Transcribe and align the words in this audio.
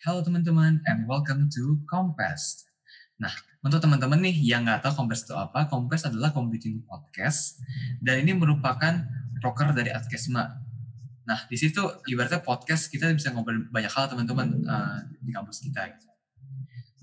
Halo 0.00 0.24
teman-teman, 0.24 0.80
and 0.88 1.04
welcome 1.04 1.52
to 1.52 1.76
Compass. 1.84 2.64
Nah, 3.20 3.28
untuk 3.60 3.84
teman-teman 3.84 4.16
nih 4.24 4.32
yang 4.32 4.64
nggak 4.64 4.80
tahu 4.80 5.04
Compass 5.04 5.28
itu 5.28 5.36
apa, 5.36 5.68
Compass 5.68 6.08
adalah 6.08 6.32
computing 6.32 6.80
podcast, 6.88 7.60
dan 8.00 8.24
ini 8.24 8.32
merupakan 8.32 8.96
proker 9.44 9.76
dari 9.76 9.92
Adkesma. 9.92 10.56
Nah, 11.28 11.44
di 11.52 11.56
situ 11.60 11.84
ibaratnya 12.08 12.40
podcast 12.40 12.88
kita 12.88 13.12
bisa 13.12 13.28
ngobrol 13.28 13.68
banyak 13.68 13.92
hal 13.92 14.08
teman-teman 14.08 14.64
uh, 14.64 15.04
di 15.20 15.36
kampus 15.36 15.68
kita. 15.68 15.92
Gitu. 15.92 16.08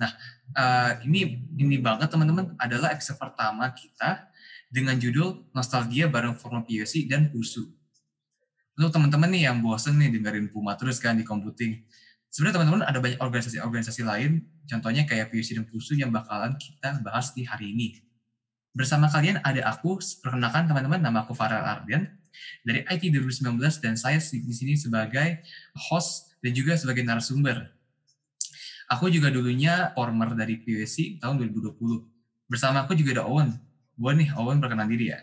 Nah, 0.02 0.10
uh, 0.58 0.98
ini 1.06 1.46
ini 1.54 1.78
banget 1.78 2.10
teman-teman 2.10 2.58
adalah 2.58 2.98
episode 2.98 3.22
pertama 3.22 3.78
kita 3.78 4.26
dengan 4.74 4.98
judul 4.98 5.46
Nostalgia 5.54 6.10
bareng 6.10 6.34
Formal 6.34 6.66
PUC 6.66 7.06
dan 7.06 7.30
USU. 7.38 7.70
Untuk 8.74 8.90
teman-teman 8.90 9.30
nih 9.30 9.54
yang 9.54 9.62
bosen 9.62 10.02
nih 10.02 10.18
dengerin 10.18 10.50
Puma 10.50 10.74
terus 10.74 10.98
kan 10.98 11.14
di 11.14 11.22
computing, 11.22 11.86
sebenarnya 12.32 12.56
teman-teman 12.62 12.82
ada 12.86 13.00
banyak 13.00 13.20
organisasi-organisasi 13.20 14.02
lain, 14.04 14.46
contohnya 14.68 15.04
kayak 15.08 15.32
PUC 15.32 15.58
dan 15.58 15.66
PUSU 15.68 15.98
yang 15.98 16.12
bakalan 16.12 16.56
kita 16.60 17.00
bahas 17.04 17.32
di 17.34 17.48
hari 17.48 17.72
ini. 17.74 18.04
Bersama 18.78 19.10
kalian 19.10 19.42
ada 19.42 19.66
aku, 19.74 19.98
perkenalkan 20.22 20.70
teman-teman, 20.70 21.02
nama 21.02 21.26
aku 21.26 21.34
Farel 21.34 21.66
Ardian 21.66 22.14
dari 22.62 22.86
IT 22.86 23.10
2019 23.10 23.58
dan 23.82 23.98
saya 23.98 24.22
di 24.22 24.54
sini 24.54 24.78
sebagai 24.78 25.42
host 25.90 26.38
dan 26.46 26.54
juga 26.54 26.78
sebagai 26.78 27.02
narasumber. 27.02 27.74
Aku 28.88 29.12
juga 29.12 29.28
dulunya 29.28 29.92
former 29.98 30.32
dari 30.38 30.62
PUC 30.62 31.20
tahun 31.20 31.42
2020. 31.42 31.76
Bersama 32.48 32.88
aku 32.88 32.96
juga 32.96 33.20
ada 33.20 33.24
Owen. 33.28 33.52
Buat 33.98 34.16
nih, 34.16 34.30
Owen 34.38 34.64
perkenalan 34.64 34.94
diri 34.94 35.12
ya. 35.12 35.20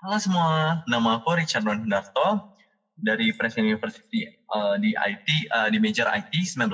Halo 0.00 0.16
semua, 0.22 0.80
nama 0.88 1.20
aku 1.20 1.34
Richard 1.36 1.66
Darto 1.84 2.53
dari 2.94 3.34
Presiden 3.34 3.74
University 3.74 4.26
uh, 4.54 4.78
di 4.78 4.94
IT 4.94 5.28
uh, 5.50 5.68
di 5.70 5.78
major 5.82 6.06
IT 6.10 6.30
19. 6.30 6.70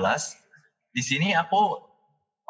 Di 0.91 1.01
sini 1.01 1.33
aku 1.33 1.61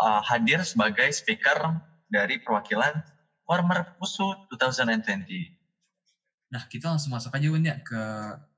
uh, 0.01 0.21
hadir 0.25 0.65
sebagai 0.65 1.07
speaker 1.13 1.79
dari 2.11 2.41
perwakilan 2.43 2.99
former 3.47 3.95
PUSU 3.99 4.47
2020. 4.51 6.51
Nah, 6.51 6.67
kita 6.67 6.91
langsung 6.91 7.15
masuk 7.15 7.31
aja 7.31 7.47
Wen 7.47 7.63
ya 7.63 7.79
ke 7.79 8.01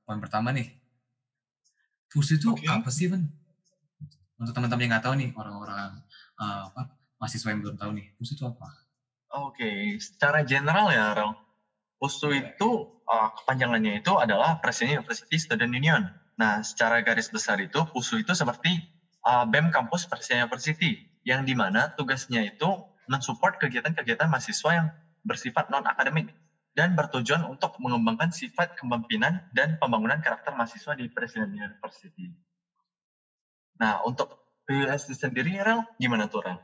poin 0.02 0.18
pertama 0.18 0.50
nih. 0.50 0.74
PUSU 2.10 2.38
itu 2.38 2.50
okay. 2.54 2.70
apa 2.70 2.90
sih, 2.90 3.10
Wen? 3.10 3.30
Untuk 4.38 4.54
teman-teman 4.54 4.82
yang 4.82 4.92
nggak 4.98 5.04
tahu 5.06 5.14
nih, 5.14 5.30
orang-orang 5.38 6.02
uh, 6.38 6.70
apa, 6.70 6.90
mahasiswa 7.22 7.54
yang 7.54 7.62
belum 7.62 7.76
tahu 7.78 7.90
nih, 7.94 8.06
PUSU 8.18 8.34
itu 8.34 8.46
apa? 8.46 8.66
Oke, 9.34 9.62
okay. 9.62 9.78
secara 9.98 10.46
general 10.46 10.90
ya, 10.90 11.14
Rel. 11.14 11.43
PUSU 12.04 12.36
itu 12.36 12.84
uh, 13.08 13.28
kepanjangannya 13.32 14.04
itu 14.04 14.12
adalah 14.20 14.60
Presiden 14.60 15.00
University 15.00 15.40
Student 15.40 15.72
Union. 15.72 16.04
Nah, 16.36 16.60
secara 16.60 17.00
garis 17.00 17.32
besar 17.32 17.56
itu 17.64 17.80
PUSU 17.80 18.20
itu 18.20 18.36
seperti 18.36 18.76
uh, 19.24 19.48
BEM 19.48 19.72
kampus 19.72 20.04
Presiden 20.04 20.44
University 20.44 21.00
yang 21.24 21.48
di 21.48 21.56
mana 21.56 21.96
tugasnya 21.96 22.44
itu 22.44 22.68
mensupport 23.08 23.56
kegiatan-kegiatan 23.56 24.28
mahasiswa 24.28 24.70
yang 24.76 24.92
bersifat 25.24 25.72
non 25.72 25.88
akademik 25.88 26.28
dan 26.76 26.92
bertujuan 26.92 27.48
untuk 27.48 27.72
mengembangkan 27.80 28.28
sifat 28.28 28.76
kepemimpinan 28.76 29.40
dan 29.56 29.80
pembangunan 29.80 30.20
karakter 30.20 30.52
mahasiswa 30.52 30.92
di 30.92 31.08
Presiden 31.08 31.56
University. 31.56 32.36
Nah, 33.80 34.04
untuk 34.04 34.44
PUSU 34.68 35.16
sendiri, 35.16 35.56
Rel, 35.56 35.88
gimana 35.96 36.28
tuh, 36.28 36.44
Rel? 36.44 36.60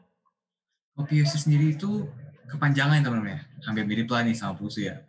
PUSU 1.01 1.49
sendiri 1.49 1.81
itu 1.81 2.05
kepanjangan 2.53 3.01
teman-teman 3.01 3.41
ya, 3.41 3.41
hampir 3.65 3.89
mirip 3.89 4.13
lah 4.13 4.21
nih 4.21 4.37
sama 4.37 4.53
PUSU 4.61 4.85
ya. 4.85 5.01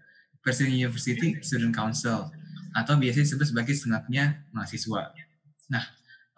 Presiden 0.41 0.73
University 0.73 1.37
Student 1.45 1.73
Council 1.73 2.29
atau 2.71 2.93
biasanya 2.97 3.25
disebut 3.27 3.47
sebagai 3.51 3.75
senatnya 3.77 4.41
mahasiswa. 4.51 5.11
Nah, 5.69 5.83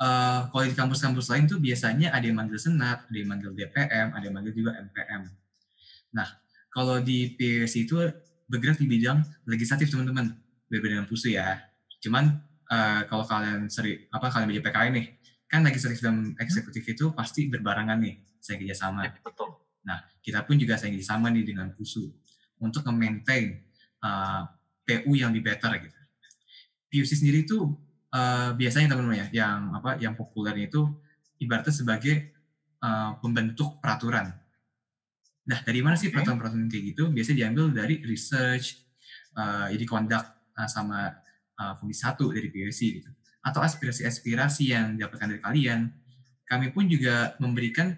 uh, 0.02 0.50
kalau 0.50 0.64
di 0.66 0.76
kampus-kampus 0.76 1.30
lain 1.30 1.46
tuh 1.46 1.62
biasanya 1.62 2.12
ada 2.12 2.26
yang 2.26 2.38
manggil 2.38 2.60
senat, 2.60 3.06
ada 3.06 3.18
yang 3.18 3.30
manggil 3.30 3.54
DPM, 3.54 4.08
ada 4.14 4.24
yang 4.24 4.36
manggil 4.36 4.54
juga 4.54 4.76
MPM. 4.82 5.30
Nah, 6.14 6.28
kalau 6.74 7.02
di 7.02 7.38
PSI 7.38 7.86
itu 7.86 8.02
bergerak 8.50 8.82
di 8.82 8.88
bidang 8.90 9.22
legislatif 9.46 9.94
teman-teman, 9.94 10.34
berbeda 10.68 11.00
dengan 11.00 11.08
PUSU 11.08 11.34
ya. 11.34 11.62
Cuman 12.02 12.34
uh, 12.70 13.02
kalau 13.08 13.24
kalian 13.24 13.70
seri 13.70 14.10
apa 14.10 14.30
kalian 14.34 14.50
baca 14.50 14.62
PKI 14.70 14.88
nih, 14.90 15.06
kan 15.46 15.62
legislatif 15.62 16.02
dan 16.02 16.34
eksekutif 16.42 16.82
itu 16.90 17.14
pasti 17.14 17.46
berbarengan 17.48 18.02
nih, 18.02 18.18
saya 18.42 18.58
kerjasama. 18.58 19.06
Ya, 19.06 19.12
betul. 19.22 19.54
Nah, 19.86 20.02
kita 20.26 20.42
pun 20.44 20.58
juga 20.58 20.82
saya 20.82 20.90
kerjasama 20.92 21.30
nih 21.30 21.46
dengan 21.46 21.70
PUSU 21.78 22.10
untuk 22.58 22.82
memaintain 22.90 23.62
uh, 24.04 24.44
PU 24.84 25.16
yang 25.16 25.32
di 25.32 25.40
better 25.40 25.72
gitu. 25.80 26.00
PUC 26.94 27.12
sendiri 27.24 27.48
itu 27.48 27.74
uh, 28.14 28.54
biasanya 28.54 28.94
teman-teman 28.94 29.26
ya, 29.26 29.28
yang 29.34 29.74
apa 29.74 29.98
yang 29.98 30.14
populer 30.14 30.70
itu 30.70 30.86
ibaratnya 31.42 31.74
sebagai 31.74 32.36
uh, 32.84 33.18
pembentuk 33.18 33.80
peraturan. 33.82 34.30
Nah, 35.44 35.60
dari 35.66 35.84
mana 35.84 36.00
sih 36.00 36.14
peraturan-peraturan 36.14 36.70
kayak 36.70 36.84
gitu? 36.96 37.04
Biasanya 37.12 37.48
diambil 37.48 37.66
dari 37.74 38.00
research, 38.06 38.80
uh, 39.36 39.68
jadi 39.72 39.86
conduct 39.88 40.28
uh, 40.56 40.70
sama 40.70 41.12
uh, 41.60 41.74
komisi 41.80 42.04
satu 42.04 42.32
dari 42.32 42.48
PUC 42.52 42.80
gitu. 43.02 43.10
Atau 43.44 43.60
aspirasi-aspirasi 43.60 44.72
yang 44.72 44.96
didapatkan 44.96 45.28
dari 45.36 45.42
kalian. 45.44 45.80
Kami 46.48 46.72
pun 46.72 46.88
juga 46.88 47.36
memberikan 47.42 47.92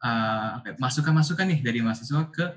uh, 0.00 0.62
ya, 0.62 0.72
masukan-masukan 0.78 1.48
nih 1.52 1.60
dari 1.60 1.80
mahasiswa 1.82 2.28
ke 2.32 2.54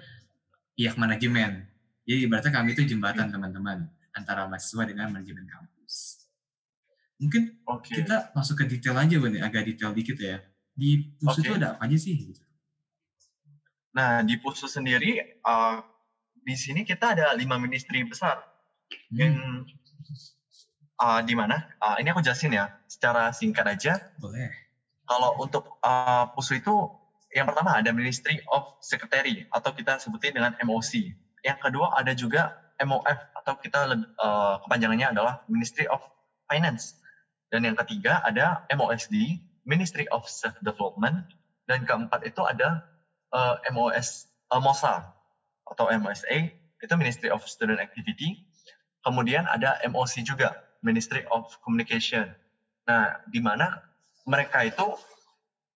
pihak 0.78 0.96
manajemen 0.96 1.69
jadi 2.10 2.26
ibaratnya 2.26 2.50
kami 2.50 2.74
itu 2.74 2.82
jembatan 2.90 3.30
teman-teman 3.30 3.86
antara 4.18 4.50
mahasiswa 4.50 4.82
dengan 4.90 5.14
manajemen 5.14 5.46
kampus. 5.46 6.26
Mungkin 7.22 7.62
okay. 7.70 8.02
kita 8.02 8.34
masuk 8.34 8.66
ke 8.66 8.66
detail 8.66 8.98
aja, 8.98 9.22
Bang, 9.22 9.38
agak 9.38 9.70
detail 9.70 9.94
dikit 9.94 10.18
ya. 10.18 10.42
Di 10.74 11.14
PUSU 11.22 11.38
okay. 11.38 11.46
itu 11.46 11.54
ada 11.62 11.78
apa 11.78 11.86
aja 11.86 11.98
sih? 12.02 12.18
Gitu? 12.18 12.42
Nah, 13.94 14.26
di 14.26 14.42
PUSU 14.42 14.66
sendiri, 14.66 15.38
uh, 15.46 15.86
di 16.42 16.58
sini 16.58 16.82
kita 16.82 17.14
ada 17.14 17.38
lima 17.38 17.62
ministry 17.62 18.02
besar. 18.02 18.42
Hmm. 19.14 19.14
Yang, 19.14 19.34
uh, 20.98 21.22
di 21.22 21.38
mana? 21.38 21.62
Uh, 21.78 22.02
ini 22.02 22.10
aku 22.10 22.26
jelasin 22.26 22.58
ya, 22.58 22.74
secara 22.90 23.30
singkat 23.38 23.70
aja. 23.70 24.02
Boleh. 24.18 24.50
Kalau 25.06 25.38
untuk 25.38 25.78
uh, 25.86 26.26
PUSU 26.34 26.58
itu, 26.58 26.74
yang 27.38 27.46
pertama 27.46 27.78
ada 27.78 27.94
Ministry 27.94 28.42
of 28.50 28.82
Secretary, 28.82 29.46
atau 29.54 29.78
kita 29.78 30.02
sebutin 30.02 30.34
dengan 30.34 30.58
MOC 30.66 31.29
yang 31.46 31.60
kedua 31.60 31.96
ada 31.96 32.12
juga 32.12 32.54
MOF 32.80 33.20
atau 33.44 33.54
kita 33.60 33.92
uh, 34.20 34.56
kepanjangannya 34.64 35.12
adalah 35.12 35.44
Ministry 35.52 35.86
of 35.92 36.00
Finance. 36.48 36.96
Dan 37.52 37.68
yang 37.68 37.76
ketiga 37.76 38.24
ada 38.24 38.64
MOSD, 38.72 39.42
Ministry 39.68 40.08
of 40.10 40.24
Self 40.26 40.56
Development. 40.64 41.28
Dan 41.68 41.86
keempat 41.86 42.26
itu 42.26 42.42
ada 42.42 42.82
uh, 43.36 43.56
MOS, 43.70 44.26
uh, 44.50 44.62
MOSA 44.62 45.06
atau 45.70 45.86
MOSA, 46.02 46.50
itu 46.82 46.94
Ministry 46.98 47.30
of 47.30 47.44
Student 47.46 47.78
Activity. 47.78 48.40
Kemudian 49.06 49.46
ada 49.46 49.78
MOC 49.86 50.26
juga, 50.26 50.56
Ministry 50.82 51.28
of 51.30 51.46
Communication. 51.62 52.32
Nah, 52.90 53.22
di 53.30 53.38
mana 53.38 53.78
mereka 54.26 54.66
itu 54.66 54.98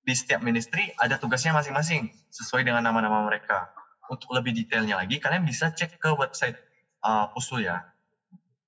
di 0.04 0.12
setiap 0.12 0.44
ministry 0.44 0.92
ada 1.00 1.16
tugasnya 1.16 1.56
masing-masing 1.56 2.12
sesuai 2.28 2.68
dengan 2.68 2.84
nama-nama 2.84 3.24
mereka 3.24 3.72
untuk 4.12 4.36
lebih 4.36 4.52
detailnya 4.52 5.00
lagi, 5.00 5.20
kalian 5.20 5.48
bisa 5.48 5.72
cek 5.72 6.00
ke 6.00 6.10
website 6.16 6.60
uh, 7.04 7.32
Pusul 7.32 7.68
ya. 7.68 7.84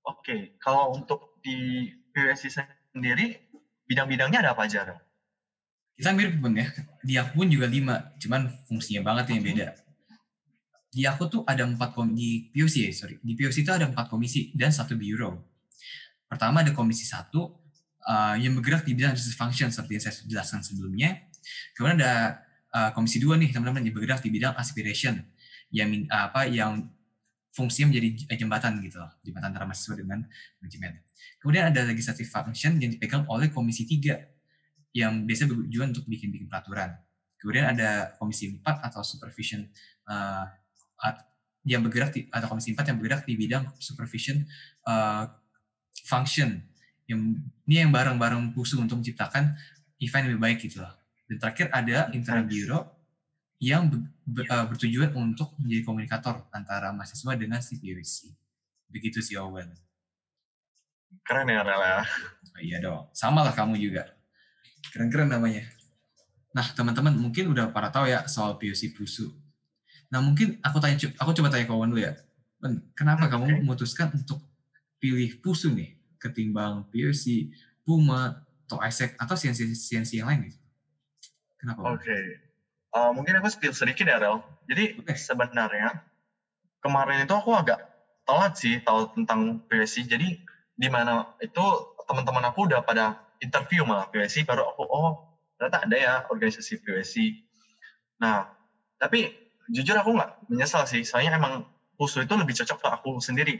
Oke, 0.06 0.22
okay. 0.22 0.40
kalau 0.62 0.94
untuk 0.94 1.41
di 1.41 1.90
PWSI 2.13 2.50
sendiri, 2.94 3.35
bidang-bidangnya 3.90 4.46
ada 4.46 4.51
apa 4.53 4.69
aja? 4.69 4.85
Kita 5.96 6.12
mirip 6.13 6.38
pun 6.40 6.53
ya. 6.53 6.68
Di 7.01 7.13
aku 7.18 7.41
pun 7.41 7.47
juga 7.50 7.66
lima, 7.66 8.13
cuman 8.22 8.51
fungsinya 8.69 9.01
banget 9.01 9.34
yang 9.34 9.41
beda. 9.41 9.68
Di 10.96 11.03
aku 11.09 11.23
tuh 11.28 11.41
ada 11.44 11.67
empat 11.67 11.91
komisi, 11.91 12.53
di 12.53 12.56
POC 12.56 12.75
ya, 12.88 12.91
sorry. 12.96 13.16
Di 13.19 13.34
POC 13.35 13.67
itu 13.67 13.72
ada 13.73 13.90
empat 13.90 14.07
komisi 14.07 14.53
dan 14.56 14.72
satu 14.72 14.96
bureau. 14.96 15.41
Pertama 16.29 16.63
ada 16.63 16.72
komisi 16.72 17.03
satu, 17.03 17.66
uh, 18.06 18.35
yang 18.38 18.53
bergerak 18.56 18.85
di 18.85 18.94
bidang 18.94 19.17
business 19.17 19.35
function 19.35 19.73
seperti 19.73 19.91
yang 19.97 20.03
saya 20.06 20.16
jelaskan 20.29 20.59
sebelumnya. 20.62 21.26
Kemudian 21.73 21.99
ada 21.99 22.45
uh, 22.75 22.91
komisi 22.91 23.23
dua 23.23 23.39
nih 23.39 23.55
teman-teman 23.55 23.87
yang 23.87 23.95
bergerak 23.95 24.19
di 24.19 24.29
bidang 24.35 24.53
aspiration 24.59 25.23
yang 25.72 25.87
uh, 26.11 26.27
apa 26.27 26.51
yang 26.51 26.91
fungsinya 27.55 27.95
menjadi 27.95 28.35
jembatan 28.35 28.83
gitu 28.83 28.99
loh, 28.99 29.16
jembatan 29.23 29.55
antara 29.55 29.63
mahasiswa 29.63 29.95
dengan 29.95 30.27
manajemen. 30.59 30.99
Kemudian 31.39 31.72
ada 31.72 31.87
legislative 31.87 32.27
function 32.27 32.75
yang 32.83 32.91
dipegang 32.91 33.23
oleh 33.31 33.47
komisi 33.47 33.87
tiga 33.87 34.19
yang 34.91 35.23
biasa 35.23 35.47
bertujuan 35.47 35.95
untuk 35.95 36.03
bikin-bikin 36.03 36.51
peraturan. 36.51 36.91
Kemudian 37.39 37.72
ada 37.72 38.11
komisi 38.19 38.51
empat 38.51 38.83
atau 38.91 39.07
supervision 39.07 39.63
uh, 40.11 40.43
yang 41.63 41.79
bergerak 41.79 42.11
di, 42.11 42.27
atau 42.27 42.47
komisi 42.51 42.75
empat 42.75 42.91
yang 42.91 42.97
bergerak 42.99 43.23
di 43.23 43.33
bidang 43.39 43.72
supervision 43.79 44.43
uh, 44.83 45.31
function 46.03 46.59
yang 47.07 47.39
ini 47.69 47.85
yang 47.85 47.91
bareng-bareng 47.93 48.51
pusu 48.51 48.81
untuk 48.81 48.99
menciptakan 48.99 49.55
event 50.01 50.25
lebih 50.27 50.41
baik 50.41 50.57
gitu 50.59 50.83
loh. 50.83 51.04
Dan 51.25 51.41
terakhir 51.41 51.73
ada 51.73 52.09
internal 52.13 52.45
bureau 52.45 52.85
yang 53.57 53.89
uh, 53.89 54.66
bertujuan 54.69 55.16
untuk 55.16 55.55
menjadi 55.57 55.81
komunikator 55.87 56.45
antara 56.53 56.91
mahasiswa 56.91 57.33
dengan 57.33 57.63
si 57.63 57.81
PwC. 57.81 58.29
Begitu 58.91 59.23
sih 59.23 59.39
Owen. 59.39 59.73
Keren 61.25 61.49
ya 61.49 61.63
Rela. 61.63 62.03
Oh, 62.55 62.61
iya 62.61 62.77
dong. 62.83 63.09
Sama 63.16 63.41
lah 63.41 63.55
kamu 63.55 63.79
juga. 63.79 64.11
Keren-keren 64.93 65.31
namanya. 65.31 65.66
Nah, 66.55 66.67
teman-teman 66.72 67.16
mungkin 67.16 67.51
udah 67.51 67.72
para 67.73 67.91
tahu 67.91 68.07
ya 68.07 68.23
soal 68.31 68.55
POC 68.55 68.95
Pusu. 68.95 69.33
Nah, 70.07 70.23
mungkin 70.23 70.55
aku 70.63 70.77
tanya 70.79 71.11
aku 71.19 71.35
coba 71.35 71.51
tanya 71.51 71.67
kawan 71.67 71.91
dulu 71.91 71.99
ya. 71.99 72.16
Ben, 72.61 72.79
kenapa 72.95 73.27
Okay. 73.27 73.35
kamu 73.35 73.45
memutuskan 73.66 74.07
untuk 74.16 74.39
pilih 75.01 75.35
Pusu 75.43 75.75
nih 75.75 75.99
ketimbang 76.16 76.87
POC, 76.93 77.51
Puma, 77.83 78.45
atau 78.66 78.79
Isaac 78.81 79.19
atau 79.19 79.35
CNC-CNC 79.35 80.11
yang 80.23 80.31
lain 80.31 80.49
gitu? 80.49 80.59
Kenapa? 81.66 81.97
Oke. 81.97 82.17
Uh, 82.94 83.12
mungkin 83.17 83.41
aku 83.41 83.50
spill 83.50 83.73
sedikit 83.73 84.06
ya, 84.06 84.22
Rel. 84.22 84.46
Jadi 84.70 85.02
Oke. 85.02 85.17
sebenarnya 85.17 86.06
kemarin 86.85 87.26
itu 87.26 87.34
aku 87.34 87.58
agak 87.58 87.82
telat 88.29 88.53
sih 88.53 88.78
tahu 88.85 89.09
tentang 89.17 89.66
PSC. 89.66 90.06
Jadi 90.06 90.38
di 90.78 90.88
mana 90.94 91.26
itu 91.41 91.66
teman-teman 92.06 92.46
aku 92.53 92.70
udah 92.70 92.85
pada 92.85 93.17
interview 93.41 93.82
malah 93.82 94.06
PSC 94.14 94.46
baru 94.46 94.70
aku 94.70 94.84
oh 94.85 95.26
ternyata 95.58 95.90
ada 95.90 95.96
ya 95.97 96.14
organisasi 96.29 96.85
PSC. 96.85 97.41
Nah, 98.22 98.46
tapi 99.02 99.34
jujur 99.73 99.97
aku 99.97 100.14
nggak 100.14 100.53
menyesal 100.53 100.85
sih. 100.85 101.02
Soalnya 101.02 101.41
emang 101.41 101.66
PUSU 101.97 102.28
itu 102.28 102.35
lebih 102.38 102.53
cocok 102.53 102.78
ke 102.78 102.88
aku 102.91 103.18
sendiri. 103.18 103.58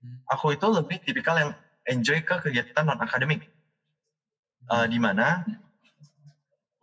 Hmm. 0.00 0.24
Aku 0.32 0.54
itu 0.56 0.66
lebih 0.72 1.02
tipikal 1.04 1.36
yang 1.36 1.52
enjoy 1.84 2.24
ke 2.24 2.40
kegiatan 2.40 2.86
non 2.86 2.98
akademik. 3.02 3.44
Uh, 4.70 4.86
di 4.86 4.96
mana 4.96 5.42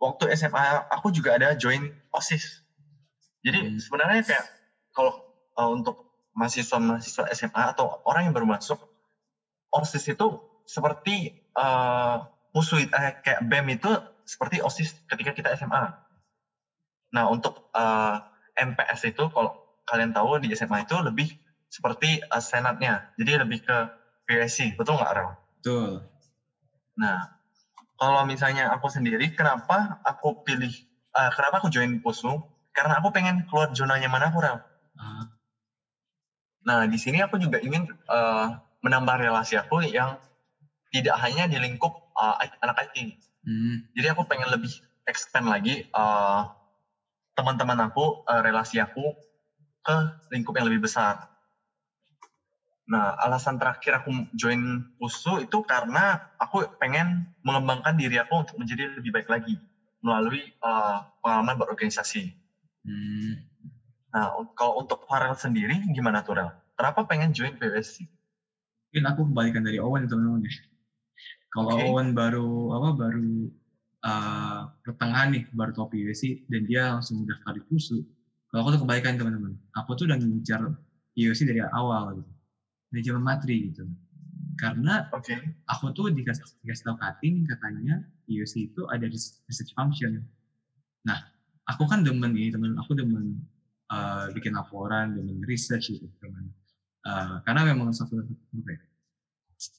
waktu 0.00 0.32
SMA 0.32 0.88
aku 0.88 1.12
juga 1.12 1.36
ada 1.36 1.52
join 1.52 1.92
OSIS. 2.10 2.64
Jadi 3.44 3.68
Hmm. 3.68 3.78
sebenarnya 3.78 4.24
kayak 4.24 4.44
kalau 4.96 5.12
uh, 5.60 5.70
untuk 5.70 6.00
mahasiswa-mahasiswa 6.34 7.28
SMA 7.36 7.62
atau 7.76 8.00
orang 8.08 8.28
yang 8.28 8.34
baru 8.34 8.48
masuk, 8.48 8.80
OSIS 9.70 10.16
itu 10.16 10.40
seperti 10.64 11.36
uh, 11.54 12.24
musuh 12.56 12.80
eh, 12.80 13.14
kayak 13.20 13.44
BEM 13.44 13.76
itu 13.76 13.90
seperti 14.24 14.64
OSIS 14.64 14.96
ketika 15.06 15.36
kita 15.36 15.48
SMA. 15.54 15.92
Nah 17.12 17.24
untuk 17.28 17.60
uh, 17.76 18.16
MPS 18.56 19.12
itu 19.12 19.24
kalau 19.30 19.52
kalian 19.84 20.16
tahu 20.16 20.40
di 20.40 20.52
SMA 20.56 20.82
itu 20.88 20.96
lebih 20.98 21.28
seperti 21.70 22.18
uh, 22.24 22.42
senatnya, 22.42 23.06
jadi 23.14 23.46
lebih 23.46 23.62
ke 23.62 23.76
PSC, 24.26 24.78
betul 24.78 24.98
nggak 24.98 25.12
Rel? 25.14 25.30
Betul. 25.58 25.90
Nah, 26.98 27.26
kalau 28.00 28.24
misalnya 28.24 28.72
aku 28.72 28.88
sendiri, 28.88 29.28
kenapa 29.36 30.00
aku 30.00 30.40
pilih, 30.40 30.72
uh, 31.12 31.28
kenapa 31.36 31.60
aku 31.60 31.68
join 31.68 32.00
PUSU? 32.00 32.40
Karena 32.72 32.96
aku 32.96 33.12
pengen 33.12 33.44
keluar 33.44 33.68
zona 33.76 34.00
nyaman 34.00 34.32
aku. 34.32 34.40
Ah, 34.96 35.28
Nah, 36.64 36.84
di 36.88 36.96
sini 37.00 37.20
aku 37.24 37.36
juga 37.40 37.60
ingin 37.60 37.84
uh, 38.08 38.48
menambah 38.84 39.16
relasi 39.20 39.56
aku 39.60 39.84
yang 39.84 40.16
tidak 40.92 41.16
hanya 41.20 41.44
di 41.48 41.56
lingkup 41.60 41.92
uh, 42.16 42.36
anak 42.64 42.88
IT. 42.88 43.12
hmm, 43.44 43.84
Jadi 43.96 44.06
aku 44.12 44.24
pengen 44.24 44.48
lebih 44.48 44.72
expand 45.08 45.48
lagi 45.48 45.84
uh, 45.92 46.44
teman-teman 47.36 47.88
aku, 47.88 48.16
uh, 48.28 48.40
relasi 48.44 48.80
aku 48.80 49.12
ke 49.84 49.96
lingkup 50.32 50.56
yang 50.56 50.68
lebih 50.68 50.84
besar. 50.84 51.16
Nah, 52.90 53.14
alasan 53.22 53.54
terakhir 53.54 54.02
aku 54.02 54.26
join 54.34 54.82
PUSU 54.98 55.46
itu 55.46 55.62
karena 55.62 56.18
aku 56.34 56.66
pengen 56.82 57.30
mengembangkan 57.46 57.94
diri 57.94 58.18
aku 58.18 58.42
untuk 58.42 58.58
menjadi 58.58 58.90
lebih 58.98 59.14
baik 59.14 59.30
lagi 59.30 59.62
melalui 60.02 60.42
uh, 60.58 61.06
pengalaman 61.22 61.54
berorganisasi. 61.54 62.34
hmm. 62.82 63.46
Nah, 64.10 64.34
kalau 64.58 64.82
untuk 64.82 65.06
Farel 65.06 65.38
sendiri 65.38 65.78
gimana 65.94 66.18
tuh, 66.26 66.34
Rel? 66.34 66.50
Kenapa 66.74 67.06
pengen 67.06 67.30
join 67.30 67.54
PWSC? 67.54 68.10
Mungkin 68.90 69.04
aku 69.06 69.20
kebalikan 69.30 69.62
dari 69.62 69.78
Owen 69.78 70.10
teman-teman 70.10 70.50
ya. 70.50 70.52
Kalau 71.54 71.78
Oke. 71.78 71.86
Owen 71.86 72.10
baru 72.10 72.74
apa 72.74 72.88
baru 72.98 73.30
uh, 74.02 74.60
pertengahan 74.82 75.30
nih 75.30 75.44
baru 75.54 75.70
tahu 75.70 75.94
POC 75.94 76.42
dan 76.50 76.62
dia 76.66 76.98
langsung 76.98 77.22
daftar 77.22 77.54
di 77.54 77.62
Pusu. 77.70 78.02
Kalau 78.50 78.66
aku 78.66 78.74
tuh 78.74 78.80
kebalikan 78.82 79.14
teman-teman. 79.14 79.54
Aku 79.78 79.94
tuh 79.94 80.10
udah 80.10 80.18
ngincar 80.18 80.74
POC 81.14 81.46
dari 81.46 81.62
awal 81.70 82.18
gitu. 82.18 82.30
Dari 82.90 83.02
zaman 83.06 83.22
matri 83.22 83.70
gitu. 83.70 83.86
Karena 84.58 85.06
Oke. 85.14 85.34
aku 85.64 85.94
tuh 85.96 86.10
dikasih, 86.12 86.42
dikasih 86.60 86.84
tahu 86.90 86.96
cutting 87.00 87.46
katanya 87.48 88.02
POC 88.26 88.68
itu 88.68 88.82
ada 88.90 89.06
res- 89.08 89.38
research 89.48 89.72
function. 89.72 90.20
Nah, 91.06 91.18
aku 91.64 91.86
kan 91.88 92.04
demen 92.04 92.34
nih 92.34 92.52
teman, 92.52 92.76
aku 92.76 92.92
demen 92.92 93.40
uh, 93.88 94.28
bikin 94.36 94.52
laporan, 94.52 95.14
demen 95.16 95.40
research 95.48 95.94
gitu, 95.96 96.04
demen. 96.20 96.50
Uh, 97.00 97.40
karena 97.46 97.64
memang 97.72 97.88
satu 97.96 98.20
ya, 98.20 98.76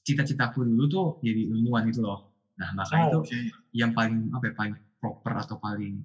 cita-citaku 0.02 0.66
dulu 0.66 0.84
tuh 0.90 1.06
jadi 1.22 1.46
ilmuwan 1.52 1.86
itu 1.86 2.02
loh. 2.02 2.22
Nah, 2.58 2.70
makanya 2.74 3.04
itu 3.12 3.18
Oh, 3.18 3.22
oke. 3.22 3.38
yang 3.74 3.90
paling 3.94 4.30
apa 4.34 4.44
ya, 4.50 4.52
paling 4.54 4.74
proper 4.98 5.32
atau 5.42 5.56
paling 5.58 6.02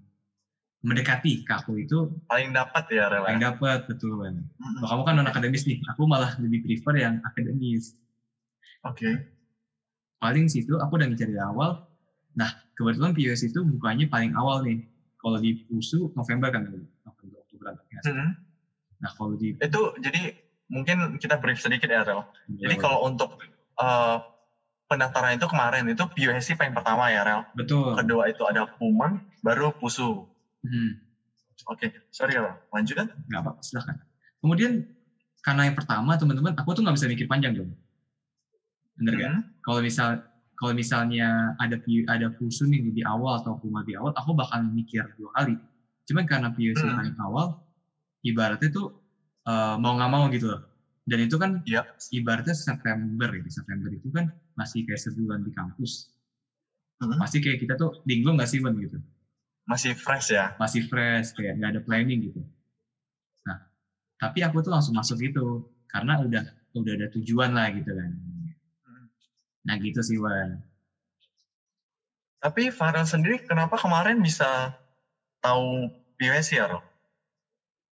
mendekati 0.81 1.41
ke 1.41 1.51
aku 1.53 1.81
itu 1.81 2.13
Paling 2.29 2.53
dapat 2.53 2.83
ya, 2.89 3.09
Rel. 3.09 3.25
paling 3.25 3.41
ya? 3.41 3.51
dapat 3.51 3.79
betul 3.89 4.21
kan. 4.21 4.35
Kalau 4.77 4.88
kamu 4.88 5.01
kan 5.03 5.13
non 5.18 5.27
akademis 5.27 5.63
nih, 5.65 5.77
aku 5.89 6.06
malah 6.06 6.38
lebih 6.38 6.62
prefer 6.63 6.95
yang 7.01 7.18
akademis. 7.24 7.97
Oke. 8.85 9.25
paling 10.18 10.50
situ 10.50 10.74
aku 10.77 10.97
udah 10.97 11.07
ngejar 11.09 11.29
dari 11.29 11.38
awal. 11.38 11.85
Nah, 12.33 12.50
kebetulan 12.74 13.13
POS 13.13 13.41
itu 13.47 13.62
bukanya 13.62 14.09
paling 14.09 14.33
awal 14.33 14.62
nih. 14.62 14.81
Kalau 15.18 15.38
di 15.38 15.62
PUSU 15.65 16.13
November 16.13 16.50
kan, 16.50 16.65
November 16.65 17.38
Oktober. 17.41 17.73
ya. 17.89 18.01
Mm-mm. 18.06 18.30
Nah, 18.97 19.12
kalau 19.13 19.38
di 19.38 19.53
Itu 19.57 19.94
jadi 19.97 20.33
mungkin 20.69 21.18
kita 21.18 21.38
brief 21.38 21.62
sedikit 21.62 21.89
ya, 21.89 22.01
Rel. 22.01 22.25
Jadi 22.50 22.77
Betul. 22.77 22.81
kalau 22.81 22.97
untuk 23.06 23.30
uh, 23.77 24.21
pendaftaran 24.88 25.38
itu 25.38 25.45
kemarin 25.45 25.85
itu 25.85 26.01
PUSC 26.01 26.57
paling 26.57 26.73
pertama 26.73 27.09
ya, 27.09 27.21
Rel. 27.21 27.41
betul. 27.53 27.94
Kedua 27.94 28.30
itu 28.30 28.41
ada 28.45 28.65
Puman, 28.77 29.21
baru 29.41 29.69
Pusu. 29.73 30.25
Hmm, 30.68 30.92
Oke, 31.72 31.88
sorry 32.12 32.36
Rel. 32.36 32.54
Lanjut. 32.72 33.08
nggak 33.28 33.40
apa, 33.44 33.52
silahkan. 33.64 33.96
Kemudian 34.44 34.84
karena 35.42 35.62
yang 35.68 35.75
pertama 35.80 36.19
teman-teman, 36.19 36.54
aku 36.60 36.69
tuh 36.75 36.81
nggak 36.84 36.96
bisa 37.00 37.08
mikir 37.08 37.25
panjang 37.25 37.56
dong. 37.56 37.72
Bener 39.00 39.14
nggak? 39.16 39.31
Mm-mm. 39.31 39.42
Kalau 39.64 39.80
misal 39.84 40.08
kalau 40.58 40.74
misalnya 40.74 41.54
ada 41.62 41.78
ada 42.10 42.25
PUSU 42.34 42.66
nih 42.66 42.81
di 42.90 43.02
awal 43.06 43.38
atau 43.38 43.54
Puma 43.62 43.86
di 43.86 43.94
awal, 43.94 44.10
aku 44.12 44.34
bakal 44.34 44.66
mikir 44.66 45.06
dua 45.16 45.30
kali. 45.38 45.54
Cuman 46.10 46.25
karena 46.25 46.48
POC 46.50 46.81
Hmm. 46.81 46.98
paling 46.98 47.16
awal, 47.22 47.46
ibaratnya 48.25 48.69
tuh 48.74 48.90
eh, 49.48 49.75
mau 49.80 49.94
nggak 49.96 50.12
mau 50.12 50.24
gitu 50.34 50.50
loh. 50.52 50.62
Dan 51.08 51.24
itu 51.24 51.36
kan 51.40 51.56
Iya. 51.64 51.81
ibaratnya 52.12 52.52
September 52.58 53.30
gitu. 53.31 53.48
September 53.54 53.90
itu 53.94 54.08
kan 54.12 54.25
masih 54.60 54.84
kayak 54.84 55.00
sebulan 55.00 55.40
di 55.46 55.52
kampus. 55.56 56.12
Mm-mm. 57.00 57.16
Masih 57.22 57.40
kayak 57.40 57.62
kita 57.62 57.74
tuh 57.78 57.94
linglung 58.10 58.36
nggak 58.42 58.50
sih, 58.50 58.60
Ben, 58.60 58.74
gitu. 58.81 58.98
Masih 59.68 59.92
fresh 60.00 60.31
ya. 60.31 60.56
Masih 60.56 60.88
fresh, 60.88 61.36
kayak 61.36 61.59
nggak 61.59 61.71
ada 61.76 61.81
planning 61.83 62.31
gitu. 62.31 62.40
Nah, 63.44 63.59
tapi 64.16 64.40
aku 64.42 64.64
tuh 64.64 64.71
langsung 64.71 64.95
masuk 64.95 65.19
gitu. 65.19 65.68
Karena 65.92 66.16
udah 66.24 66.44
udah 66.71 66.94
ada 66.95 67.07
tujuan 67.12 67.52
lah 67.52 67.68
gitu 67.76 67.92
kan. 67.92 68.12
Nah 69.68 69.76
gitu 69.76 70.00
sih, 70.00 70.16
Wan. 70.16 70.56
Tapi 72.40 72.71
Farel 72.71 73.04
sendiri 73.04 73.44
kenapa 73.44 73.76
kemarin 73.76 74.24
bisa 74.24 74.71
tahu 75.44 75.92
PUSC 76.16 76.56
ya, 76.56 76.71
Rel? 76.71 76.80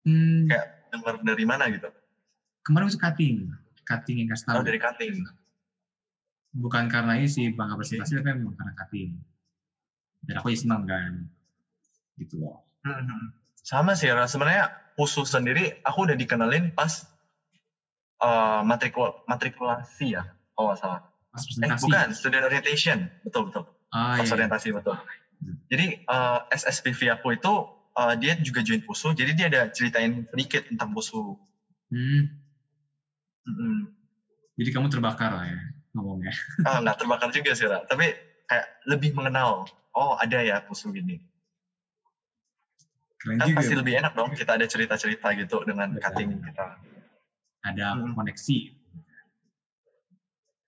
Hmm, 0.05 0.47
Kayak 0.47 0.65
dengar 0.93 1.15
dari 1.19 1.43
mana 1.43 1.67
gitu? 1.67 1.91
kemarin 2.65 2.89
itu 2.89 2.97
cutting. 2.97 3.35
Cutting 3.85 4.15
yang 4.25 4.29
kasih 4.33 4.45
tahu. 4.47 4.55
Tahu 4.57 4.65
dari 4.65 4.79
cutting. 4.81 5.15
Bukan 6.55 6.87
karena 6.87 7.19
ini 7.19 7.27
sih 7.27 7.51
bangga 7.51 7.75
presentasi, 7.77 8.17
tapi 8.17 8.31
memang 8.33 8.55
karena 8.55 8.73
cutting. 8.73 9.11
Dan 10.25 10.41
aku 10.41 10.49
ya 10.49 10.57
senang 10.57 10.87
kan. 10.87 11.13
Gitu 12.15 12.39
loh. 12.39 12.63
Hmm. 12.85 13.33
Sama 13.59 13.97
sih, 13.97 14.11
Rel. 14.11 14.29
Sebenarnya 14.29 14.69
Pusu 14.95 15.27
sendiri 15.27 15.75
aku 15.83 16.07
udah 16.07 16.15
dikenalin 16.15 16.71
pas 16.71 17.03
uh, 18.23 18.63
matrikul 18.63 19.11
matrikulasi 19.27 20.15
ya, 20.15 20.23
kalau 20.55 20.71
nggak 20.71 20.79
salah. 20.79 20.99
Pas 21.35 21.43
Eh, 21.43 21.75
bukan, 21.83 22.07
student 22.15 22.43
orientation. 22.47 23.11
Betul, 23.19 23.51
betul. 23.51 23.67
Ah, 23.91 24.15
Pas 24.15 24.23
iya. 24.23 24.33
orientasi, 24.39 24.71
betul. 24.71 24.95
Hmm. 25.43 25.59
Jadi, 25.67 25.99
uh, 26.07 26.39
SSPV 26.47 27.11
aku 27.11 27.35
itu, 27.35 27.67
uh, 27.99 28.13
dia 28.15 28.39
juga 28.39 28.63
join 28.63 28.79
Pusu, 28.87 29.11
jadi 29.11 29.35
dia 29.35 29.45
ada 29.51 29.61
ceritain 29.67 30.23
sedikit 30.31 30.63
tentang 30.71 30.95
Pusu. 30.95 31.35
Hmm, 31.91 32.31
Mm-mm. 33.45 33.93
jadi 34.57 34.69
kamu 34.73 34.89
terbakar 34.89 35.29
lah 35.29 35.45
ya 35.45 35.59
ngomongnya. 35.93 36.33
Ah, 36.65 36.81
nggak 36.81 36.97
terbakar 36.97 37.29
juga 37.29 37.53
sih, 37.53 37.69
Ra. 37.69 37.85
tapi 37.85 38.09
kayak 38.49 38.65
lebih 38.89 39.13
mengenal. 39.13 39.69
Oh, 39.93 40.17
ada 40.17 40.41
ya 40.41 40.59
Pusu 40.65 40.89
gini. 40.91 41.21
Keren 43.25 43.41
Kan 43.41 43.47
juga. 43.49 43.57
pasti 43.57 43.73
lebih 43.73 43.93
enak 43.97 44.13
dong 44.13 44.29
kita 44.37 44.53
ada 44.53 44.69
cerita-cerita 44.69 45.33
gitu 45.33 45.57
dengan 45.65 45.89
Betul. 45.89 46.05
cutting 46.13 46.29
kita. 46.45 46.65
Ada 47.65 47.87
Hmm. 47.97 48.13
koneksi. 48.13 48.57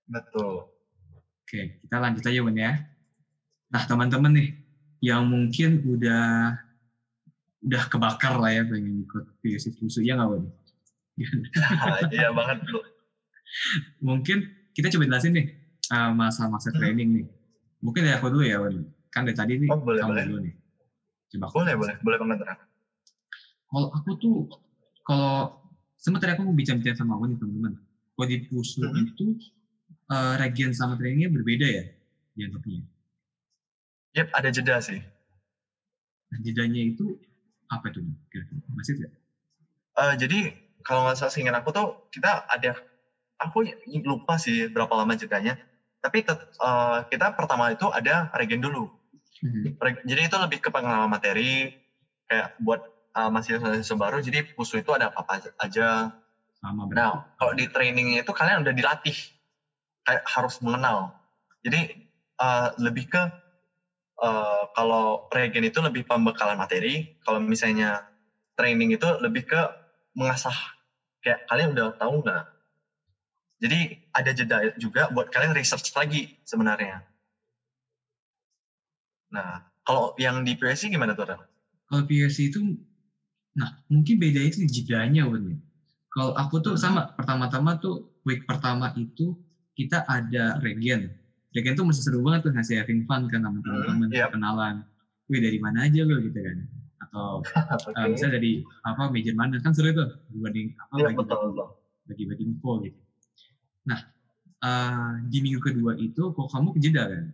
Betul. 0.09 0.65
Oke, 1.45 1.77
kita 1.77 1.95
lanjut 2.01 2.25
aja, 2.25 2.39
Bun 2.41 2.57
ya. 2.57 2.81
Nah, 3.69 3.83
teman-teman 3.85 4.31
nih, 4.33 4.47
yang 5.05 5.21
mungkin 5.29 5.85
udah 5.85 6.57
udah 7.61 7.83
kebakar 7.85 8.41
lah 8.41 8.49
ya 8.49 8.65
pengen 8.65 9.05
ikut 9.05 9.23
PSC 9.45 9.77
Fusu, 9.77 10.01
ya 10.01 10.17
nggak, 10.17 10.29
Bun? 10.33 10.43
Iya 12.13 12.29
banget 12.33 12.57
bro. 12.61 12.81
mungkin 13.97 14.45
kita 14.73 14.93
coba 14.93 15.09
jelasin 15.09 15.33
nih 15.33 15.45
uh, 15.89 16.09
masa-masa 16.13 16.73
Hmm. 16.73 16.77
training 16.81 17.09
nih. 17.21 17.25
Mungkin 17.85 18.01
dari 18.01 18.17
aku 18.17 18.33
dulu 18.33 18.41
ya, 18.41 18.57
Wan. 18.57 18.81
Kan 19.13 19.29
dari 19.29 19.37
tadi 19.37 19.53
nih 19.61 19.69
Oh, 19.69 19.77
boleh, 19.77 20.01
kamu 20.01 20.09
boleh. 20.09 20.25
dulu 20.25 20.37
nih. 20.41 20.53
Coba 21.27 21.45
Boleh, 21.51 21.73
boleh. 21.75 21.95
Boleh 21.99 22.17
Ren. 22.19 22.57
Kalau 23.67 23.87
aku 23.91 24.09
tuh, 24.15 24.37
kalau 25.03 25.51
sempat 25.99 26.23
tadi 26.23 26.31
aku 26.39 26.47
mau 26.47 26.55
bicara-bicara 26.55 26.95
sama 26.95 27.19
Wan 27.19 27.35
nih 27.35 27.37
teman-teman. 27.39 27.73
Kalau 28.15 28.27
di 28.27 28.37
Pusu 28.47 28.81
Mhm. 28.83 29.03
itu 29.11 29.25
eh, 30.07 30.33
regen 30.39 30.71
sama 30.71 30.95
trainingnya 30.95 31.31
berbeda 31.31 31.67
ya 31.67 31.83
dianggapnya. 32.35 32.83
Yep, 34.15 34.27
ada 34.31 34.49
jeda 34.51 34.75
sih. 34.79 34.99
Nah, 36.31 36.39
jedanya 36.43 36.81
itu 36.83 37.15
apa 37.71 37.87
tuh? 37.91 38.03
Kira-kira? 38.31 38.59
Masih 38.71 38.93
nggak? 38.99 39.11
Eh, 39.97 40.13
jadi 40.19 40.39
kalau 40.83 41.03
nggak 41.07 41.17
salah 41.19 41.31
seingat 41.33 41.55
aku 41.59 41.69
tuh 41.75 41.87
kita 42.13 42.43
ada 42.47 42.77
aku 43.41 43.65
lupa 44.05 44.37
sih 44.39 44.69
berapa 44.69 44.89
lama 44.93 45.13
jedanya 45.17 45.57
tapi 46.01 46.21
tet- 46.21 46.45
eh, 46.61 46.97
kita 47.09 47.33
pertama 47.33 47.73
itu 47.73 47.89
ada 47.89 48.29
regen 48.37 48.61
dulu 48.61 48.87
Reg- 49.77 50.01
jadi 50.05 50.21
itu 50.29 50.37
lebih 50.39 50.59
ke 50.63 50.69
pengalaman 50.73 51.09
materi 51.11 51.69
kayak 52.29 52.53
buat 52.57 52.81
eh, 53.17 53.29
mahasiswa 53.29 53.97
baru 53.97 54.17
jadi 54.21 54.45
pusu 54.53 54.81
itu 54.81 54.91
ada 54.93 55.09
apa 55.13 55.41
aja- 55.41 56.09
Sama 56.57 56.89
nah 56.89 57.21
kalau 57.37 57.53
di 57.53 57.69
trainingnya 57.69 58.25
itu 58.25 58.33
kalian 58.33 58.65
udah 58.65 58.73
dilatih 58.73 59.13
kayak 60.07 60.23
harus 60.25 60.57
mengenal. 60.63 61.13
Jadi 61.61 61.93
eh, 62.41 62.67
lebih 62.81 63.05
ke 63.09 63.21
eh, 64.23 64.63
kalau 64.73 65.21
regen 65.29 65.65
itu 65.67 65.79
lebih 65.83 66.03
pembekalan 66.07 66.57
materi 66.57 67.05
kalau 67.25 67.39
misalnya 67.43 68.01
training 68.57 68.93
itu 68.97 69.07
lebih 69.21 69.43
ke 69.45 69.61
mengasah 70.17 70.55
kayak 71.21 71.41
kalian 71.49 71.73
udah 71.77 71.93
tahu 71.97 72.25
nggak? 72.25 72.45
Jadi 73.57 73.79
ada 74.13 74.31
jeda 74.33 74.57
juga 74.77 75.09
buat 75.09 75.29
kalian 75.33 75.53
research 75.57 75.89
lagi 75.97 76.29
sebenarnya 76.45 77.01
nah 79.33 79.59
kalau 79.83 80.11
yang 80.19 80.43
di 80.43 80.55
PSC 80.55 80.91
gimana 80.91 81.15
tuh 81.15 81.25
Rel? 81.31 81.41
Kalau 81.87 82.03
PSC 82.03 82.51
itu, 82.51 82.59
nah 83.55 83.71
mungkin 83.87 84.19
beda 84.19 84.43
itu 84.43 84.59
di 84.59 84.67
jedanya 84.67 85.23
Wan 85.23 85.47
ya. 85.47 85.57
Kalau 86.11 86.35
aku 86.35 86.59
tuh 86.59 86.75
Mhm. 86.75 86.81
sama, 86.81 87.01
pertama-tama 87.15 87.79
tuh 87.79 88.03
week 88.27 88.43
pertama 88.43 88.91
itu 88.99 89.31
kita 89.71 90.03
ada 90.03 90.59
regen. 90.59 91.07
Regen 91.55 91.73
tuh 91.79 91.87
masih 91.87 92.03
seru 92.03 92.19
banget 92.19 92.43
tuh 92.43 92.51
ngasih 92.51 92.83
having 92.83 93.07
fun 93.07 93.23
kan 93.31 93.39
sama 93.39 93.63
teman-teman, 93.63 94.09
yep. 94.11 94.27
kenalan. 94.35 94.83
Wih 95.31 95.39
dari 95.39 95.59
mana 95.63 95.87
aja 95.87 96.03
lo 96.03 96.19
gitu 96.19 96.35
kan. 96.35 96.57
Atau 97.07 97.27
Oke. 97.87 97.95
eh, 97.95 98.05
misalnya 98.11 98.33
dari 98.35 98.51
apa 98.83 99.03
major 99.07 99.35
mana 99.39 99.55
kan 99.63 99.71
seru 99.71 99.95
tuh 99.95 100.11
dibanding 100.27 100.67
apa 100.75 100.91
Iya, 100.99 101.05
bagi-bagi 101.07 101.23
betul, 101.31 101.49
betul. 101.55 101.67
bagi-bagi 102.07 102.43
info 102.43 102.71
gitu. 102.83 102.99
Nah 103.87 103.99
eh, 104.59 105.11
di 105.23 105.37
minggu 105.39 105.59
kedua 105.63 105.95
itu 105.95 106.35
kok 106.35 106.47
kamu 106.51 106.75
kejeda 106.75 107.03
kan 107.07 107.25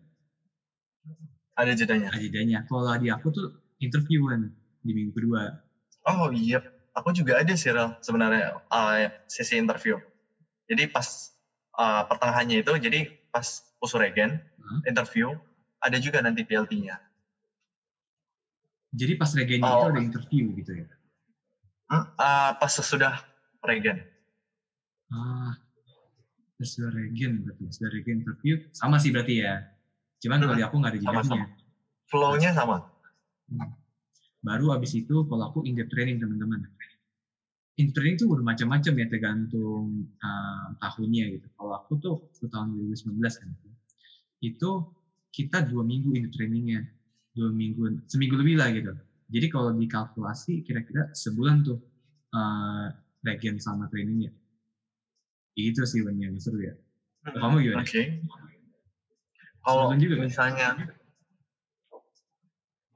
ada 1.53 1.71
jedanya 1.77 2.09
agendanya. 2.09 2.59
Kalau 2.65 2.89
di 2.97 3.07
aku 3.13 3.27
tuh 3.29 3.47
interview 3.77 4.25
kan 4.29 4.41
di 4.83 4.91
minggu 4.91 5.13
kedua. 5.15 5.53
oh 6.09 6.27
iya 6.35 6.59
aku 6.91 7.15
juga 7.15 7.39
ada 7.39 7.53
sih 7.55 7.71
Rel 7.71 7.95
sebenarnya 8.03 8.51
eh, 8.57 9.07
sesi 9.25 9.55
interview 9.55 9.95
jadi 10.67 10.87
pas 10.91 11.31
eh, 11.79 12.01
pertengahannya 12.09 12.61
itu 12.63 12.71
jadi 12.79 12.99
pas 13.31 13.45
pusu 13.79 13.97
regen 13.99 14.39
Hmm. 14.63 14.79
interview 14.87 15.35
ada 15.83 15.99
juga 15.99 16.23
nanti 16.23 16.47
PLT-nya 16.47 16.95
Jadi 18.93 19.13
pas 19.17 19.27
regennya 19.33 19.67
Oh. 19.67 19.81
itu 19.81 19.85
ada 19.89 19.99
interview 20.05 20.45
gitu 20.55 20.71
ya. 20.77 20.87
Hmm, 21.91 22.05
eh, 22.05 22.51
pas 22.55 22.71
sesudah 22.71 23.19
regen 23.65 23.99
Ah, 25.11 25.51
sesudah 26.61 26.89
regen 26.95 27.43
berarti 27.43 27.63
sesudah 27.69 27.91
regen 27.91 28.15
interview 28.23 28.55
sama 28.71 28.97
sih 29.01 29.09
berarti 29.11 29.43
ya. 29.43 29.59
Cuman 30.23 30.39
kalau 30.39 30.55
di 30.55 30.63
aku 30.63 30.75
nggak 30.79 30.91
ada 30.95 30.99
jedanya. 31.03 31.45
flow-nya 32.07 32.49
sama 32.55 32.79
Baru 34.43 34.71
abis 34.71 34.95
itu 34.95 35.27
kalau 35.27 35.51
aku 35.51 35.67
in 35.67 35.75
depth 35.75 35.91
training 35.91 36.19
teman-teman. 36.19 36.63
In 37.79 37.91
training 37.91 38.15
tuh 38.15 38.31
bermacam-macam 38.31 38.93
ya 38.95 39.05
tergantung 39.11 40.07
uh, 40.23 40.67
tahunnya 40.79 41.35
gitu. 41.35 41.47
Kalau 41.59 41.71
aku 41.75 41.91
tuh 41.99 42.11
waktu 42.23 42.45
tahun 42.47 42.67
2019 42.71 43.19
kan 43.19 43.49
itu 44.43 44.71
kita 45.31 45.63
dua 45.63 45.83
minggu 45.87 46.15
in 46.15 46.27
depth 46.27 46.35
trainingnya 46.39 46.79
dua 47.33 47.49
minggu 47.51 47.99
seminggu 48.07 48.39
lebih 48.39 48.55
lah 48.55 48.71
gitu. 48.71 48.95
Jadi 49.27 49.47
kalau 49.51 49.75
dikalkulasi 49.75 50.63
kira-kira 50.63 51.09
sebulan 51.11 51.67
tuh 51.67 51.79
uh, 52.31 52.87
regen 53.27 53.59
sama 53.59 53.91
trainingnya. 53.91 54.31
Itu 55.57 55.83
sih 55.83 55.99
yang 56.03 56.35
seru 56.39 56.63
ya. 56.63 56.75
Kamu 57.23 57.63
gimana? 57.63 57.83
oke 57.83 58.01
kalau 59.63 59.95
juga 59.95 60.15
kan? 60.19 60.23
misalnya 60.27 60.67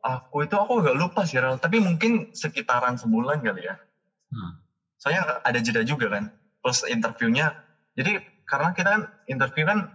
aku 0.04 0.46
itu 0.46 0.56
aku 0.56 0.84
agak 0.84 0.96
lupa 0.96 1.22
sih 1.24 1.40
Rel 1.40 1.60
tapi 1.60 1.82
mungkin 1.82 2.28
sekitaran 2.32 3.00
sebulan 3.00 3.44
kali 3.44 3.66
ya 3.66 3.76
Hmm. 4.28 4.60
soalnya 5.00 5.40
ada 5.40 5.56
jeda 5.64 5.88
juga 5.88 6.12
kan 6.12 6.28
plus 6.60 6.84
interviewnya 6.84 7.56
jadi 7.96 8.20
karena 8.44 8.76
kita 8.76 8.90
kan 8.92 9.02
interview 9.24 9.64
kan 9.64 9.88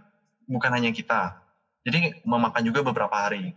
bukan 0.49 0.73
hanya 0.73 0.89
kita 0.89 1.37
jadi 1.85 2.17
memakan 2.25 2.65
juga 2.65 2.81
beberapa 2.81 3.13
hari 3.13 3.53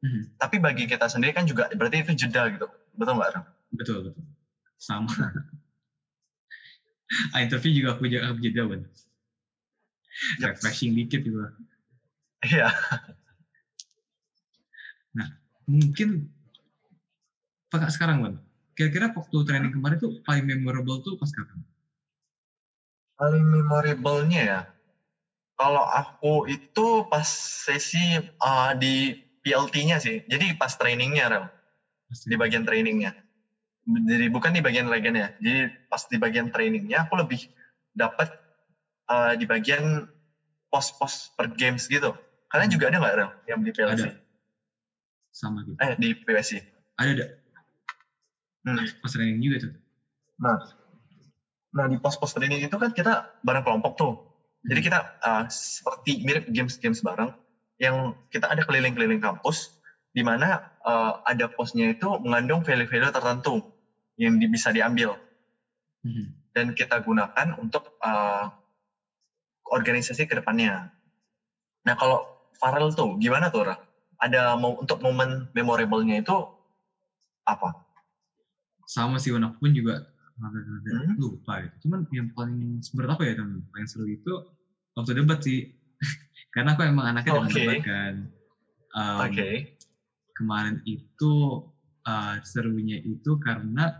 Hmm. 0.00 0.30
tapi 0.38 0.62
bagi 0.62 0.86
kita 0.86 1.10
sendiri 1.10 1.34
kan 1.34 1.50
juga 1.50 1.66
berarti 1.74 2.06
itu 2.06 2.14
jeda 2.14 2.46
gitu 2.46 2.70
betul 2.94 3.18
nggak 3.18 3.30
Rel? 3.36 3.44
Betul, 3.74 3.96
betul. 4.06 4.22
Sama. 4.80 5.06
ah, 7.34 7.40
interview 7.42 7.70
juga 7.70 7.94
aku 7.94 8.08
jeda, 8.08 8.62
Wan. 8.66 8.82
Yep. 10.40 10.58
Refreshing 10.58 10.96
dikit 10.96 11.22
gitu. 11.22 11.38
Iya. 12.48 12.68
Mungkin 15.70 16.26
Pak 17.70 17.94
sekarang, 17.94 18.24
Wan. 18.24 18.34
Kira-kira 18.74 19.14
waktu 19.14 19.36
training 19.46 19.70
kemarin 19.70 19.98
tuh 20.02 20.18
paling 20.26 20.42
memorable 20.42 20.98
tuh 21.04 21.14
pas 21.14 21.30
kapan? 21.30 21.62
paling 23.20 23.44
memorable-nya 23.44 24.40
ya 24.40 24.60
kalau 25.60 25.84
aku 25.84 26.48
itu 26.48 27.04
pas 27.12 27.28
sesi 27.68 28.16
uh, 28.16 28.72
di 28.72 29.12
PLT-nya 29.44 30.00
sih. 30.00 30.24
Jadi 30.24 30.56
pas 30.56 30.72
trainingnya 30.72 31.28
Rel. 31.28 31.44
Di 32.08 32.32
bagian 32.40 32.64
trainingnya. 32.64 33.12
Jadi 33.84 34.32
bukan 34.32 34.56
di 34.56 34.64
bagian 34.64 34.88
legennya 34.88 35.36
jadi 35.36 35.68
pas 35.88 36.04
di 36.08 36.16
bagian 36.16 36.48
trainingnya 36.48 37.04
aku 37.04 37.16
lebih 37.20 37.40
dapat 37.92 38.28
uh, 39.08 39.34
di 39.34 39.44
bagian 39.48 40.04
pos-pos 40.70 41.34
per 41.34 41.50
games 41.50 41.90
gitu 41.90 42.14
kalian 42.50 42.68
juga 42.68 42.90
ada 42.90 42.96
nggak 42.98 43.14
Rel 43.14 43.30
yang 43.46 43.60
di 43.62 43.70
PLC 43.70 44.02
Ada. 44.02 44.12
sama 45.30 45.62
gitu. 45.62 45.78
eh 45.78 45.92
di 45.96 46.08
PSC 46.14 46.60
Ada, 46.96 47.10
ada. 47.14 47.26
Hmm. 48.60 48.84
Pas 49.00 49.08
training 49.08 49.40
juga 49.40 49.56
tuh. 49.62 49.72
nah 50.36 50.56
nah 51.70 51.86
di 51.86 51.96
pos-pos 51.96 52.32
training 52.32 52.60
itu 52.60 52.74
kan 52.74 52.90
kita 52.90 53.12
bareng 53.40 53.62
kelompok 53.62 53.94
tuh 53.94 54.12
jadi 54.60 54.80
kita 54.82 54.98
uh, 55.20 55.44
seperti 55.46 56.20
mirip 56.20 56.44
games-games 56.46 57.00
bareng 57.00 57.30
yang 57.78 58.12
kita 58.28 58.44
ada 58.44 58.60
keliling-keliling 58.60 59.16
kampus 59.18 59.72
di 60.10 60.20
mana 60.20 60.58
uh, 60.82 61.16
ada 61.22 61.48
posnya 61.48 61.94
itu 61.94 62.10
mengandung 62.20 62.60
value-value 62.60 63.08
tertentu 63.08 63.62
yang 64.16 64.36
di- 64.36 64.50
bisa 64.50 64.68
diambil 64.68 65.16
Mhm. 66.00 66.32
dan 66.50 66.66
kita 66.72 66.96
gunakan 66.98 67.54
untuk 67.56 67.92
uh, 68.00 68.48
organisasi 69.68 70.24
ke 70.24 70.32
depannya. 70.34 70.88
Nah 71.84 71.92
kalau 71.92 72.24
Farel 72.60 72.92
tuh 72.92 73.16
gimana 73.16 73.48
tuh 73.48 73.72
Ra? 73.72 73.76
Ada 74.20 74.52
mau 74.60 74.76
untuk 74.76 75.00
momen 75.00 75.48
memorable-nya 75.56 76.20
itu 76.20 76.36
apa? 77.48 77.72
Sama 78.84 79.16
sih. 79.16 79.32
Aku 79.32 79.56
pun 79.56 79.72
juga 79.72 80.04
Hmm. 80.40 81.12
lupa 81.20 81.60
gitu. 81.60 81.76
Cuman 81.84 82.00
yang 82.08 82.28
paling 82.32 82.80
sebenarnya 82.80 83.14
apa 83.20 83.24
ya, 83.28 83.32
teman? 83.36 83.60
Paling 83.68 83.88
seru 83.88 84.08
itu 84.08 84.32
waktu 84.96 85.12
debat 85.20 85.38
sih. 85.44 85.68
Karena 86.54 86.72
aku 86.72 86.88
emang 86.88 87.12
anaknya 87.12 87.36
Oke. 87.36 87.52
debat 87.52 87.80
kan. 87.84 88.14
Um, 88.96 89.20
Oke. 89.28 89.68
kemarin 90.32 90.80
itu 90.88 91.60
uh, 92.08 92.36
serunya 92.40 92.96
itu 93.04 93.36
karena 93.36 93.92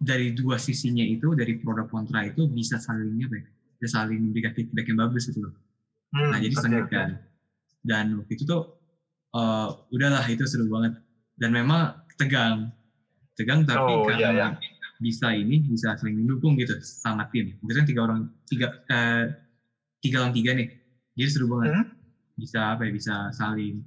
dari 0.00 0.32
dua 0.32 0.56
sisinya 0.56 1.04
itu 1.04 1.36
dari 1.36 1.58
produk 1.60 1.84
kontra 1.90 2.24
itu 2.24 2.48
bisa 2.48 2.80
saling 2.80 3.12
apa 3.20 3.36
ya, 3.36 3.44
bisa 3.76 3.88
saling 4.00 4.18
memberikan 4.24 4.56
feedback 4.56 4.86
yang 4.88 4.98
bagus 5.04 5.28
gitu 5.28 5.44
loh. 5.44 5.52
Hmm, 6.14 6.30
Nah 6.32 6.38
jadi 6.40 6.54
oke, 6.56 6.62
sengit 6.62 6.84
oke. 6.88 6.94
kan. 6.94 7.08
Dan 7.84 8.04
waktu 8.16 8.32
itu 8.36 8.44
tuh 8.48 8.62
uh, 9.36 9.68
udahlah 9.92 10.24
itu 10.28 10.44
seru 10.48 10.66
banget. 10.68 10.92
Dan 11.38 11.54
memang 11.54 11.94
tegang, 12.18 12.66
tegang 13.38 13.62
tapi 13.62 13.78
Oh, 13.94 14.02
karena 14.02 14.18
iya, 14.18 14.30
iya. 14.34 14.48
bisa 14.98 15.30
ini 15.30 15.62
bisa 15.62 15.94
saling 15.94 16.18
mendukung 16.18 16.58
gitu 16.58 16.74
sama 16.82 17.28
tim. 17.30 17.54
Biasanya 17.62 17.86
tiga 17.86 18.00
orang 18.02 18.26
tiga 18.50 18.66
eh, 18.90 19.30
tiga 20.02 20.16
lawan 20.26 20.34
tiga 20.34 20.50
nih. 20.58 20.66
Jadi 21.14 21.28
seru 21.30 21.46
banget. 21.46 21.78
Hmm? 21.78 21.84
Bisa 22.34 22.74
apa 22.74 22.82
ya 22.86 22.92
bisa 22.94 23.14
saling 23.34 23.78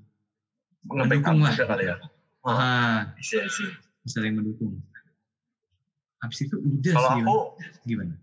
mendukung 0.87 1.43
lah. 1.43 1.51
kali 1.55 1.83
ya. 1.91 1.95
Oh, 2.41 2.55
ah, 2.57 3.05
Iya 3.19 3.45
sih. 3.51 3.69
bisa 4.01 4.17
saling 4.23 4.33
mendukung. 4.39 4.79
Habis 6.21 6.45
itu 6.45 6.55
udah 6.57 6.93
Kalau 6.95 7.09
sih. 7.11 7.21
aku 7.25 7.35
gimana? 7.85 8.13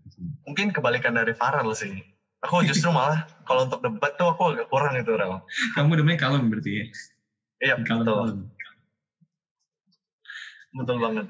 mungkin 0.47 0.71
kebalikan 0.73 1.13
dari 1.13 1.31
Farel 1.35 1.67
sih. 1.75 1.93
Aku 2.39 2.63
justru 2.63 2.87
malah 2.89 3.27
kalau 3.43 3.67
untuk 3.67 3.83
debat 3.83 4.15
tuh 4.15 4.31
aku 4.31 4.55
agak 4.55 4.67
kurang 4.71 4.95
itu 4.95 5.11
Rel. 5.11 5.43
Kamu 5.75 5.91
demennya 5.99 6.19
kalem 6.19 6.47
berarti 6.47 6.71
ya? 6.71 6.85
Iya 7.59 7.73
Kalem, 7.83 8.07
betul, 8.07 8.15
kalem. 8.15 8.39
betul 10.71 10.97
banget. 11.03 11.25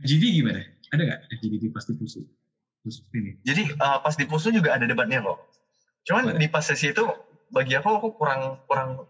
GD 0.00 0.24
gimana? 0.40 0.60
Ada 0.88 1.02
nggak 1.04 1.20
GD 1.36 1.64
pasti 1.68 1.92
pusu? 1.92 2.24
Pusu 2.80 3.04
ini. 3.12 3.36
Jadi 3.44 3.68
eh, 3.76 3.98
pas 4.00 4.14
di 4.16 4.24
Pusu 4.24 4.48
juga 4.48 4.72
ada 4.72 4.88
debatnya 4.88 5.20
kok. 5.20 5.38
Cuman 6.08 6.32
Boleh. 6.32 6.40
di 6.40 6.46
pas 6.48 6.64
sesi 6.64 6.90
itu 6.90 7.04
bagi 7.52 7.76
aku 7.76 7.92
aku 7.92 8.08
kurang 8.16 8.56
kurang 8.64 9.04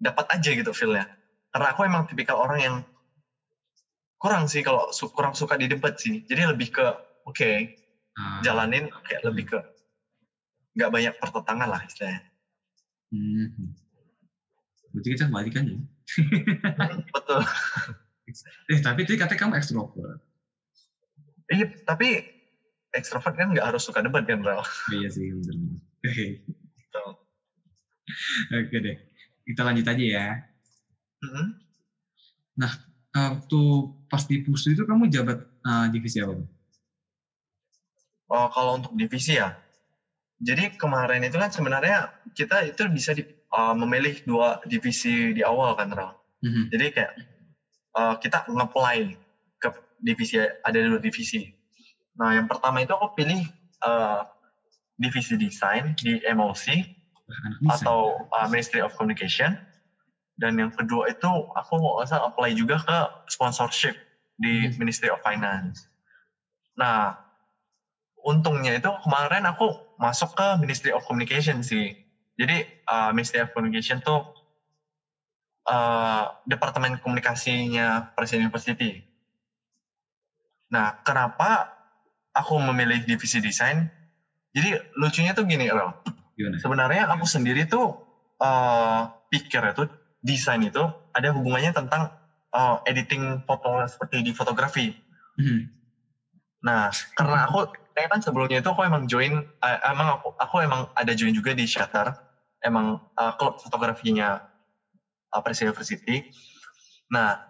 dapat 0.00 0.24
aja 0.32 0.50
gitu 0.56 0.72
feel-nya. 0.72 1.04
Karena 1.52 1.76
aku 1.76 1.84
emang 1.84 2.08
tipikal 2.08 2.40
orang 2.40 2.58
yang 2.64 2.74
kurang 4.16 4.48
sih 4.48 4.64
kalau 4.64 4.88
su- 4.90 5.12
kurang 5.12 5.36
suka 5.36 5.60
di 5.60 5.68
debat 5.68 5.92
sih. 5.94 6.24
Jadi 6.24 6.48
lebih 6.48 6.72
ke 6.72 6.86
oke 7.28 7.50
Ah, 8.16 8.40
jalanin 8.40 8.88
kayak 9.04 9.28
lebih 9.28 9.44
ke 9.44 9.58
nggak 10.76 10.90
banyak 10.92 11.14
pertentangan 11.16 11.68
lah 11.72 11.80
istilahnya. 11.88 12.20
hmm. 13.10 13.72
Berarti 14.92 15.08
kita 15.12 15.24
kebalikan 15.28 15.64
ya? 15.64 15.78
Betul. 17.16 17.40
Eh, 18.70 18.80
tapi 18.84 19.00
tadi 19.08 19.16
katanya 19.16 19.40
kamu 19.40 19.54
ekstrovert. 19.56 20.20
Iya, 21.46 21.66
tapi 21.86 22.20
ekstrovert 22.92 23.34
kan 23.34 23.52
nggak 23.52 23.66
harus 23.72 23.82
suka 23.84 24.02
debat 24.04 24.24
kan? 24.24 24.40
Oh, 24.44 24.66
iya 24.92 25.08
sih, 25.08 25.32
bener. 25.32 25.80
Oke. 26.04 26.26
Deh. 28.80 28.96
Kita 29.46 29.60
lanjut 29.62 29.86
aja 29.86 30.04
ya. 30.04 30.28
Mhm. 31.22 31.46
Waktu 33.16 33.60
pas 34.10 34.22
di 34.28 34.36
pusu 34.44 34.72
itu 34.76 34.82
kamu 34.84 35.08
jabat 35.08 35.38
eh, 35.40 35.86
divisi 35.92 36.20
apa? 36.20 36.36
Oh, 38.26 38.46
kalau 38.50 38.82
untuk 38.82 38.92
divisi 38.98 39.38
ya. 39.38 39.54
Jadi 40.36 40.68
kemarin 40.76 41.24
itu 41.24 41.40
kan 41.40 41.48
sebenarnya 41.48 42.12
kita 42.36 42.60
itu 42.68 42.84
bisa 42.92 43.16
di- 43.16 43.24
uh, 43.56 43.72
memilih 43.72 44.20
dua 44.28 44.60
divisi 44.68 45.32
di 45.32 45.40
awal 45.40 45.72
kan, 45.72 45.88
Rel. 45.88 46.12
Mhm. 46.44 46.68
Jadi 46.68 46.86
kayak 46.92 47.12
uh, 47.96 48.14
kita 48.20 48.44
nge-apply 48.44 49.16
ke 49.56 49.68
divisi 50.04 50.36
ada 50.36 50.76
dua 50.76 51.00
divisi. 51.00 51.40
Nah, 52.20 52.36
yang 52.36 52.44
pertama 52.44 52.84
itu 52.84 52.92
aku 52.92 53.16
pilih 53.16 53.40
uh, 53.84 54.20
divisi 55.00 55.40
desain 55.40 55.96
di 55.96 56.20
MOC 56.32 56.84
atau 57.72 58.12
uh, 58.36 58.46
Ministry 58.52 58.84
of 58.84 58.92
Communication. 58.96 59.56
Dan 60.36 60.60
yang 60.60 60.68
kedua 60.68 61.08
itu 61.08 61.32
aku 61.56 61.72
mau 61.80 62.04
asal 62.04 62.20
apply 62.28 62.52
juga 62.52 62.76
ke 62.76 62.98
sponsorship 63.32 63.96
di 64.36 64.68
Hmm. 64.68 64.76
Ministry 64.84 65.08
of 65.08 65.16
Finance. 65.24 65.88
Nah, 66.76 67.16
untungnya 68.20 68.76
itu 68.76 68.92
kemarin 69.00 69.48
aku 69.48 69.72
masuk 69.96 70.32
ke 70.36 70.46
Ministry 70.60 70.90
of 70.92 71.04
Communication 71.04 71.60
sih. 71.60 71.92
Jadi 72.36 72.64
uh, 72.88 73.10
Ministry 73.16 73.40
of 73.44 73.50
Communication 73.52 74.00
tuh 74.04 74.24
uh, 75.68 76.24
departemen 76.44 77.00
komunikasinya 77.00 78.06
Presiden 78.12 78.48
University. 78.48 79.00
Nah, 80.72 80.92
kenapa 81.06 81.70
aku 82.34 82.58
memilih 82.60 83.02
divisi 83.06 83.40
desain? 83.40 83.86
Jadi 84.52 84.76
lucunya 84.96 85.36
tuh 85.36 85.44
gini, 85.44 85.68
Rel 85.68 85.92
Gimana? 86.36 86.56
sebenarnya 86.60 87.02
aku 87.08 87.24
sendiri 87.24 87.64
tuh 87.64 87.96
eh 88.36 89.02
pikir 89.32 89.72
itu 89.72 89.88
desain 90.20 90.60
itu 90.60 90.84
ada 91.16 91.28
hubungannya 91.32 91.72
tentang 91.72 92.12
eh, 92.52 92.76
editing 92.84 93.40
foto 93.48 93.84
seperti 93.88 94.20
di 94.20 94.32
fotografi. 94.36 94.92
Mhm. 95.40 95.60
Nah, 96.64 96.92
karena 97.16 97.48
aku 97.48 97.68
kayak 97.96 98.12
kan 98.12 98.20
sebelumnya 98.20 98.60
itu 98.60 98.68
aku 98.68 98.84
emang 98.84 99.08
join, 99.08 99.40
eh, 99.40 99.78
emang 99.88 100.20
aku 100.20 100.36
aku 100.36 100.60
emang 100.60 100.92
ada 100.92 101.16
join 101.16 101.32
juga 101.32 101.56
di 101.56 101.64
Shutter, 101.64 102.12
emang 102.60 103.00
eh, 103.16 103.32
klub 103.40 103.56
fotografinya 103.56 104.44
uh, 105.32 105.40
Presiden 105.40 105.72
University. 105.72 106.28
Nah, 107.08 107.40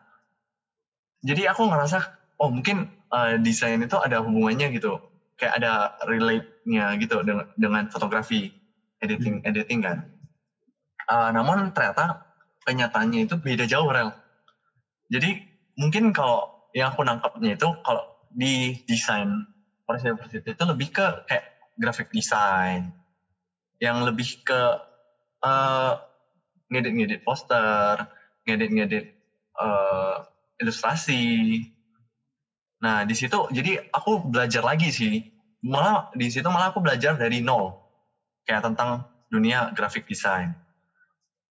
jadi 1.27 1.51
aku 1.51 1.67
ngerasa 1.67 1.99
oh 2.39 2.55
mungkin 2.55 2.87
eh, 3.11 3.43
desain 3.43 3.83
itu 3.83 3.99
ada 3.99 4.23
hubungannya 4.23 4.71
gitu, 4.71 5.03
kayak 5.35 5.59
ada 5.59 5.99
relate-nya 6.07 6.95
gitu 7.03 7.27
dengan, 7.27 7.51
dengan 7.59 7.91
fotografi 7.91 8.55
editing 9.03 9.43
editing 9.43 9.83
kan. 9.83 9.99
Uh, 11.07 11.31
namun 11.31 11.71
ternyata 11.71 12.27
kenyataannya 12.67 13.31
itu 13.31 13.35
beda 13.39 13.67
jauh 13.67 13.87
rel. 13.91 14.11
Jadi 15.11 15.39
mungkin 15.79 16.11
kalau 16.11 16.67
yang 16.75 16.91
aku 16.91 17.07
nangkapnya 17.07 17.55
itu 17.55 17.69
kalau 17.87 18.03
di 18.35 18.83
desain 18.91 19.47
Presiden 19.87 20.19
University 20.19 20.51
itu 20.51 20.65
lebih 20.67 20.89
ke 20.91 21.07
kayak 21.31 21.45
graphic 21.79 22.11
design, 22.11 22.91
yang 23.79 24.03
lebih 24.03 24.43
ke 24.43 24.61
uh, 25.47 25.93
ngedit-ngedit 26.69 27.23
poster, 27.23 28.03
ngedit-ngedit 28.45 29.07
uh, 29.55 30.27
ilustrasi. 30.59 31.63
Nah 32.83 33.07
di 33.07 33.15
situ 33.15 33.47
jadi 33.55 33.79
aku 33.95 34.27
belajar 34.27 34.67
lagi 34.67 34.91
sih, 34.91 35.23
malah 35.63 36.11
di 36.13 36.27
situ 36.29 36.51
malah 36.51 36.75
aku 36.75 36.83
belajar 36.83 37.15
dari 37.15 37.39
nol, 37.39 37.79
kayak 38.45 38.67
tentang 38.67 39.07
dunia 39.31 39.71
graphic 39.73 40.11
design. 40.11 40.53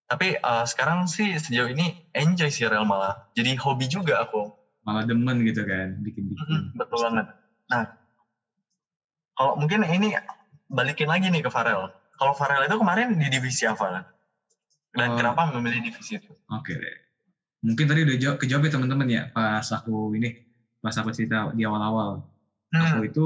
Tapi 0.06 0.38
uh, 0.38 0.68
sekarang 0.70 1.10
sih 1.10 1.34
sejauh 1.34 1.72
ini 1.72 1.98
enjoy 2.14 2.52
sih 2.52 2.68
real 2.70 2.86
malah, 2.86 3.26
jadi 3.34 3.58
hobi 3.58 3.90
juga 3.90 4.22
aku. 4.22 4.54
Malah 4.86 5.02
demen 5.10 5.42
gitu 5.42 5.66
kan, 5.66 5.98
bikin-bikin. 6.06 6.46
Mhm, 6.46 6.62
betul 6.78 7.00
banget. 7.02 7.26
Nah, 7.74 7.84
kalau 9.36 9.54
mungkin 9.60 9.84
ini 9.86 10.16
balikin 10.72 11.08
lagi 11.12 11.30
nih 11.30 11.44
ke 11.46 11.52
Farel. 11.52 11.92
Kalau 12.16 12.34
Farel 12.34 12.64
itu 12.66 12.76
kemarin 12.80 13.16
di 13.20 13.28
divisi 13.28 13.68
apa? 13.68 14.04
Dan 14.96 15.12
Oh. 15.12 15.18
kenapa 15.20 15.52
memilih 15.52 15.92
divisi 15.92 16.16
itu? 16.16 16.32
Oke 16.52 16.74
deh. 16.80 16.96
Mungkin 17.66 17.86
tadi 17.90 18.06
udah 18.06 18.16
jawab, 18.22 18.38
kejawab 18.40 18.64
ya 18.70 18.72
teman-teman 18.78 19.08
ya 19.10 19.24
pas 19.34 19.66
aku 19.74 20.14
ini 20.16 20.32
pas 20.80 20.96
aku 20.96 21.12
cerita 21.12 21.52
di 21.52 21.66
awal-awal. 21.68 22.22
Aku 22.76 23.02
Hmm, 23.02 23.08
itu 23.08 23.26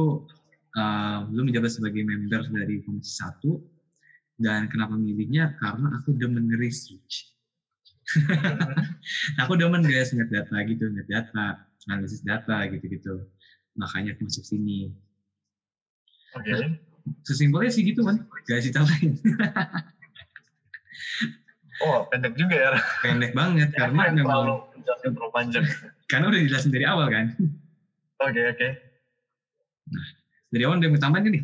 uh, 0.78 1.26
belum 1.30 1.50
menjabat 1.52 1.72
sebagai 1.74 2.02
member 2.06 2.42
dari 2.50 2.82
komisi 2.86 3.18
satu 3.18 3.60
dan 4.40 4.72
kenapa 4.72 4.96
milihnya 4.96 5.52
karena 5.60 5.92
aku 6.00 6.16
demen 6.16 6.48
research. 6.56 7.30
aku 9.42 9.54
demen 9.60 9.86
guys 9.86 10.10
ngeliat 10.16 10.32
data 10.32 10.56
gitu, 10.66 10.84
ngeliat 10.90 11.10
data, 11.10 11.46
analisis 11.90 12.22
data 12.24 12.66
gitu-gitu. 12.72 13.22
Makanya 13.78 14.16
aku 14.16 14.26
masuk 14.26 14.46
sini. 14.48 14.90
Oke. 16.38 16.52
Sesimpelnya 17.26 17.72
sih 17.74 17.82
gitu 17.82 18.06
kan, 18.06 18.22
gak 18.46 18.62
cerita 18.62 18.86
lain. 18.86 19.18
Oh, 21.80 22.04
pendek 22.12 22.36
juga 22.36 22.56
ya. 22.60 22.72
Pendek 23.00 23.32
banget 23.32 23.72
karena 23.72 24.12
Karena 24.12 24.20
terlalu 24.20 24.52
memang 24.52 24.68
penjelasan 24.76 25.12
terlalu 25.16 25.32
panjang. 25.32 25.66
karena 26.12 26.26
udah 26.28 26.40
dijelasin 26.44 26.72
dari 26.76 26.86
awal 26.86 27.08
kan. 27.08 27.26
Oke, 28.20 28.42
oke. 28.52 28.68
Dari 30.52 30.64
awal 30.68 30.84
udah 30.84 31.00
tambahin 31.00 31.40
nih. 31.40 31.44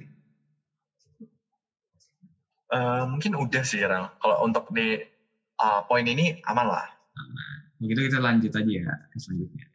Eh, 2.75 3.03
mungkin 3.07 3.31
udah 3.39 3.63
sih, 3.63 3.79
Rel. 3.79 4.11
Kalau 4.19 4.37
untuk 4.43 4.67
di 4.75 4.99
uh, 5.63 5.81
poin 5.87 6.03
ini 6.03 6.35
aman 6.51 6.67
lah. 6.67 6.87
Begitu 7.79 8.11
kita 8.11 8.19
lanjut 8.19 8.51
aja 8.51 8.67
ya 8.67 8.91
ke 9.07 9.17
selanjutnya. 9.21 9.65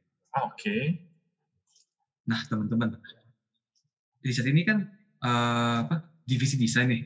Oke. 0.45 0.77
Nah, 2.29 2.41
teman-teman, 2.47 3.01
di 4.21 4.31
saat 4.31 4.53
ini 4.53 4.63
kan 4.69 4.85
eh, 5.25 5.77
apa 5.87 6.05
divisi 6.25 6.57
desain 6.57 6.89
nih, 6.89 7.03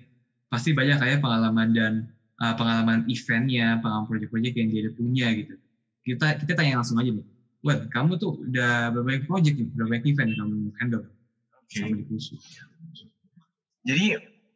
pasti 0.51 0.71
banyak 0.77 0.99
kayak 1.01 1.19
pengalaman 1.23 1.69
dan 1.75 1.93
eh, 2.43 2.55
pengalaman 2.55 3.07
eventnya, 3.11 3.79
pengalaman 3.83 4.07
proyek-proyek 4.11 4.53
yang 4.59 4.69
dia 4.71 4.91
punya 4.95 5.27
gitu. 5.35 5.55
Kita 6.05 6.37
kita 6.37 6.53
tanya 6.55 6.83
langsung 6.83 7.01
aja 7.01 7.11
nih, 7.11 7.27
Wan, 7.65 7.89
kamu 7.89 8.21
tuh 8.21 8.37
udah 8.45 8.93
berapa 8.93 9.07
banyak 9.09 9.25
proyek 9.25 9.55
nih, 9.57 9.69
berapa 9.73 9.89
banyak 9.97 10.07
event 10.13 10.29
yang 10.37 10.41
kamu 10.45 10.57
handle 10.77 11.05
sama 11.73 11.97
di? 11.97 12.05
Jadi 13.85 14.07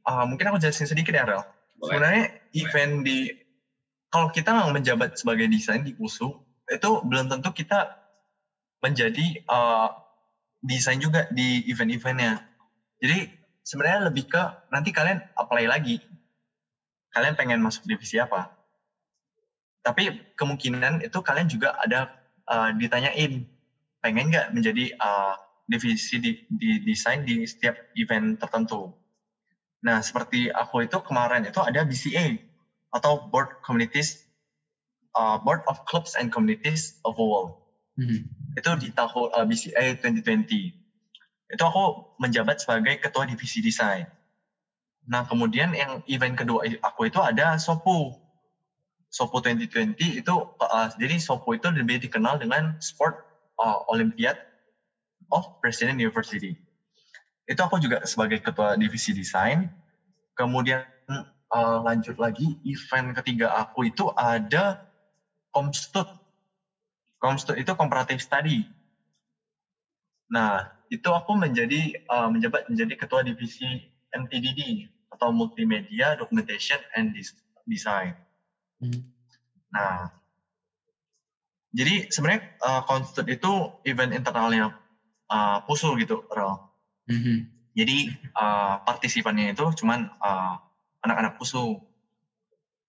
uh, 0.04 0.24
mungkin 0.28 0.44
aku 0.52 0.58
jelasin 0.60 0.88
sedikit 0.88 1.16
ya, 1.16 1.24
Rel. 1.24 1.42
Sebenarnya 1.78 2.24
event 2.52 2.92
di 3.06 3.32
kalau 4.08 4.28
kita 4.32 4.52
menjabat 4.72 5.16
sebagai 5.20 5.48
desain 5.48 5.84
di 5.84 5.92
USU 5.96 6.32
itu 6.68 6.90
belum 7.04 7.32
tentu 7.32 7.48
kita 7.52 7.96
menjadi 8.84 9.40
uh, 9.48 9.88
desain 10.64 11.00
juga 11.00 11.28
di 11.32 11.64
event-eventnya. 11.68 12.44
Jadi 13.00 13.30
sebenarnya 13.68 14.08
lebih 14.08 14.24
ke 14.24 14.40
nanti 14.72 14.88
kalian 14.96 15.20
apply 15.36 15.68
lagi. 15.68 16.00
Kalian 17.12 17.36
pengen 17.36 17.60
masuk 17.60 17.84
divisi 17.84 18.16
apa? 18.16 18.48
Tapi 19.84 20.16
kemungkinan 20.32 21.04
itu 21.04 21.18
kalian 21.20 21.48
juga 21.52 21.76
ada 21.76 22.08
uh, 22.48 22.72
ditanyain 22.72 23.44
pengen 24.00 24.32
nggak 24.32 24.56
menjadi 24.56 24.96
uh, 24.96 25.36
divisi 25.68 26.16
di, 26.16 26.32
di 26.48 26.80
desain 26.80 27.20
di 27.20 27.44
setiap 27.44 27.76
event 27.92 28.40
tertentu. 28.40 28.88
Nah, 29.84 30.00
seperti 30.00 30.48
aku 30.48 30.88
itu 30.88 30.96
kemarin 31.04 31.44
itu 31.44 31.60
ada 31.60 31.84
BCA 31.84 32.40
atau 32.96 33.20
Board 33.20 33.52
Communities, 33.60 34.24
uh, 35.12 35.36
Board 35.44 35.60
of 35.68 35.76
Clubs 35.84 36.16
and 36.16 36.32
Communities 36.32 36.96
of 37.04 37.20
the 37.20 37.24
World. 37.24 37.52
Mhm. 38.00 38.32
Itu 38.56 38.80
di 38.80 38.88
tahun 38.96 39.28
uh, 39.36 39.44
BCA 39.44 40.00
2020. 40.00 40.87
Itu 41.48 41.64
aku 41.64 42.14
menjabat 42.20 42.60
sebagai 42.60 43.00
ketua 43.00 43.24
divisi 43.24 43.64
desain. 43.64 44.04
Nah, 45.08 45.24
kemudian 45.24 45.72
yang 45.72 46.04
event 46.04 46.36
kedua 46.36 46.68
aku 46.84 47.08
itu 47.08 47.16
ada 47.24 47.56
Sopu. 47.56 48.12
Sopu 49.08 49.40
2020 49.40 50.20
itu, 50.20 50.34
uh, 50.60 50.88
jadi 51.00 51.16
Sopu 51.16 51.56
itu 51.56 51.72
lebih 51.72 51.96
dikenal 52.04 52.36
dengan 52.36 52.76
Sport 52.76 53.16
uh, 53.56 53.80
Olympiad 53.88 54.36
of 55.32 55.48
President 55.64 55.96
University. 55.96 56.52
Itu 57.48 57.64
aku 57.64 57.80
juga 57.80 58.04
sebagai 58.04 58.44
ketua 58.44 58.76
divisi 58.76 59.16
desain. 59.16 59.72
Kemudian 60.36 60.84
uh, 61.48 61.78
lanjut 61.80 62.20
lagi, 62.20 62.60
event 62.68 63.16
ketiga 63.16 63.56
aku 63.56 63.88
itu 63.88 64.12
ada 64.12 64.76
Komstud. 65.48 66.04
Komstud 67.16 67.56
itu 67.56 67.72
Comparative 67.72 68.20
Study. 68.20 68.68
Nah, 70.28 70.68
itu 70.88 71.08
aku 71.08 71.36
menjadi 71.36 71.96
uh, 72.08 72.28
menjabat 72.32 72.68
menjadi 72.68 72.94
ketua 72.96 73.24
divisi 73.24 73.88
MTDD 74.12 74.88
atau 75.12 75.32
Multimedia 75.32 76.16
Documentation 76.16 76.80
and 76.96 77.12
Design. 77.68 78.16
Hmm. 78.80 79.04
Nah, 79.68 80.08
jadi 81.76 82.08
sebenarnya 82.08 82.42
uh, 82.64 82.82
Constant 82.88 83.28
itu 83.28 83.52
event 83.84 84.12
internalnya 84.16 84.72
uh, 85.28 85.60
Pusul 85.68 86.00
gitu, 86.00 86.24
Rel. 86.32 86.56
Mm-hmm. 87.08 87.38
Jadi 87.76 87.98
uh, 88.34 88.80
partisipannya 88.82 89.52
itu 89.52 89.64
cuman 89.84 90.08
uh, 90.18 90.56
anak-anak 91.04 91.36
Pusul 91.36 91.84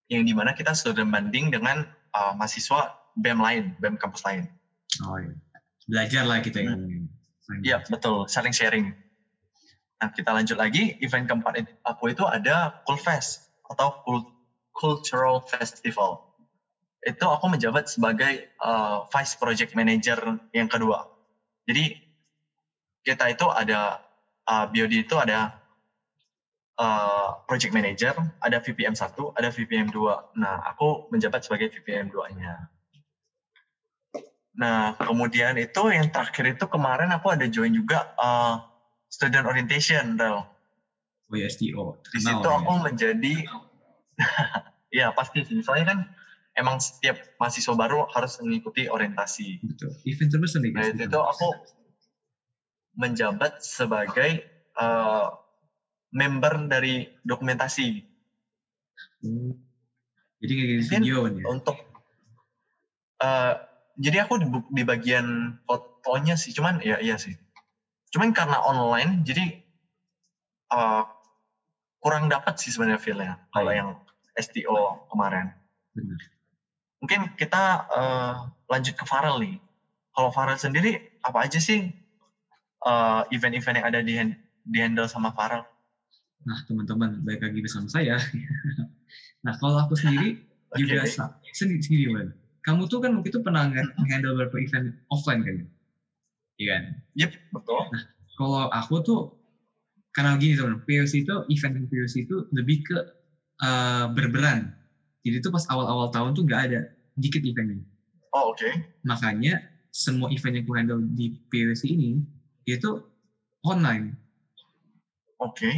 yang 0.10 0.26
di 0.26 0.34
mana 0.34 0.56
kita 0.56 0.74
sudah 0.74 1.06
banding 1.06 1.54
dengan 1.54 1.86
uh, 2.16 2.34
mahasiswa 2.34 2.98
BEM 3.20 3.40
lain, 3.40 3.64
BEM 3.78 4.00
kampus 4.00 4.26
lain. 4.26 4.48
Oh 5.06 5.20
iya. 5.20 5.36
Belajar 5.90 6.24
lah 6.26 6.40
kita 6.42 6.64
yang 6.64 6.99
Iya, 7.50 7.82
betul. 7.90 8.30
Saling 8.30 8.54
sharing. 8.54 8.94
Nah, 10.00 10.10
kita 10.14 10.30
lanjut 10.32 10.56
lagi. 10.56 10.94
Event 11.02 11.26
keempat 11.26 11.66
aku 11.82 12.14
itu 12.14 12.24
ada 12.24 12.78
Cool 12.86 13.02
Fest 13.02 13.50
atau 13.66 13.98
Cultural 14.70 15.42
Festival. 15.44 16.22
Itu 17.02 17.26
aku 17.26 17.50
menjabat 17.50 17.90
sebagai 17.90 18.54
uh, 18.62 19.04
Vice 19.10 19.34
Project 19.36 19.74
Manager 19.74 20.40
yang 20.54 20.70
kedua. 20.70 21.10
Jadi, 21.66 21.98
kita 23.04 23.34
itu 23.34 23.48
ada, 23.50 23.98
uh, 24.46 24.66
BOD 24.70 25.10
itu 25.10 25.16
ada 25.18 25.58
uh, 26.80 27.40
Project 27.50 27.74
Manager, 27.76 28.14
ada 28.40 28.58
VPM 28.62 28.96
1, 28.96 29.16
ada 29.36 29.50
VPM 29.52 29.88
2. 29.92 30.40
Nah, 30.40 30.56
aku 30.70 31.10
menjabat 31.12 31.44
sebagai 31.44 31.74
VPM 31.76 32.14
2-nya. 32.14 32.79
Nah, 34.60 34.92
kemudian 35.00 35.56
itu 35.56 35.82
yang 35.88 36.12
terakhir 36.12 36.60
itu 36.60 36.66
kemarin 36.68 37.16
aku 37.16 37.32
ada 37.32 37.48
join 37.48 37.72
juga 37.72 38.04
uh, 38.20 38.60
student 39.08 39.48
orientation, 39.48 40.20
Del. 40.20 40.44
Oh 41.32 41.36
ya, 41.38 41.48
STO. 41.48 41.96
Di 42.12 42.20
situ 42.20 42.44
ya. 42.44 42.60
aku 42.60 42.72
menjadi, 42.84 43.36
ya 45.00 45.08
pasti 45.16 45.48
sih. 45.48 45.64
Soalnya 45.64 45.96
kan 45.96 46.00
emang 46.60 46.84
setiap 46.84 47.24
mahasiswa 47.40 47.72
baru 47.72 48.04
harus 48.12 48.36
mengikuti 48.44 48.92
orientasi. 48.92 49.64
Betul. 49.64 49.96
Event 50.04 50.30
terus 50.36 50.52
nih. 50.60 50.72
Nah, 50.76 50.92
itu 50.92 51.20
aku 51.24 51.48
menjabat 53.00 53.64
sebagai 53.64 54.44
uh, 54.76 55.32
member 56.12 56.68
dari 56.68 57.08
dokumentasi. 57.24 58.04
Hmm. 59.24 59.56
Jadi 60.44 60.52
kayak 60.52 60.68
gini 60.68 60.84
video 60.84 61.18
ya? 61.32 61.44
Untuk 61.48 61.78
uh, 63.24 63.69
jadi 64.00 64.24
aku 64.24 64.40
di, 64.40 64.48
di 64.72 64.84
bagian 64.88 65.60
fotonya 65.68 66.40
sih, 66.40 66.56
cuman 66.56 66.80
ya 66.80 66.98
iya 67.04 67.20
sih 67.20 67.36
cuman 68.10 68.34
karena 68.34 68.58
online 68.66 69.22
jadi 69.22 69.62
uh, 70.74 71.06
kurang 72.02 72.32
dapat 72.32 72.58
sih 72.58 72.74
sebenarnya 72.74 73.02
feelnya 73.02 73.34
kalau 73.54 73.70
iya. 73.70 73.84
yang 73.84 73.90
STO 74.40 75.06
kemarin. 75.12 75.52
Benar. 75.92 76.20
Mungkin 77.04 77.20
kita 77.36 77.64
uh, 77.92 78.34
lanjut 78.72 78.96
ke 78.96 79.04
Farel 79.04 79.36
nih. 79.44 79.56
Kalau 80.16 80.32
Farel 80.32 80.60
sendiri 80.60 81.20
apa 81.24 81.48
aja 81.48 81.60
sih 81.60 81.92
uh, 82.88 83.28
event-event 83.32 83.84
yang 83.84 83.88
ada 83.88 84.00
di, 84.00 84.16
di 84.64 84.78
handle 84.80 85.12
sama 85.12 85.36
Farel? 85.36 85.64
Nah 86.48 86.60
teman-teman 86.68 87.20
baik 87.24 87.44
lagi 87.44 87.60
bersama 87.60 87.92
saya. 87.92 88.16
nah 89.46 89.56
kalau 89.60 89.80
aku 89.80 89.96
sendiri 89.96 90.40
okay. 90.72 90.80
juga 90.80 91.04
sendiri 91.52 91.82
sendiri. 91.84 92.12
Kamu 92.66 92.92
tuh 92.92 93.00
kan 93.00 93.16
waktu 93.16 93.32
itu 93.32 93.40
pernah 93.40 93.72
handle 94.12 94.36
beberapa 94.36 94.60
event 94.60 94.92
offline 95.10 95.42
kan? 95.44 95.58
Iya 96.60 96.68
kan? 96.76 96.84
Yep, 97.16 97.32
betul. 97.56 97.82
Nah, 97.96 98.04
kalau 98.36 98.64
aku 98.68 98.96
tuh 99.04 99.20
karena 100.12 100.36
gini 100.36 100.60
teman, 100.60 100.84
POC 100.84 101.24
itu 101.24 101.36
event 101.48 101.88
POC 101.88 102.28
itu 102.28 102.36
lebih 102.52 102.84
ke 102.84 102.98
uh, 103.64 104.12
berberan. 104.12 104.76
Jadi 105.24 105.40
itu 105.40 105.50
pas 105.52 105.64
awal-awal 105.72 106.12
tahun 106.12 106.36
tuh 106.36 106.44
nggak 106.44 106.62
ada 106.72 106.80
dikit 107.16 107.44
eventnya. 107.44 107.80
Oh 108.36 108.52
oke. 108.52 108.60
Okay. 108.60 108.74
Makanya 109.08 109.64
semua 109.90 110.28
event 110.32 110.60
yang 110.60 110.66
aku 110.68 110.74
handle 110.76 111.02
di 111.16 111.36
POC 111.52 111.96
ini 111.96 112.20
itu 112.68 113.00
online. 113.64 114.16
Oke. 115.40 115.64
Okay. 115.64 115.76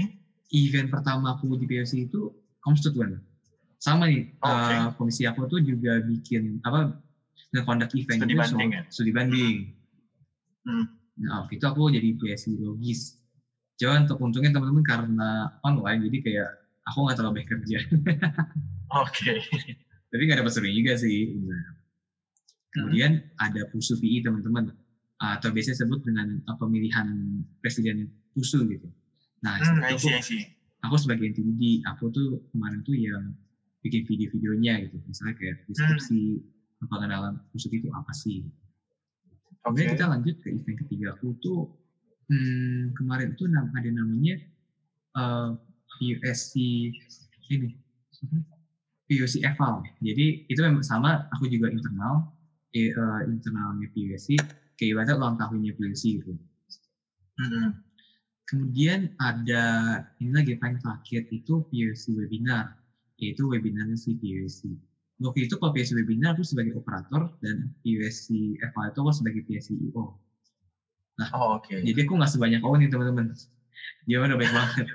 Event 0.52 0.92
pertama 0.92 1.38
aku 1.38 1.56
di 1.56 1.66
POC 1.70 2.12
itu 2.12 2.34
Constituent. 2.62 3.18
Sama 3.82 4.06
nih, 4.06 4.30
oh, 4.46 4.46
okay. 4.46 4.78
uh, 4.78 4.90
komisi 4.94 5.26
aku 5.26 5.50
tuh 5.50 5.58
juga 5.66 5.98
bikin 6.06 6.62
apa 6.62 7.02
nge-conduct 7.50 7.98
event 7.98 8.22
studi 8.22 8.38
banding, 8.38 8.70
so, 8.70 8.78
ya? 8.78 8.82
studi 8.94 9.12
banding. 9.12 9.56
Hmm. 10.70 10.86
Nah, 11.18 11.50
itu 11.50 11.66
aku 11.66 11.90
jadi 11.90 12.14
PSI 12.14 12.62
logis. 12.62 13.18
Cuman 13.82 14.06
untuk 14.06 14.22
untungnya 14.22 14.54
teman-teman 14.54 14.86
karena 14.86 15.30
online, 15.66 16.06
jadi 16.06 16.18
kayak 16.22 16.50
aku 16.94 16.98
nggak 17.10 17.18
terlalu 17.18 17.34
banyak 17.42 17.50
kerja. 17.50 17.78
Oke. 19.02 19.42
Okay. 19.42 19.74
Tapi 20.14 20.22
nggak 20.30 20.40
dapat 20.46 20.54
sering 20.54 20.78
juga 20.78 20.94
sih. 21.02 21.34
Kemudian 22.78 23.18
hmm. 23.18 23.46
ada 23.50 23.62
PUSU 23.74 23.98
PI 23.98 24.22
teman-teman, 24.22 24.70
atau 25.22 25.50
biasanya 25.50 25.86
sebut 25.86 26.06
dengan 26.06 26.38
uh, 26.46 26.58
pemilihan 26.62 27.08
presiden 27.66 28.14
PUSU 28.38 28.66
gitu. 28.70 28.88
Nah, 29.42 29.58
hmm, 29.58 29.82
aku, 29.90 30.08
I 30.14 30.22
see, 30.22 30.46
aku 30.86 30.96
sebagai 31.02 31.26
NTD, 31.34 31.82
aku 31.90 32.14
tuh 32.14 32.46
kemarin 32.54 32.86
tuh 32.86 32.94
yang 32.94 33.34
bikin 33.82 34.06
video-videonya 34.06 34.88
gitu. 34.88 34.98
Misalnya 35.10 35.36
kayak 35.38 35.56
deskripsi 35.70 36.42
hmm. 36.42 36.88
pengenalan 36.90 37.42
PUSU 37.54 37.70
itu 37.74 37.90
apa 37.94 38.14
sih 38.14 38.46
Kemudian 39.62 39.94
okay. 39.94 39.96
kita 39.98 40.06
lanjut 40.10 40.36
ke 40.42 40.48
event 40.58 40.78
ketiga 40.86 41.14
aku 41.14 41.38
tuh 41.38 41.70
hmm, 42.34 42.98
kemarin 42.98 43.38
tuh 43.38 43.46
ada 43.46 43.90
namanya 43.94 44.42
uh, 45.14 45.54
ini 46.02 47.70
PUC 49.12 49.44
Eval. 49.44 49.84
Jadi 50.00 50.48
itu 50.48 50.60
memang 50.64 50.82
sama, 50.82 51.28
aku 51.36 51.52
juga 51.52 51.68
internal, 51.68 52.32
eh, 52.72 52.96
uh, 52.96 53.22
internalnya 53.28 53.92
PUSC, 53.92 54.40
kayak 54.80 54.90
ibarat 54.96 55.20
ulang 55.20 55.36
tahunnya 55.36 55.76
PUC 55.76 56.24
gitu. 56.24 56.32
Mm-hmm. 57.38 57.68
Kemudian 58.48 59.12
ada 59.20 59.64
ini 60.24 60.32
lagi 60.32 60.56
paling 60.56 60.80
terakhir 60.80 61.28
itu 61.30 61.68
PUC 61.68 62.04
webinar, 62.16 62.81
yaitu 63.22 63.46
webinarnya 63.46 63.96
si 63.96 64.18
PUC 64.18 64.76
waktu 65.22 65.46
itu 65.46 65.56
kalau 65.62 65.72
PSC 65.72 65.94
webinar 65.94 66.34
aku 66.34 66.42
sebagai 66.42 66.74
operator 66.82 67.30
dan 67.46 67.70
PSC 67.86 68.58
Eva 68.58 68.90
itu 68.90 69.00
aku 69.06 69.14
sebagai 69.14 69.42
PSC 69.46 69.78
CEO. 69.78 70.18
Nah, 71.22 71.30
oh, 71.38 71.62
okay. 71.62 71.86
jadi 71.86 72.10
aku 72.10 72.18
nggak 72.18 72.32
sebanyak 72.34 72.62
oh 72.66 72.74
nih 72.74 72.90
teman-teman. 72.90 73.30
Dia 74.10 74.18
udah 74.18 74.38
baik 74.38 74.50
banget. 74.50 74.86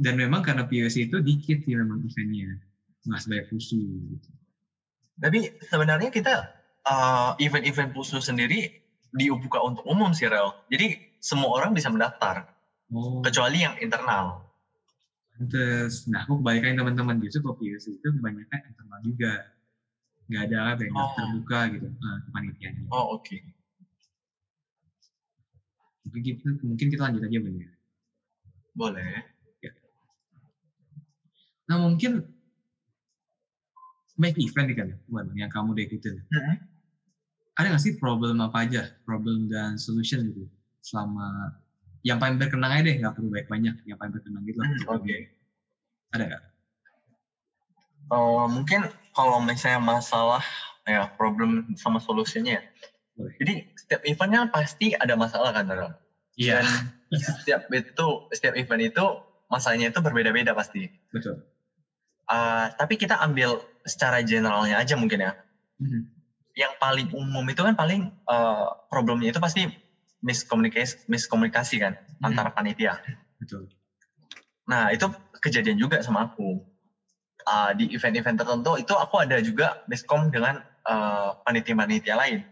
Dan 0.00 0.16
memang 0.16 0.40
karena 0.40 0.64
PSC 0.64 1.12
itu 1.12 1.20
dikit 1.20 1.60
sih 1.68 1.76
memang 1.76 2.00
eventnya, 2.00 2.56
nggak 3.04 3.20
sebanyak 3.20 3.46
pusu. 3.52 3.76
Gitu. 3.76 4.30
Tapi 5.20 5.60
sebenarnya 5.68 6.08
kita 6.08 6.48
uh, 6.88 7.36
event-event 7.36 7.92
pusu 7.92 8.16
sendiri 8.24 8.80
dibuka 9.12 9.60
untuk 9.60 9.84
umum 9.84 10.16
sih 10.16 10.24
Rel. 10.24 10.56
Jadi 10.72 10.96
semua 11.20 11.52
orang 11.52 11.76
bisa 11.76 11.92
mendaftar, 11.92 12.48
oh. 12.96 13.20
kecuali 13.20 13.60
yang 13.60 13.76
internal. 13.76 14.48
Terus, 15.40 16.04
nah 16.12 16.28
aku 16.28 16.44
kebalikan 16.44 16.76
teman-teman 16.76 17.16
justru 17.24 17.40
kopi 17.40 17.72
itu 17.72 17.96
kebanyakan 17.96 18.60
internal 18.68 19.00
juga. 19.00 19.32
Nggak 20.28 20.42
ada 20.52 20.56
apa 20.76 20.82
yang 20.84 20.94
oh. 20.94 21.10
terbuka 21.16 21.60
gitu 21.72 21.88
uh, 21.88 22.18
kepanitiaannya. 22.28 22.84
Oh 22.92 23.16
oke. 23.16 23.24
Okay. 23.24 23.40
Mungkin 26.04 26.22
kita, 26.22 26.48
mungkin 26.60 26.86
kita 26.92 27.02
lanjut 27.08 27.22
aja 27.24 27.38
bener. 27.40 27.62
Ya? 27.64 27.72
Boleh. 28.76 29.14
Ya. 29.64 29.72
Nah 31.72 31.76
mungkin 31.88 32.12
make 34.20 34.36
event 34.36 34.66
nih 34.68 34.76
kan, 34.76 34.88
bukan 35.08 35.26
yang 35.40 35.48
kamu 35.48 35.72
udah 35.72 35.84
ikutin. 35.88 36.16
Mm 36.20 36.36
-hmm. 36.36 36.56
Ada 37.56 37.66
nggak 37.72 37.82
sih 37.82 37.96
problem 37.96 38.44
apa 38.44 38.68
aja, 38.68 38.92
problem 39.08 39.48
dan 39.48 39.80
solution 39.80 40.28
gitu 40.28 40.44
selama 40.84 41.56
yang 42.06 42.16
paling 42.16 42.40
berkenang 42.40 42.72
aja 42.72 42.82
deh 42.86 42.96
nggak 43.00 43.12
perlu 43.16 43.28
banyak 43.28 43.48
banyak 43.48 43.74
yang 43.84 43.98
paling 44.00 44.12
berkenang 44.16 44.42
gitu 44.48 44.58
hmm, 44.60 44.88
oke 44.88 45.02
okay. 45.04 45.20
ada 46.16 46.24
nggak 46.28 46.42
uh, 48.12 48.46
mungkin 48.48 48.80
kalau 49.12 49.38
misalnya 49.42 49.80
masalah 49.82 50.44
ya 50.88 51.12
problem 51.14 51.76
sama 51.76 52.00
solusinya 52.00 52.58
Boleh. 53.14 53.34
jadi 53.42 53.54
setiap 53.76 54.00
eventnya 54.08 54.48
pasti 54.48 54.96
ada 54.96 55.12
masalah 55.18 55.52
kan 55.52 55.68
iya 56.40 56.64
yeah. 56.64 57.20
setiap 57.20 57.66
itu 57.74 58.06
setiap 58.32 58.54
event 58.56 58.82
itu 58.86 59.06
masalahnya 59.50 59.90
itu 59.90 59.98
berbeda-beda 59.98 60.54
pasti. 60.54 60.86
Betul. 61.10 61.42
Uh, 62.30 62.70
tapi 62.78 62.94
kita 62.94 63.18
ambil 63.18 63.58
secara 63.82 64.22
generalnya 64.22 64.78
aja 64.78 64.94
mungkin 64.94 65.26
ya. 65.26 65.34
Mhm. 65.82 66.06
Yang 66.54 66.72
paling 66.78 67.08
umum 67.10 67.42
itu 67.50 67.60
kan 67.66 67.74
paling 67.74 68.14
uh, 68.30 68.70
problemnya 68.86 69.34
itu 69.34 69.42
pasti 69.42 69.66
miskomunikasi, 70.20 71.00
miskomunikasi 71.08 71.76
kan 71.80 71.92
Mhm. 72.20 72.24
antara 72.24 72.48
panitia. 72.52 72.96
Betul. 73.40 73.68
Nah 74.68 74.92
itu 74.92 75.08
kejadian 75.40 75.76
juga 75.80 76.00
sama 76.04 76.28
aku. 76.28 76.60
Uh, 77.40 77.72
di 77.72 77.88
event-event 77.96 78.36
tertentu 78.36 78.76
itu 78.76 78.92
aku 78.92 79.16
ada 79.24 79.40
juga 79.40 79.72
miskom 79.88 80.28
dengan 80.28 80.60
uh, 80.84 81.32
panitia-panitia 81.40 82.12
lain. 82.12 82.44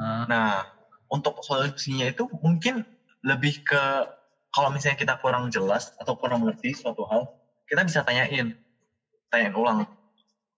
Ah, 0.00 0.24
Nah, 0.24 0.64
untuk 1.12 1.36
solusinya 1.44 2.08
itu 2.08 2.24
mungkin 2.40 2.80
lebih 3.20 3.60
ke 3.60 4.08
kalau 4.50 4.72
misalnya 4.72 4.96
kita 4.96 5.14
kurang 5.20 5.52
jelas 5.52 5.92
atau 6.00 6.16
kurang 6.16 6.40
mengerti 6.42 6.72
suatu 6.74 7.04
hal, 7.06 7.28
kita 7.68 7.84
bisa 7.84 8.00
tanyain, 8.02 8.50
tanyain 9.30 9.54
ulang. 9.54 9.84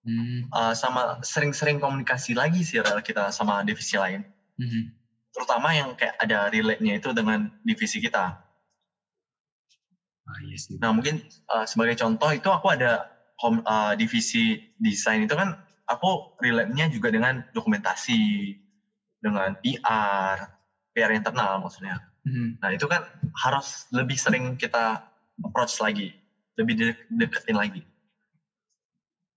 hmm, 0.06 0.46
Uh, 0.54 0.72
sama 0.78 1.18
sering-sering 1.26 1.82
komunikasi 1.82 2.38
lagi 2.38 2.62
sih 2.62 2.78
kita 3.02 3.34
sama 3.34 3.66
divisi 3.66 3.98
lain. 3.98 4.22
mhm. 4.62 5.01
Terutama 5.32 5.72
yang 5.72 5.96
kayak 5.96 6.14
ada 6.20 6.52
relate-nya 6.52 7.00
itu 7.00 7.08
dengan 7.16 7.48
divisi 7.64 7.98
kita. 7.98 8.36
Ah, 10.22 10.38
iya 10.44 10.56
sih. 10.60 10.78
Nah, 10.78 10.94
mungkin 10.94 11.18
uh, 11.50 11.66
sebagai 11.66 11.98
contoh 11.98 12.30
itu 12.30 12.48
aku 12.52 12.70
ada 12.70 13.02
uh, 13.42 13.92
divisi 13.98 14.54
desain 14.78 15.24
itu 15.24 15.34
kan 15.34 15.56
aku 15.88 16.30
relate-nya 16.38 16.86
juga 16.92 17.10
dengan 17.10 17.42
dokumentasi, 17.50 18.54
dengan 19.18 19.56
PR, 19.58 20.36
PR 20.94 21.10
internal 21.16 21.58
maksudnya. 21.58 21.98
Mhm. 22.22 22.62
Nah 22.62 22.70
itu 22.70 22.86
kan 22.86 23.02
harus 23.42 23.90
lebih 23.90 24.14
sering 24.14 24.54
kita 24.54 25.02
approach 25.42 25.74
lagi, 25.82 26.14
lebih 26.54 26.74
de- 26.78 27.02
deketin 27.10 27.58
lagi. 27.58 27.82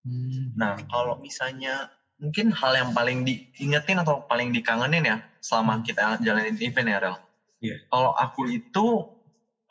Hmm. 0.06 0.54
Nah 0.54 0.78
kalau 0.86 1.18
misalnya 1.18 1.90
mungkin 2.16 2.52
hal 2.56 2.72
yang 2.76 2.90
paling 2.96 3.28
diingetin 3.28 4.00
atau 4.00 4.24
paling 4.26 4.56
dikangenin 4.56 5.04
ya 5.04 5.18
selama 5.44 5.84
kita 5.84 6.18
jalanin 6.24 6.56
event 6.58 6.88
ya 6.90 6.98
Rel. 7.02 7.16
Iya. 7.62 7.76
Kalau 7.92 8.12
aku 8.16 8.50
itu 8.50 8.86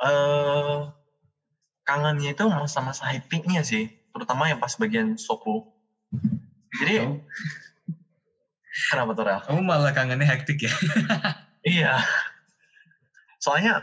eh 0.02 0.80
kangennya 1.85 2.33
itu 2.33 2.44
masa-masa 2.48 3.04
hektiknya 3.12 3.61
sih, 3.61 3.92
terutama 4.12 4.48
yang 4.48 4.59
pas 4.61 4.72
bagian 4.76 5.16
sopo. 5.20 5.68
Jadi 6.80 7.04
Kamu, 7.07 7.16
kenapa 8.90 9.11
tuh 9.14 9.24
Rel? 9.28 9.40
kamu 9.46 9.61
malah 9.62 9.92
kangennya 9.94 10.26
hektik 10.28 10.64
ya? 10.66 10.72
Iya. 11.64 11.96
Soalnya 13.40 13.80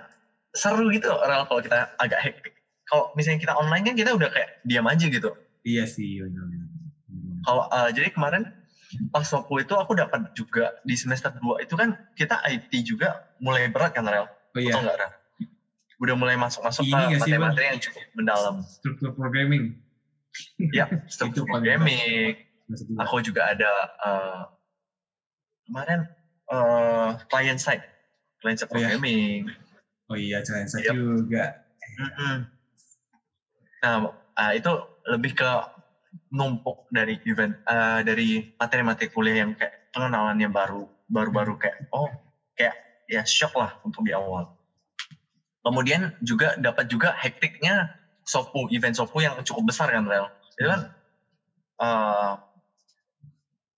seru 0.54 0.94
gitu 0.94 1.10
Rel 1.10 1.50
kalau 1.50 1.62
kita 1.66 1.90
agak 1.98 2.22
hektik. 2.22 2.54
Kalau 2.86 3.10
misalnya 3.18 3.42
kita 3.42 3.54
online 3.58 3.90
kan 3.90 3.96
kita 3.98 4.14
udah 4.14 4.30
kayak 4.30 4.54
diam 4.62 4.86
aja 4.86 5.10
gitu. 5.10 5.34
iya 5.66 5.86
sih, 5.90 6.22
benar. 6.22 6.46
Kalau 7.42 7.64
eh, 7.68 7.90
jadi 7.94 8.08
kemarin 8.14 8.44
pas 9.10 9.24
waktu 9.24 9.64
itu 9.64 9.74
aku 9.74 9.96
dapat 9.96 10.22
juga 10.36 10.68
di 10.84 10.96
semester 11.00 11.32
2 11.40 11.64
itu 11.64 11.74
kan 11.80 11.96
kita 12.14 12.36
IT 12.44 12.72
juga 12.84 13.16
mulai 13.40 13.72
berat 13.72 13.96
kan 13.96 14.04
Rel? 14.04 14.28
Oh 14.28 14.60
iya, 14.60 14.76
Atau 14.76 14.84
enggak 14.84 14.98
Rel? 15.00 15.12
Udah 16.02 16.16
mulai 16.18 16.36
masuk-masuk 16.36 16.82
ke 16.82 16.98
materi-materi 17.18 17.66
yang 17.78 17.80
cukup 17.80 18.04
mendalam. 18.14 18.56
struktur 18.66 19.12
programming. 19.16 19.76
Ya, 20.72 20.88
struktur 21.12 21.44
programming. 21.44 22.40
Aku 23.04 23.20
juga 23.20 23.52
ada 23.52 23.72
eh, 24.00 24.42
kemarin 25.68 26.08
eh, 26.48 27.10
client 27.28 27.60
side, 27.60 27.84
client 28.40 28.56
side 28.60 28.72
Oh, 28.72 28.80
iya. 28.80 28.96
programming. 28.96 29.52
Oh 30.08 30.16
iya, 30.16 30.40
challenge 30.44 30.72
saya 30.72 30.88
Yap. 30.88 30.96
juga. 30.96 31.44
Mm-mm. 32.00 32.36
Nah, 33.84 33.96
ah, 34.40 34.52
itu 34.56 34.72
lebih 35.08 35.36
ke 35.36 35.50
numpuk 36.32 36.80
dari 36.88 37.20
event, 37.28 37.54
eh, 37.68 38.02
dari 38.08 38.40
materi-materi 38.56 39.08
kuliah 39.12 39.44
yang 39.46 39.52
kayak 39.56 39.76
pengenalannya 39.92 40.48
baru, 40.48 40.88
baru-baru 41.12 41.54
kayak, 41.60 41.78
oh, 41.92 42.08
kayak 42.56 42.76
ya 43.12 43.22
shock 43.28 43.52
lah 43.60 43.76
untuk 43.84 44.08
di 44.08 44.16
awal. 44.16 44.48
Kemudian 45.62 46.16
juga 46.24 46.56
dapat 46.58 46.88
juga 46.90 47.14
hektiknya 47.20 47.92
sopu, 48.24 48.72
event 48.72 48.96
sopu 48.96 49.22
yang 49.22 49.38
cukup 49.44 49.70
besar 49.70 49.92
kan, 49.92 50.08
Rel. 50.08 50.26
Itu 50.58 50.68
kan 50.72 50.82
eh, 51.84 52.34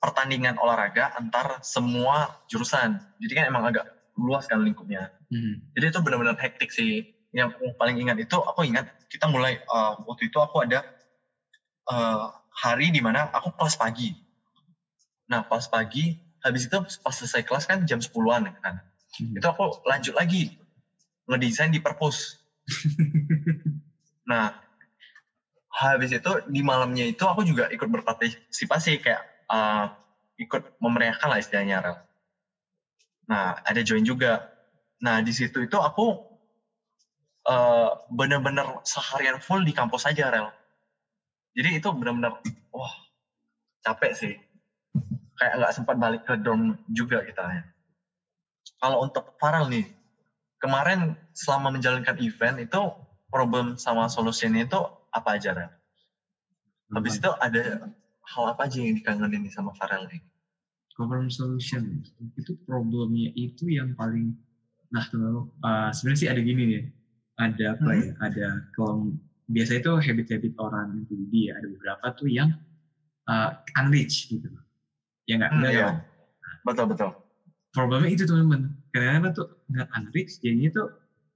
pertandingan 0.03 0.59
olahraga 0.59 1.15
antar 1.15 1.63
semua 1.63 2.27
jurusan. 2.51 2.99
Jadi 3.23 3.33
kan 3.39 3.45
emang 3.47 3.63
agak 3.71 3.87
luas 4.19 4.43
kan 4.45 4.59
lingkupnya. 4.59 5.07
Mhm. 5.31 5.63
Jadi 5.73 5.85
itu 5.95 5.99
benar-benar 6.03 6.35
hektik 6.35 6.69
sih. 6.69 7.07
Yang 7.33 7.55
paling 7.79 7.97
ingat 7.97 8.19
itu, 8.19 8.37
aku 8.37 8.67
ingat 8.67 8.85
kita 9.09 9.25
mulai 9.25 9.57
uh, 9.65 9.97
waktu 10.05 10.29
itu 10.29 10.37
aku 10.37 10.67
ada 10.67 10.85
uh, 11.89 12.29
hari 12.61 12.93
di 12.93 13.01
mana 13.01 13.29
aku 13.33 13.49
kelas 13.57 13.75
pagi. 13.79 14.13
Nah 15.29 15.41
kelas 15.47 15.71
pagi, 15.71 16.13
habis 16.43 16.69
itu 16.69 16.77
pas 17.01 17.13
selesai 17.15 17.41
kelas 17.41 17.63
kan 17.65 17.81
jam 17.87 17.97
10-an 17.97 18.53
kan. 18.61 18.75
Mhm. 19.21 19.39
Itu 19.41 19.47
aku 19.49 19.73
lanjut 19.87 20.13
lagi 20.13 20.53
ngedesain 21.29 21.71
di 21.73 21.81
perpus. 21.81 22.37
Nah 24.23 24.47
habis 25.67 26.15
itu 26.15 26.31
di 26.47 26.63
malamnya 26.63 27.03
itu 27.03 27.27
aku 27.27 27.43
juga 27.43 27.67
ikut 27.67 27.91
berpartisipasi 27.91 29.03
kayak 29.03 29.19
uh, 29.51 29.91
ikut 30.39 30.63
memeriahkan 30.79 31.27
lah 31.27 31.43
istilahnya 31.43 31.83
Rel. 31.83 31.99
Nah 33.27 33.55
ada 33.59 33.79
join 33.83 34.03
juga. 34.03 34.47
Nah 35.03 35.19
di 35.19 35.31
situ 35.35 35.63
itu 35.63 35.75
aku 35.75 36.15
eh, 37.47 37.89
bener-bener 38.07 38.67
seharian 38.87 39.39
full 39.39 39.63
di 39.63 39.75
kampus 39.75 40.07
aja 40.07 40.31
rel. 40.31 40.47
Jadi 41.53 41.69
itu 41.77 41.87
bener-bener 41.93 42.33
wah 42.73 42.93
capek 43.85 44.11
sih. 44.17 44.33
Kayak 45.37 45.53
nggak 45.59 45.73
sempat 45.73 45.95
balik 45.97 46.21
ke 46.25 46.33
dorm 46.37 46.77
juga 46.89 47.21
kita 47.25 47.41
ya. 47.41 47.63
Kalau 48.81 49.05
untuk 49.05 49.33
Farel 49.39 49.69
nih, 49.69 49.85
kemarin 50.59 51.15
selama 51.33 51.73
menjalankan 51.73 52.17
event 52.19 52.57
itu 52.61 52.81
problem 53.31 53.79
sama 53.79 54.09
solusinya 54.09 54.61
itu 54.61 54.79
apa 55.13 55.39
aja 55.39 55.53
rel? 55.55 55.71
Habis 56.93 57.17
itu 57.17 57.29
ada 57.41 57.89
hal 58.23 58.43
apa 58.49 58.69
aja 58.69 58.77
yang 58.81 58.93
dikangenin 58.97 59.45
nih 59.45 59.53
sama 59.53 59.73
Farel 59.77 60.05
nih? 60.09 60.21
problem 60.93 61.27
solution 61.29 62.01
itu 62.37 62.53
problemnya 62.69 63.33
itu 63.33 63.69
yang 63.69 63.91
paling 63.97 64.37
nah 64.93 65.05
uh, 65.65 65.89
sebenarnya 65.89 66.19
sih 66.21 66.29
ada 66.29 66.41
gini 66.41 66.63
nih 66.69 66.83
ada 67.41 67.65
apa 67.73 67.89
Hmm. 67.89 67.97
ya 67.97 68.11
ada 68.21 68.47
kalau 68.77 69.09
biasa 69.47 69.71
itu 69.79 69.91
habit-habit 69.91 70.53
orang 70.59 71.03
MTBD 71.03 71.33
ya 71.51 71.53
ada 71.59 71.67
beberapa 71.67 72.05
tuh 72.15 72.27
yang 72.31 72.49
uh, 73.27 73.51
unreached 73.79 74.31
gitu. 74.31 74.49
Ya 75.27 75.39
nggak? 75.39 75.51
Hmm, 75.51 75.63
iya. 75.67 75.87
Betul 76.63 76.87
betul. 76.91 77.11
problemnya 77.73 78.13
itu 78.13 78.23
teman-teman. 78.29 78.69
Karena 78.93 79.33
tuh 79.33 79.49
nggak 79.67 79.87
unreached 79.97 80.37
jadinya 80.45 80.69
tuh 80.69 80.87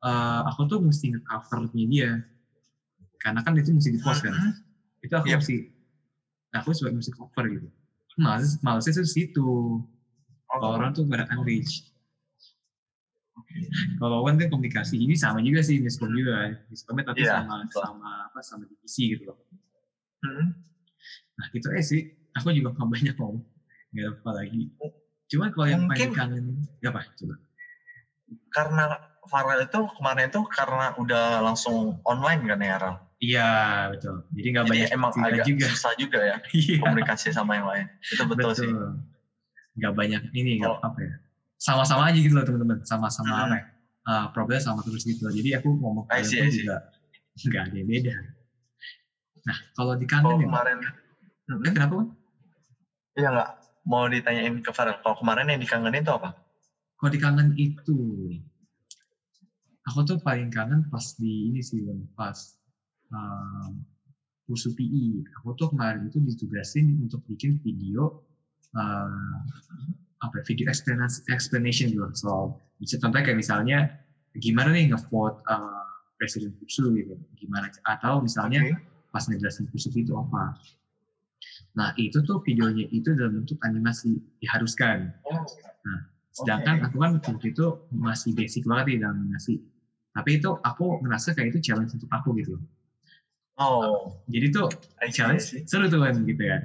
uh, 0.05 0.41
aku 0.45 0.69
tuh 0.69 0.79
mesti 0.79 1.17
nge-covernya 1.17 1.85
dia. 1.89 2.11
Karena 3.17 3.41
kan 3.41 3.57
itu 3.57 3.73
mesti 3.73 3.89
di 3.89 3.99
post 3.99 4.21
kan. 4.23 4.33
Mhm. 4.35 4.51
itu 4.97 5.13
aku 5.13 5.29
Yep. 5.29 5.39
mesti 5.45 5.55
aku 6.57 6.69
sebagai 6.73 6.97
mesti 6.99 7.11
cover 7.13 7.45
gitu. 7.53 7.67
Males 8.17 8.57
malesnya 8.65 8.97
tuh 8.97 9.05
situ. 9.05 9.49
Kalau 10.47 10.67
orang 10.73 10.95
tuh 10.95 11.05
pada 11.05 11.27
unreached 11.35 11.85
kalau 13.97 14.25
kan 14.25 14.35
kan 14.37 14.47
komunikasi 14.49 14.95
ini 14.97 15.13
sama 15.17 15.39
juga 15.41 15.61
sih 15.65 15.77
miskom 15.81 16.11
juga. 16.13 16.51
Miskomnya 16.69 17.03
tapi 17.13 17.23
Iya, 17.25 17.41
sama 17.41 17.65
betul. 17.65 17.81
sama 17.85 18.09
apa 18.29 18.39
sama 18.43 18.63
divisi 18.65 19.03
gitu 19.15 19.23
loh. 19.33 19.37
Mhm. 20.25 20.47
nah 21.37 21.45
gitu 21.53 21.67
eh 21.73 21.85
sih. 21.85 22.01
Aku 22.37 22.49
juga 22.53 22.73
nggak 22.73 22.89
banyak 22.89 23.15
ngomong. 23.17 23.41
Nggak 23.93 24.03
ada 24.05 24.11
apa 24.13 24.29
lagi. 24.33 24.61
Cuma 25.27 25.45
kalau 25.53 25.67
yang 25.69 25.83
paling 25.89 26.13
kangen 26.13 26.45
ya 26.81 26.89
apa? 26.93 27.01
Coba. 27.17 27.35
Karena 28.53 28.83
Farel 29.27 29.67
itu 29.67 29.79
kemarin 29.99 30.31
itu 30.31 30.41
karena 30.47 30.95
udah 30.95 31.43
langsung 31.43 31.99
online 32.07 32.41
kan 32.47 32.59
ya 32.63 32.75
Rel? 32.79 32.95
iya 33.17 33.49
betul. 33.89 34.21
Jadi 34.29 34.47
nggak 34.53 34.65
banyak 34.69 34.89
emang 34.93 35.11
agak 35.17 35.45
juga. 35.49 35.65
susah 35.73 35.93
juga 35.97 36.19
ya 36.21 36.37
iya. 36.57 36.77
komunikasi 36.79 37.33
sama 37.33 37.57
yang 37.57 37.67
lain. 37.67 37.85
Itu 38.13 38.23
betul, 38.29 38.51
sih. 38.53 38.71
nggak 39.77 39.93
banyak 39.93 40.21
ini 40.33 40.61
nggak 40.61 40.73
apa 40.81 40.99
ya 41.01 41.13
sama-sama 41.57 42.09
aja 42.09 42.17
gitu 42.21 42.33
loh 42.37 42.45
teman-teman 42.45 42.79
sama-sama 42.85 43.33
Hmm. 43.33 43.45
apa 43.49 43.55
ya 43.57 43.65
uh, 44.07 44.25
problem 44.31 44.59
sama 44.61 44.79
terus 44.85 45.03
gitu 45.03 45.25
loh. 45.25 45.33
jadi 45.33 45.59
aku 45.59 45.69
ngomong 45.73 46.05
I 46.07 46.21
kalian 46.21 46.47
pun 46.47 46.49
see. 46.53 46.61
juga 46.63 46.77
nggak 47.37 47.63
ada 47.69 47.75
yang 47.77 47.89
beda 47.89 48.15
nah 49.47 49.57
kalau 49.73 49.93
Kalau 49.95 50.01
dikangenin 50.01 50.47
kemarin, 50.47 50.77
eh, 50.83 51.71
kenapa 51.73 51.93
Bang? 51.97 52.09
iya 53.17 53.27
nggak 53.31 53.49
mau 53.87 54.03
ditanyain 54.11 54.59
ke 54.59 54.71
Farel. 54.75 54.99
Kalau 54.99 55.15
kemarin 55.15 55.47
yang 55.47 55.61
dikangenin 55.63 56.03
itu 56.03 56.11
apa? 56.11 56.35
kalau 56.97 57.09
dikangen 57.13 57.53
itu 57.55 57.97
aku 59.85 59.99
tuh 60.03 60.17
paling 60.19 60.49
kangen 60.49 60.83
pas 60.91 61.15
di 61.15 61.47
ini 61.47 61.61
sih 61.63 61.79
pas 62.11 62.35
um, 63.13 63.79
kursus 64.43 64.75
PI 64.75 65.23
aku 65.39 65.55
tuh 65.55 65.71
kemarin 65.71 66.03
itu 66.03 66.19
ditugasin 66.19 66.99
untuk 66.99 67.23
bikin 67.29 67.61
video 67.63 68.19
uh, 68.75 69.39
apa 70.23 70.41
video 70.45 70.65
explanation 70.69 71.21
explanation 71.29 71.85
gitu. 71.93 72.01
Loh. 72.01 72.11
so 72.13 72.29
bisa 72.81 72.97
contohnya 73.01 73.31
kayak 73.31 73.39
misalnya 73.39 73.77
gimana 74.37 74.69
nih 74.73 74.93
ngevote 74.93 75.37
uh, 75.49 75.85
presiden 76.17 76.53
kursus 76.57 76.89
gitu. 76.93 77.13
Gimana 77.37 77.69
atau 77.85 78.21
misalnya 78.21 78.65
Oke. 78.65 78.75
pas 79.13 79.23
ngejelasin 79.25 79.65
kursus 79.69 79.93
itu 79.93 80.13
apa. 80.13 80.53
Nah 81.77 81.89
itu 81.97 82.21
tuh 82.25 82.41
videonya 82.41 82.85
itu 82.89 83.13
dalam 83.13 83.41
bentuk 83.41 83.57
animasi 83.61 84.17
diharuskan. 84.41 85.09
Oh, 85.25 85.45
sedangkan 86.33 86.81
Oke. 86.81 86.85
aku 86.89 86.95
kan 87.01 87.11
waktu 87.21 87.47
itu 87.53 87.65
masih 87.93 88.31
basic 88.33 88.65
banget 88.65 88.97
di 88.97 89.05
dalam 89.05 89.17
animasi. 89.21 89.61
Tapi 90.13 90.41
itu 90.41 90.49
aku 90.49 90.97
ngerasa 91.05 91.37
kayak 91.37 91.53
itu 91.53 91.61
challenge 91.61 91.93
untuk 91.93 92.09
aku 92.09 92.33
gitu 92.41 92.57
oh, 93.57 94.13
jadi 94.29 94.53
tuh 94.53 94.67
challenge 95.11 95.57
seru 95.65 95.89
tuh 95.89 96.01
kan 96.01 96.13
gitu 96.23 96.41
ya 96.41 96.61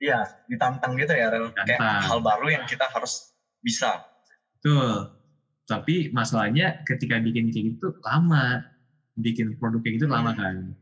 Iya, 0.00 0.24
ditantang 0.48 0.96
gitu 0.96 1.12
ya, 1.12 1.28
Rel. 1.28 1.52
Kayak 1.52 1.80
hal 2.08 2.18
baru 2.24 2.48
yang 2.48 2.64
kita 2.64 2.88
harus 2.88 3.36
bisa. 3.60 4.00
Betul. 4.56 5.12
Tapi 5.68 6.08
masalahnya 6.10 6.80
ketika 6.88 7.20
bikin 7.20 7.52
kayak 7.52 7.76
gitu 7.76 7.92
lama. 8.00 8.64
Bikin 9.20 9.60
produk 9.60 9.84
kayak 9.84 10.00
gitu 10.00 10.08
lama 10.08 10.32
kan. 10.32 10.72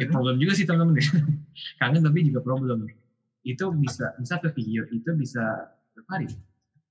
Ya 0.00 0.08
Mhm. 0.08 0.12
problem 0.16 0.36
juga 0.40 0.56
sih 0.56 0.64
teman-teman. 0.64 0.96
Kangen 1.80 2.00
tapi 2.00 2.24
juga 2.24 2.40
problem. 2.40 2.88
Itu 3.44 3.68
bisa, 3.76 4.16
bisa 4.16 4.40
ke 4.40 4.48
video 4.56 4.88
itu 4.88 5.12
bisa 5.12 5.44
berapa 5.92 6.10
hari? 6.16 6.26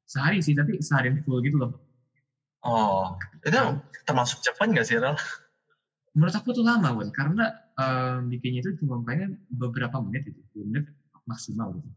Sehari 0.07 0.39
sih, 0.45 0.53
tapi 0.53 0.77
seharian 0.79 1.19
full 1.25 1.41
gitu 1.41 1.57
loh. 1.57 1.73
Oh, 2.63 3.13
itu 3.41 3.59
termasuk 4.05 4.37
cepat 4.45 4.69
nggak 4.69 4.85
sih, 4.85 4.97
Rel? 5.01 5.17
Menurut 6.13 6.33
aku 6.37 6.53
tuh 6.53 6.65
lama, 6.65 6.93
Wan. 6.93 7.09
Karena 7.09 7.49
eh, 7.77 8.17
bikinnya 8.25 8.61
itu 8.65 8.73
cuma 8.81 8.97
pengen 9.05 9.37
beberapa 9.49 9.97
menit 10.01 10.25
gitu. 10.25 10.41
2 10.53 10.65
menit 10.65 10.85
maksimal 11.27 11.75
gitu. 11.75 11.89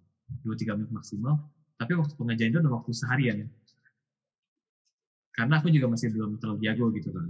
2-3 0.45 0.75
menit 0.79 0.91
maksimal. 0.91 1.39
Tapi 1.79 1.97
waktu 1.97 2.13
pengerjaan 2.19 2.51
itu 2.53 2.59
udah 2.61 2.73
waktu 2.77 2.91
seharian. 2.93 3.39
Karena 5.33 5.63
aku 5.63 5.71
juga 5.73 5.87
masih 5.89 6.13
belum 6.13 6.37
terlalu 6.37 6.59
jago 6.67 6.91
gitu 6.93 7.09
kan. 7.15 7.27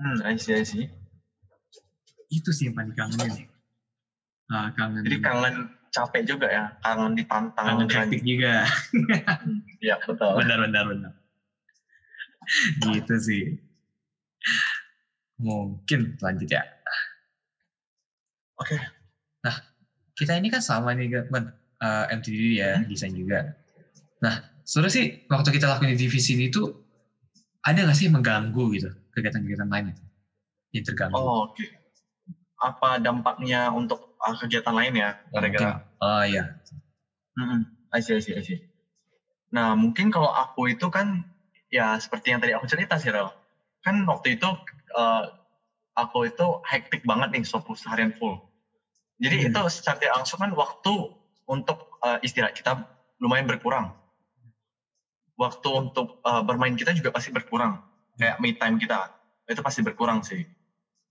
Hmm, 0.00 0.16
I 0.24 0.34
see, 0.40 0.56
I 0.56 0.64
see. 0.64 0.88
itu 2.30 2.54
sih 2.54 2.70
yang 2.70 2.78
paling 2.78 2.94
kangenin 2.94 3.50
Ah, 4.46 4.70
kangen 4.70 5.02
Jadi 5.02 5.18
kangen 5.18 5.66
capek 5.90 6.22
juga 6.22 6.46
ya, 6.46 6.64
kangen 6.78 7.18
ditantang. 7.18 7.66
kangen 7.66 7.90
hektik 7.90 8.22
juga 8.22 8.62
Iya, 9.84 9.98
betul. 10.06 10.38
benar 10.38 10.58
benar 10.62 10.84
benar 10.86 11.12
gitu 12.82 13.14
sih 13.18 13.44
mungkin 15.38 16.14
lanjut 16.18 16.48
ya 16.50 16.62
Oke. 18.60 18.76
nah 19.40 19.56
kita 20.20 20.36
ini 20.36 20.52
kan 20.52 20.60
sama 20.60 20.92
nih 20.92 21.24
kan 21.24 21.48
uh, 21.80 22.04
MTD 22.12 22.60
ya 22.60 22.76
desain 22.84 23.16
juga 23.16 23.48
nah 24.20 24.44
sebenarnya 24.68 24.94
sih 24.94 25.06
waktu 25.24 25.48
kita 25.56 25.64
lakuin 25.64 25.96
di 25.96 26.04
divisi 26.04 26.36
ini 26.36 26.52
tuh 26.52 26.76
ada 27.64 27.88
nggak 27.88 27.96
sih 27.96 28.12
mengganggu 28.12 28.64
gitu 28.76 28.92
kegiatan-kegiatan 29.16 29.68
lain 29.68 29.96
itu 29.96 30.04
yang 30.76 30.84
terganggu 30.86 31.16
Oh, 31.16 31.48
oke. 31.48 31.66
Apa 32.60 33.00
dampaknya 33.00 33.72
untuk 33.72 34.04
uh, 34.20 34.36
kegiatan 34.36 34.76
lain 34.76 34.92
ya, 35.00 35.10
gara-gara 35.32 35.80
oh 36.04 36.22
iya 36.28 36.44
Mm-mm. 37.40 37.64
I 37.90 37.98
see, 38.04 38.14
I 38.14 38.22
see, 38.22 38.34
I 38.36 38.42
see. 38.44 38.58
Nah, 39.50 39.74
mungkin 39.74 40.12
kalau 40.14 40.30
aku 40.30 40.70
itu 40.70 40.86
kan, 40.92 41.26
ya 41.72 41.98
seperti 41.98 42.30
yang 42.30 42.38
tadi 42.42 42.54
aku 42.54 42.68
cerita 42.70 43.00
sih, 43.00 43.10
Rel. 43.10 43.32
Kan 43.82 44.06
waktu 44.06 44.38
itu, 44.38 44.46
eh, 44.94 45.24
aku 45.98 46.30
itu 46.30 46.46
hektik 46.68 47.02
banget 47.02 47.34
nih, 47.34 47.42
20 47.42 47.88
harian 47.90 48.12
full. 48.14 48.38
Jadi 49.20 49.36
Hmm. 49.36 49.48
itu 49.52 49.60
secara 49.68 49.96
tidak 50.00 50.14
langsung 50.24 50.38
kan 50.40 50.50
waktu 50.56 50.94
untuk 51.44 51.78
eh, 52.00 52.18
istirahat 52.24 52.56
kita 52.56 52.80
lumayan 53.20 53.44
berkurang. 53.44 53.92
Waktu 55.36 55.68
untuk 55.76 56.16
eh, 56.24 56.42
bermain 56.44 56.72
kita 56.72 56.96
juga 56.96 57.12
pasti 57.12 57.28
berkurang. 57.28 57.76
Kayak 58.16 58.36
me 58.40 58.52
time 58.56 58.76
kita, 58.76 59.08
itu 59.48 59.60
pasti 59.60 59.80
berkurang 59.84 60.20
sih. 60.24 60.44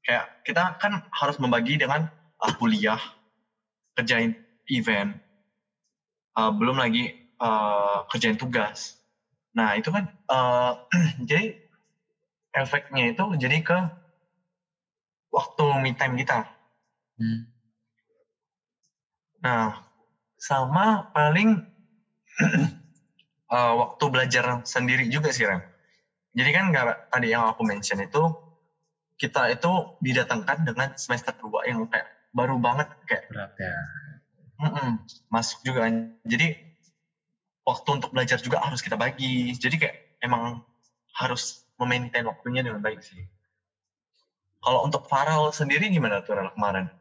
Kayak 0.05 0.29
kita 0.45 0.77
kan 0.77 1.01
harus 1.09 1.37
membagi 1.41 1.77
dengan 1.77 2.05
ah, 2.41 2.53
kuliah, 2.57 2.99
kerjain 3.97 4.33
event, 4.69 5.17
uh, 6.39 6.51
belum 6.53 6.79
lagi 6.79 7.11
uh, 7.43 8.05
kerjain 8.07 8.39
tugas. 8.39 8.95
Nah 9.55 9.75
itu 9.75 9.91
kan 9.91 10.07
uh, 10.31 10.71
jadi 11.29 11.51
efeknya 12.55 13.11
itu 13.11 13.25
jadi 13.35 13.57
ke 13.59 13.77
waktu 15.33 15.65
me 15.83 15.91
time 15.93 16.15
kita. 16.15 16.47
Hmm. 17.19 17.45
Nah 19.43 19.79
sama 20.39 21.07
paling 21.11 21.59
uh, 23.51 23.73
waktu 23.81 24.03
belajar 24.07 24.63
sendiri 24.63 25.07
juga 25.11 25.29
sih 25.35 25.47
Rem. 25.47 25.61
Jadi 26.35 26.49
kan 26.53 26.71
nggak 26.71 27.09
tadi 27.09 27.33
yang 27.33 27.49
aku 27.49 27.65
mention 27.65 27.99
itu 27.99 28.21
kita 29.19 29.51
itu 29.51 29.71
didatangkan 29.99 30.63
dengan 30.63 30.87
semester 30.95 31.35
2 31.35 31.67
yang 31.67 31.83
kayak 31.91 32.07
baru 32.31 32.55
banget 32.55 32.87
kayak 33.03 33.25
berat 33.27 33.51
ya 33.59 33.75
Mm-mm, 34.59 34.99
masuk 35.31 35.63
juga. 35.63 35.87
Jadi 36.27 36.51
waktu 37.63 37.89
untuk 37.95 38.11
belajar 38.11 38.43
juga 38.43 38.59
harus 38.59 38.83
kita 38.83 38.99
bagi. 38.99 39.55
Jadi 39.55 39.75
kayak 39.79 39.95
emang 40.19 40.59
harus 41.15 41.63
memaintain 41.79 42.27
waktunya 42.27 42.59
dengan 42.59 42.83
baik 42.83 42.99
sih. 42.99 43.23
Kalau 44.59 44.83
untuk 44.83 45.07
Farel 45.07 45.55
sendiri 45.55 45.87
gimana 45.87 46.19
tuh 46.19 46.35
Rel, 46.35 46.51
kemarin? 46.51 46.91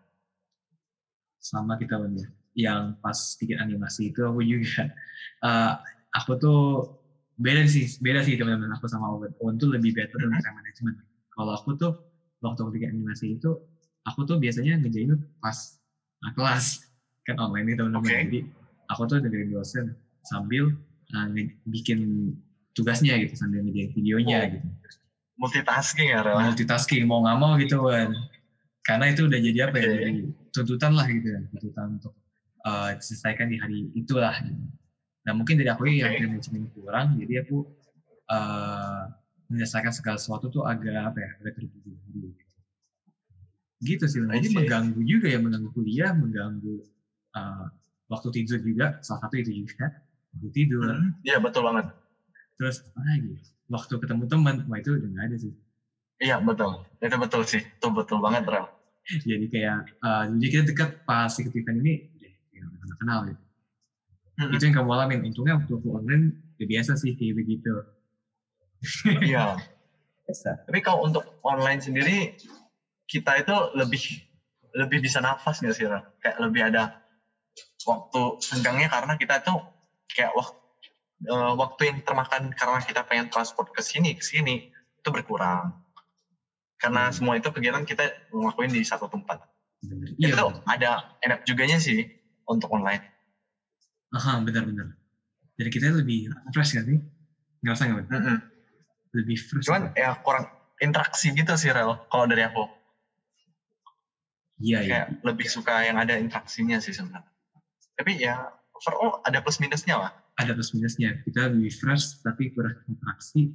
Sama 1.38 1.78
kita 1.78 1.96
bener 1.98 2.26
yang 2.58 2.90
pas 2.98 3.14
bikin 3.38 3.58
animasi 3.62 4.10
itu 4.10 4.20
aku 4.26 4.42
juga. 4.42 4.90
Eh, 5.42 5.72
aku 6.14 6.34
tuh 6.38 6.58
beda 7.38 7.62
sih 7.70 7.86
beda 8.02 8.26
sih 8.26 8.34
teman-teman. 8.34 8.74
Aku 8.74 8.90
sama 8.90 9.06
Owen. 9.14 9.30
Owen 9.38 9.54
tuh 9.54 9.70
lebih 9.70 9.94
better 9.94 10.18
dalam 10.18 10.34
time 10.42 10.56
management. 10.58 10.96
Kalau 11.30 11.54
aku 11.54 11.78
tuh 11.78 11.94
waktu 12.42 12.58
aku 12.66 12.70
bikin 12.74 12.90
animasi 12.98 13.38
itu 13.38 13.54
aku 14.02 14.26
tuh 14.26 14.38
biasanya 14.42 14.74
ngerjain 14.82 15.14
tuh 15.14 15.20
pas 15.38 15.54
nah, 16.18 16.34
kelas. 16.34 16.82
Kan 17.22 17.38
online 17.38 17.70
nih 17.70 17.76
teman-teman. 17.78 18.02
Oke. 18.02 18.14
jadi 18.26 18.38
aku 18.90 19.02
tuh 19.06 19.16
dengerin 19.22 19.50
dosen 19.54 19.84
sambil 20.26 20.74
nge- 21.12 21.54
bikin 21.62 22.32
tugasnya 22.74 23.14
gitu 23.22 23.34
sambil 23.38 23.62
ngerjain 23.62 23.90
videonya 23.94 24.38
Oh. 24.42 24.50
gitu. 24.50 24.68
Multitasking 25.38 26.08
ya 26.10 26.18
Rel? 26.26 26.34
multitasking 26.50 27.06
mau 27.06 27.22
nggak 27.22 27.38
mau 27.38 27.54
gitu 27.62 27.86
kan 27.86 28.10
karena 28.82 29.04
itu 29.14 29.28
udah 29.30 29.38
jadi 29.38 29.58
apa 29.70 29.76
ya 29.78 29.86
jadi 30.02 30.10
tuntutan 30.58 30.92
lah 30.98 31.06
gitu 31.06 31.28
ya 31.30 31.40
tuntutan 31.54 31.86
untuk 31.98 32.12
uh, 32.66 32.90
diselesaikan 32.98 33.46
di 33.46 33.56
hari 33.62 33.78
itulah 33.94 34.34
gitu. 34.42 34.58
nah 35.22 35.32
mungkin 35.36 35.54
dari 35.60 35.70
aku 35.70 35.86
yang 35.86 36.10
Oke. 36.14 36.24
manajemen 36.26 36.62
kurang 36.74 37.06
jadi 37.20 37.44
aku 37.46 37.62
uh, 38.30 39.06
menyelesaikan 39.48 39.92
segala 39.94 40.16
sesuatu 40.18 40.50
tuh 40.50 40.66
agak 40.66 41.14
apa 41.14 41.18
ya 41.22 41.30
agak 41.40 41.52
terburu-buru 41.56 42.30
gitu 43.78 44.04
sih 44.10 44.18
I 44.18 44.42
jadi 44.42 44.48
mengganggu 44.50 45.00
juga 45.06 45.26
ya 45.30 45.38
mengganggu 45.38 45.70
kuliah 45.70 46.10
mengganggu 46.10 46.82
uh, 47.38 47.66
waktu 48.10 48.28
tidur 48.34 48.58
juga 48.58 48.98
salah 48.98 49.22
satu 49.22 49.38
itu 49.38 49.62
juga 49.62 49.94
waktu 50.34 50.48
tidur 50.50 50.82
Hmm, 50.82 51.14
Iya 51.22 51.38
betul 51.38 51.62
banget. 51.62 51.86
terus 52.58 52.82
apa 52.90 53.06
lagi 53.06 53.38
waktu 53.70 53.94
ketemu 54.02 54.24
teman 54.26 54.56
wah 54.66 54.78
itu 54.82 54.90
udah 54.98 55.08
nggak 55.14 55.26
ada 55.30 55.36
sih 55.38 55.54
Iya 56.18 56.42
betul. 56.42 56.82
Itu 56.98 57.14
betul 57.14 57.42
sih. 57.46 57.62
Itu 57.62 57.94
betul 57.94 58.18
banget 58.18 58.42
Rel. 58.50 58.66
Jadi 59.08 59.46
kayak 59.48 59.78
uh, 60.04 60.24
jadi 60.36 60.48
kita 60.52 60.64
dekat 60.72 60.90
pas 61.08 61.32
ikut 61.32 61.52
event 61.52 61.78
ini 61.80 61.94
ya, 62.52 62.64
udah 62.64 62.96
kenal 63.00 63.18
gitu. 63.28 63.42
Mm-mm. 64.38 64.54
itu 64.54 64.62
yang 64.70 64.76
kamu 64.78 64.90
alamin 64.94 65.20
untungnya 65.26 65.54
waktu 65.58 65.72
aku 65.74 65.88
online 65.98 66.24
udah 66.58 66.66
biasa 66.68 66.94
sih 66.94 67.16
kayak 67.18 67.34
begitu 67.42 67.72
Iya. 69.22 69.58
Tapi 70.68 70.78
kalau 70.84 71.08
untuk 71.08 71.24
online 71.40 71.80
sendiri, 71.80 72.36
kita 73.08 73.40
itu 73.40 73.54
lebih 73.74 74.02
lebih 74.76 74.98
bisa 75.00 75.24
nafas 75.24 75.64
nggak 75.64 75.74
sih 75.74 75.88
Rel? 75.88 76.04
Kayak 76.20 76.36
lebih 76.44 76.62
ada 76.68 76.92
waktu 77.88 78.22
senggangnya 78.38 78.92
karena 78.92 79.16
kita 79.16 79.40
tuh 79.40 79.58
kayak 80.12 80.30
waktu 80.36 80.56
waktu 81.58 81.82
yang 81.90 81.98
termakan 82.06 82.52
karena 82.54 82.78
kita 82.84 83.02
pengen 83.02 83.26
transport 83.26 83.74
ke 83.74 83.82
sini 83.82 84.14
ke 84.14 84.22
sini 84.22 84.70
itu 84.70 85.08
berkurang 85.10 85.74
karena 86.78 87.10
Hmm. 87.10 87.14
semua 87.14 87.34
itu 87.36 87.48
kegiatan 87.50 87.82
kita 87.82 88.06
ngelakuin 88.30 88.70
di 88.70 88.82
satu 88.86 89.10
tempat. 89.10 89.42
Iya 90.18 90.34
itu 90.34 90.44
bener. 90.46 90.62
ada 90.66 90.90
enak 91.22 91.42
juganya 91.46 91.78
sih 91.78 92.06
untuk 92.46 92.70
online. 92.72 93.02
Aha 94.10 94.40
benar-benar 94.40 94.96
jadi 95.58 95.68
kita 95.68 95.90
lebih 95.90 96.30
fresh 96.54 96.78
kan 96.78 96.86
sih? 96.86 97.02
Ngerasa 97.66 97.82
nggak 97.86 97.96
Ben? 97.98 98.08
Mm-mm. 98.14 98.36
lebih 99.08 99.36
fresh 99.40 99.66
cuman 99.66 99.90
ya 99.98 100.14
kurang 100.22 100.46
interaksi 100.78 101.34
gitu 101.34 101.54
sih 101.58 101.74
Rel 101.74 101.98
kalau 102.06 102.30
dari 102.30 102.46
aku. 102.46 102.62
Iya 104.58 104.78
iya. 104.82 105.00
Lebih 105.22 105.46
suka 105.46 105.82
yang 105.86 105.98
ada 105.98 106.18
interaksinya 106.18 106.78
sih 106.82 106.94
sebenarnya. 106.94 107.26
Tapi 107.98 108.18
ya 108.18 108.46
overall 108.74 109.22
ada 109.22 109.38
plus 109.42 109.58
minusnya 109.58 109.98
lah. 109.98 110.10
Ada 110.38 110.54
plus 110.54 110.70
minusnya. 110.74 111.18
Kita 111.26 111.50
lebih 111.50 111.70
fresh 111.74 112.22
tapi 112.22 112.54
kurang 112.54 112.78
interaksi 112.86 113.50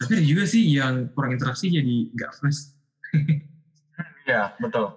tapi 0.00 0.18
ada 0.18 0.24
juga 0.24 0.44
sih 0.46 0.62
yang 0.68 1.08
kurang 1.12 1.36
interaksi 1.36 1.68
jadi 1.68 1.96
nggak 2.12 2.32
fresh 2.38 2.72
Iya 4.22 4.54
betul 4.62 4.94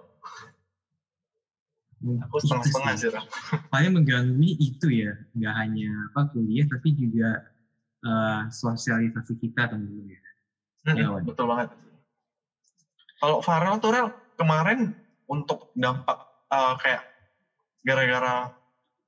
aku 2.05 2.37
Itu 2.37 2.45
setengah-setengah 2.45 2.93
sih. 3.01 3.09
paling 3.73 3.91
mengganggu 3.97 4.49
itu 4.61 4.87
ya 4.93 5.17
nggak 5.33 5.53
hanya 5.57 5.89
apa 6.13 6.29
kuliah 6.29 6.65
tapi 6.69 6.93
juga 6.93 7.41
eh, 8.05 8.41
sosialisasi 8.53 9.33
kita 9.41 9.73
teman-teman 9.73 10.13
ya 10.13 10.21
Mm-mm, 10.85 10.97
Iya, 11.01 11.05
Wan. 11.09 11.23
betul 11.25 11.45
banget 11.49 11.69
Kalau 13.15 13.39
Farel 13.41 13.79
tuh 13.81 13.89
Rel, 13.95 14.07
kemarin 14.37 14.91
untuk 15.25 15.71
dampak 15.73 16.19
uh, 16.51 16.75
kayak 16.77 17.01
gara-gara 17.81 18.51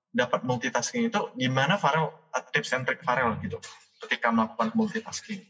dapat 0.10 0.42
multitasking 0.42 1.12
itu 1.12 1.20
gimana 1.38 1.78
Farel 1.78 2.10
uh, 2.10 2.44
tips 2.50 2.74
and 2.74 2.88
trick 2.88 3.04
Farel 3.06 3.36
gitu 3.44 3.60
ketika 4.02 4.34
melakukan 4.34 4.74
multitasking? 4.74 5.44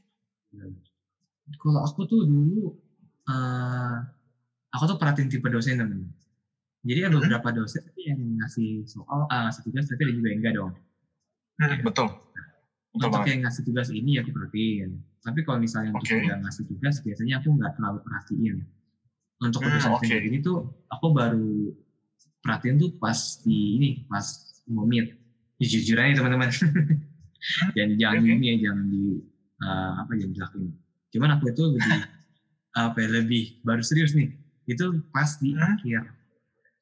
Kalau 1.58 1.80
aku 1.84 2.04
tuh 2.10 2.28
dulu 2.28 2.76
uh, 3.32 3.96
aku 4.76 4.84
tuh 4.96 4.98
perhatiin 5.00 5.32
tipe 5.32 5.48
dosen 5.48 5.80
temen. 5.80 6.12
Jadi 6.88 7.04
ada 7.04 7.16
beberapa 7.20 7.50
dosen 7.52 7.84
yang 8.00 8.40
ngasih 8.40 8.88
soal, 8.88 9.28
uh, 9.28 9.42
ngasih 9.50 9.62
tugas, 9.68 9.92
tapi 9.92 10.08
ada 10.08 10.14
juga 10.16 10.28
yang 10.32 10.40
enggak 10.40 10.56
dong. 10.56 10.72
Hmm, 11.58 11.78
betul. 11.84 12.08
betul 12.94 13.10
untuk 13.12 13.28
yang 13.28 13.42
ngasih 13.46 13.64
tugas 13.68 13.88
ini 13.92 14.18
ya 14.18 14.22
aku 14.24 14.32
perhatiin. 14.32 14.90
Tapi 15.22 15.40
kalau 15.44 15.60
misalnya 15.60 15.92
untuk 15.92 16.08
okay. 16.08 16.30
yang 16.30 16.40
ngasih 16.46 16.64
tugas, 16.70 16.96
biasanya 17.04 17.44
aku 17.44 17.48
nggak 17.60 17.72
terlalu 17.76 18.00
perhatiin. 18.06 18.56
Untuk 19.38 19.62
hmm, 19.62 19.72
dosen 19.76 19.92
okay. 20.00 20.20
ini 20.24 20.38
tuh 20.40 20.66
aku 20.90 21.06
baru 21.12 21.76
perhatiin 22.42 22.76
tuh 22.80 22.90
pas 22.98 23.18
di 23.44 23.60
ini, 23.78 23.90
pas 24.08 24.26
mau 24.72 24.88
meet. 24.88 25.12
Jujur 25.60 25.98
aja 25.98 26.22
teman-teman. 26.22 26.54
jangan 27.76 27.96
jangan 28.00 28.22
okay. 28.24 28.34
ini 28.38 28.46
ya, 28.48 28.56
jangan 28.70 28.86
di 28.88 29.04
uh, 29.64 29.92
apa 30.04 30.12
jangan 30.18 30.34
dilakuin. 30.34 30.72
Cuman 31.14 31.30
aku 31.38 31.44
itu 31.54 31.64
lebih 31.78 32.00
apa 32.84 32.98
ya, 33.02 33.08
lebih 33.22 33.44
baru 33.64 33.82
serius 33.82 34.14
nih. 34.14 34.34
Itu 34.68 35.02
pas 35.16 35.40
di 35.40 35.56
hmm? 35.56 35.64
akhir. 35.64 36.02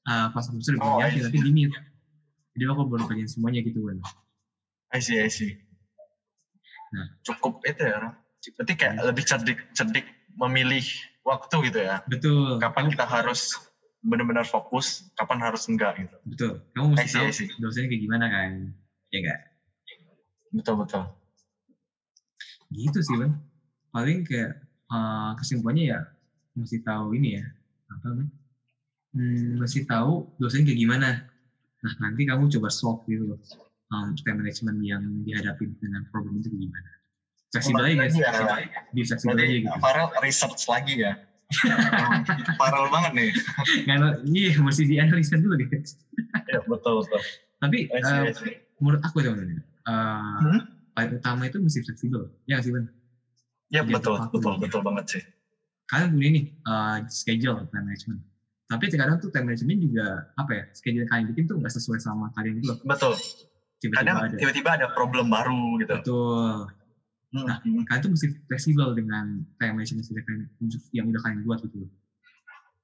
Uh, 0.05 0.27
pas 0.33 0.45
aku 0.45 0.61
sudah 0.61 0.79
oh, 0.85 1.01
yakin 1.01 1.25
tapi 1.25 1.41
limit 1.41 1.73
jadi 2.55 2.71
aku 2.71 2.85
baru 2.87 3.09
pengen 3.09 3.25
semuanya 3.25 3.65
gitu 3.65 3.89
kan 3.89 3.97
I 4.93 5.01
see 5.01 5.17
I 5.17 5.27
see. 5.27 5.57
Nah. 6.95 7.09
Cukup 7.27 7.59
itu 7.67 7.83
ya 7.83 8.15
berarti 8.55 8.73
kayak 8.77 9.01
hmm. 9.01 9.05
lebih 9.09 9.23
cerdik 9.25 9.59
cerdik 9.73 10.05
memilih 10.37 10.85
waktu 11.25 11.73
gitu 11.73 11.79
ya? 11.83 12.05
Betul. 12.05 12.61
Kapan 12.61 12.93
kita 12.93 13.03
harus 13.03 13.57
benar-benar 14.05 14.45
fokus 14.45 15.09
kapan 15.17 15.41
harus 15.41 15.65
enggak 15.65 15.97
gitu? 15.99 16.15
Betul. 16.29 16.53
Kamu 16.77 16.93
mesti 16.93 17.17
tahu 17.17 17.27
dosennya 17.65 17.89
kayak 17.89 18.01
gimana 18.05 18.25
kan? 18.29 18.51
Ya 19.09 19.17
enggak 19.25 19.39
betul 20.55 20.75
betul 20.79 21.03
gitu 22.75 22.99
sih 22.99 23.15
bang 23.15 23.33
paling 23.95 24.27
kayak 24.27 24.59
uh, 24.91 25.31
kesimpulannya 25.39 25.95
ya 25.95 25.99
mesti 26.59 26.83
tahu 26.83 27.15
ini 27.15 27.39
ya 27.39 27.45
apa 27.91 28.07
nih 28.19 28.29
hmm, 29.15 29.63
mesti 29.63 29.87
tahu 29.87 30.27
dosen 30.37 30.67
kayak 30.67 30.79
gimana. 30.79 31.23
Nah, 31.81 31.93
nanti 32.03 32.27
kamu 32.27 32.51
coba 32.51 32.69
solve 32.69 33.01
gitu 33.07 33.33
loh. 33.33 33.39
Um, 33.93 34.17
time 34.17 34.41
management 34.43 34.81
yang 34.83 35.03
dihadapi 35.23 35.71
dengan 35.79 36.03
problem 36.11 36.41
itu 36.41 36.51
gimana. 36.51 36.89
Fleksibel 37.53 37.85
aja 37.85 37.95
guys. 37.95 38.15
Ya, 38.17 38.31
Di 38.91 39.01
fleksibel 39.07 39.37
aja 39.39 39.55
gitu. 39.63 39.77
Farel 39.79 40.07
research 40.19 40.65
lagi 40.67 41.05
ya. 41.05 41.13
Farel 42.59 42.89
banget 42.89 43.11
nih. 43.13 43.29
Nggak, 43.85 44.13
iya, 44.27 44.51
mesti 44.59 44.83
dianalisa 44.89 45.37
dulu 45.39 45.55
guys. 45.63 45.95
ya, 46.51 46.59
betul, 46.65 47.05
betul. 47.05 47.21
Tapi, 47.61 47.87
uh, 47.93 48.33
menurut 48.81 49.01
aku 49.05 49.23
ya 49.23 49.31
teman-teman, 49.31 49.63
uh, 49.87 50.39
hmm? 50.43 50.61
Paling 50.95 51.19
utama 51.19 51.41
itu 51.45 51.59
mesti 51.59 51.79
fleksibel. 51.83 52.31
Ya 52.47 52.57
nggak 52.57 52.65
sih, 52.65 52.71
Ben? 52.71 52.85
Ya, 53.69 53.81
betul, 53.83 54.15
betul, 54.31 54.55
betul 54.57 54.81
banget 54.81 55.05
sih. 55.11 55.23
Kalian 55.91 56.15
punya 56.15 56.27
ini, 56.31 56.41
uh, 56.65 57.03
schedule 57.11 57.67
time 57.69 57.85
management 57.85 58.23
tapi 58.65 58.89
terkadang 58.89 59.21
tuh 59.21 59.29
time 59.29 59.53
management 59.53 59.77
juga 59.77 60.25
apa 60.41 60.51
ya 60.57 60.63
schedule 60.73 61.05
kalian 61.05 61.25
bikin 61.29 61.45
tuh 61.45 61.61
nggak 61.61 61.73
sesuai 61.73 62.01
sama 62.01 62.33
kalian 62.33 62.57
juga 62.65 62.81
betul 62.81 63.13
tiba-tiba 63.77 64.01
kadang 64.01 64.17
ada. 64.25 64.35
tiba-tiba 64.41 64.69
ada 64.73 64.87
problem 64.97 65.29
baru 65.29 65.77
gitu 65.77 65.93
betul 66.01 66.65
hmm. 67.37 67.45
nah 67.45 67.57
hmm. 67.61 67.85
kalian 67.85 68.01
tuh 68.01 68.11
mesti 68.17 68.27
fleksibel 68.49 68.89
dengan 68.97 69.45
time 69.61 69.73
management 69.77 70.05
yang 70.09 70.25
kalian 70.25 70.43
yang 70.97 71.05
udah 71.13 71.21
kalian 71.21 71.39
buat 71.45 71.59
gitu 71.61 71.77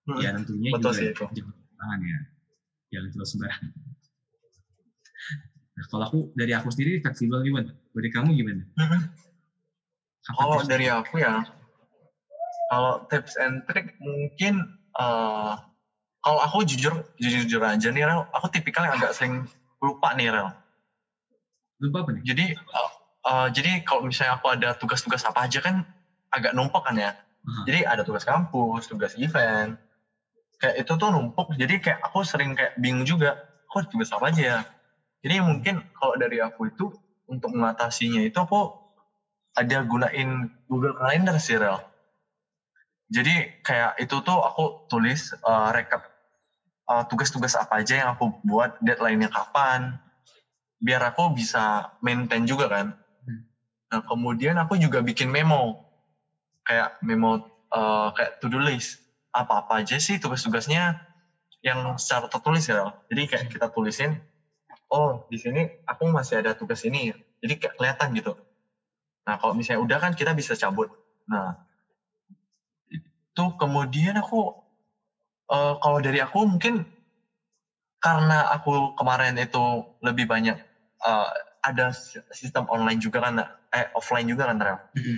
hmm. 0.06 0.20
ya 0.22 0.30
tentunya 0.38 0.70
betul 0.70 0.92
juga 0.94 1.02
sih 1.02 1.08
itu. 1.10 1.26
jangan 1.34 2.00
ya 2.06 2.20
jangan 2.94 3.10
terus 3.18 3.30
sembarangan 3.34 3.72
nah 5.72 5.86
kalau 5.88 6.04
aku 6.08 6.20
dari 6.36 6.52
aku 6.52 6.68
sendiri 6.72 7.00
fleksibel 7.00 7.40
gimana 7.42 7.70
dari 7.96 8.10
kamu 8.12 8.36
gimana 8.36 8.64
kalau 10.36 10.62
dari 10.68 10.92
aku 10.92 11.24
ya 11.24 11.42
kalau 12.72 13.04
tips 13.12 13.36
and 13.40 13.60
trick 13.68 13.92
mungkin 14.00 14.64
uh, 14.96 15.60
kalau 16.22 16.40
aku 16.40 16.64
jujur 16.64 17.04
jujur 17.18 17.44
jujur 17.44 17.62
aja 17.66 17.90
nih 17.90 18.06
Rel, 18.06 18.24
aku 18.30 18.48
tipikal 18.48 18.86
yang 18.86 18.96
agak 19.02 19.12
sering 19.18 19.44
lupa 19.82 20.14
nih 20.14 20.30
Rel. 20.30 20.50
Lupa 21.82 22.06
apa 22.06 22.10
nih? 22.14 22.24
Jadi 22.24 22.46
uh, 22.54 22.92
uh, 23.26 23.48
jadi 23.50 23.82
kalau 23.82 24.06
misalnya 24.06 24.38
aku 24.38 24.54
ada 24.54 24.78
tugas-tugas 24.78 25.26
apa 25.26 25.50
aja 25.50 25.60
kan 25.60 25.82
agak 26.30 26.54
numpuk 26.54 26.86
kan 26.86 26.96
ya. 26.96 27.12
Uh-huh. 27.42 27.66
Jadi 27.66 27.82
ada 27.84 28.06
tugas 28.06 28.22
kampus, 28.22 28.86
tugas 28.86 29.18
event, 29.18 29.74
kayak 30.62 30.86
itu 30.86 30.94
tuh 30.94 31.10
numpuk. 31.10 31.50
Jadi 31.58 31.82
kayak 31.82 32.00
aku 32.06 32.22
sering 32.22 32.54
kayak 32.54 32.78
bingung 32.78 33.04
juga, 33.04 33.34
kok 33.66 33.90
tugas 33.90 34.14
apa 34.14 34.30
aja 34.30 34.42
ya. 34.42 34.58
Jadi 35.22 35.36
mungkin 35.42 35.86
kalau 35.94 36.18
dari 36.18 36.42
aku 36.42 36.74
itu 36.74 36.90
untuk 37.30 37.54
mengatasinya 37.54 38.26
itu 38.26 38.38
aku 38.42 38.74
ada 39.54 39.84
gunain 39.86 40.50
Google 40.66 40.98
Calendar 40.98 41.38
sih 41.38 41.56
Rel. 41.56 41.78
Jadi 43.12 43.60
kayak 43.62 44.00
itu 44.00 44.24
tuh 44.24 44.40
aku 44.40 44.88
tulis 44.88 45.36
uh, 45.44 45.70
rekap 45.76 46.08
uh, 46.88 47.04
tugas-tugas 47.08 47.60
apa 47.60 47.84
aja 47.84 48.04
yang 48.04 48.10
aku 48.16 48.32
buat, 48.44 48.80
deadline-nya 48.80 49.28
kapan, 49.28 50.00
biar 50.80 51.12
aku 51.12 51.36
bisa 51.36 51.92
maintain 52.00 52.48
juga 52.48 52.72
kan. 52.72 52.96
Hmm. 53.28 53.42
Nah 53.92 54.02
kemudian 54.08 54.56
aku 54.58 54.80
juga 54.80 55.04
bikin 55.04 55.28
memo, 55.28 55.76
kayak 56.64 56.98
memo 57.04 57.44
uh, 57.76 58.10
kayak 58.16 58.40
to-do 58.40 58.64
list. 58.64 59.04
Apa-apa 59.32 59.84
aja 59.84 59.96
sih 60.00 60.20
tugas-tugasnya 60.20 61.00
yang 61.64 61.96
secara 62.00 62.28
tertulis 62.32 62.68
ya. 62.68 62.96
Jadi 63.12 63.22
kayak 63.28 63.46
kita 63.52 63.68
tulisin, 63.72 64.20
oh 64.92 65.24
di 65.32 65.40
sini 65.40 65.64
aku 65.88 66.12
masih 66.12 66.44
ada 66.44 66.52
tugas 66.54 66.84
ini. 66.84 67.16
Jadi 67.42 67.54
kayak 67.58 67.74
kelihatan 67.80 68.14
gitu. 68.14 68.34
Nah 69.26 69.40
kalau 69.40 69.56
misalnya 69.56 69.82
udah 69.82 69.98
kan 69.98 70.12
kita 70.14 70.36
bisa 70.36 70.54
cabut. 70.54 70.92
Nah 71.26 71.56
itu 72.92 73.44
kemudian 73.56 74.20
aku 74.20 74.52
uh, 75.50 75.74
kalau 75.80 75.98
dari 76.04 76.20
aku 76.20 76.44
mungkin 76.44 76.84
karena 78.02 78.50
aku 78.52 78.92
kemarin 78.98 79.38
itu 79.40 79.86
lebih 80.04 80.26
banyak 80.28 80.58
uh, 81.06 81.30
ada 81.62 81.94
sistem 82.34 82.66
online 82.68 82.98
juga 82.98 83.22
kan 83.22 83.46
eh 83.72 83.88
offline 83.96 84.28
juga 84.28 84.50
kan 84.50 84.58
Rel. 84.60 84.78
Mm-hmm. 84.98 85.18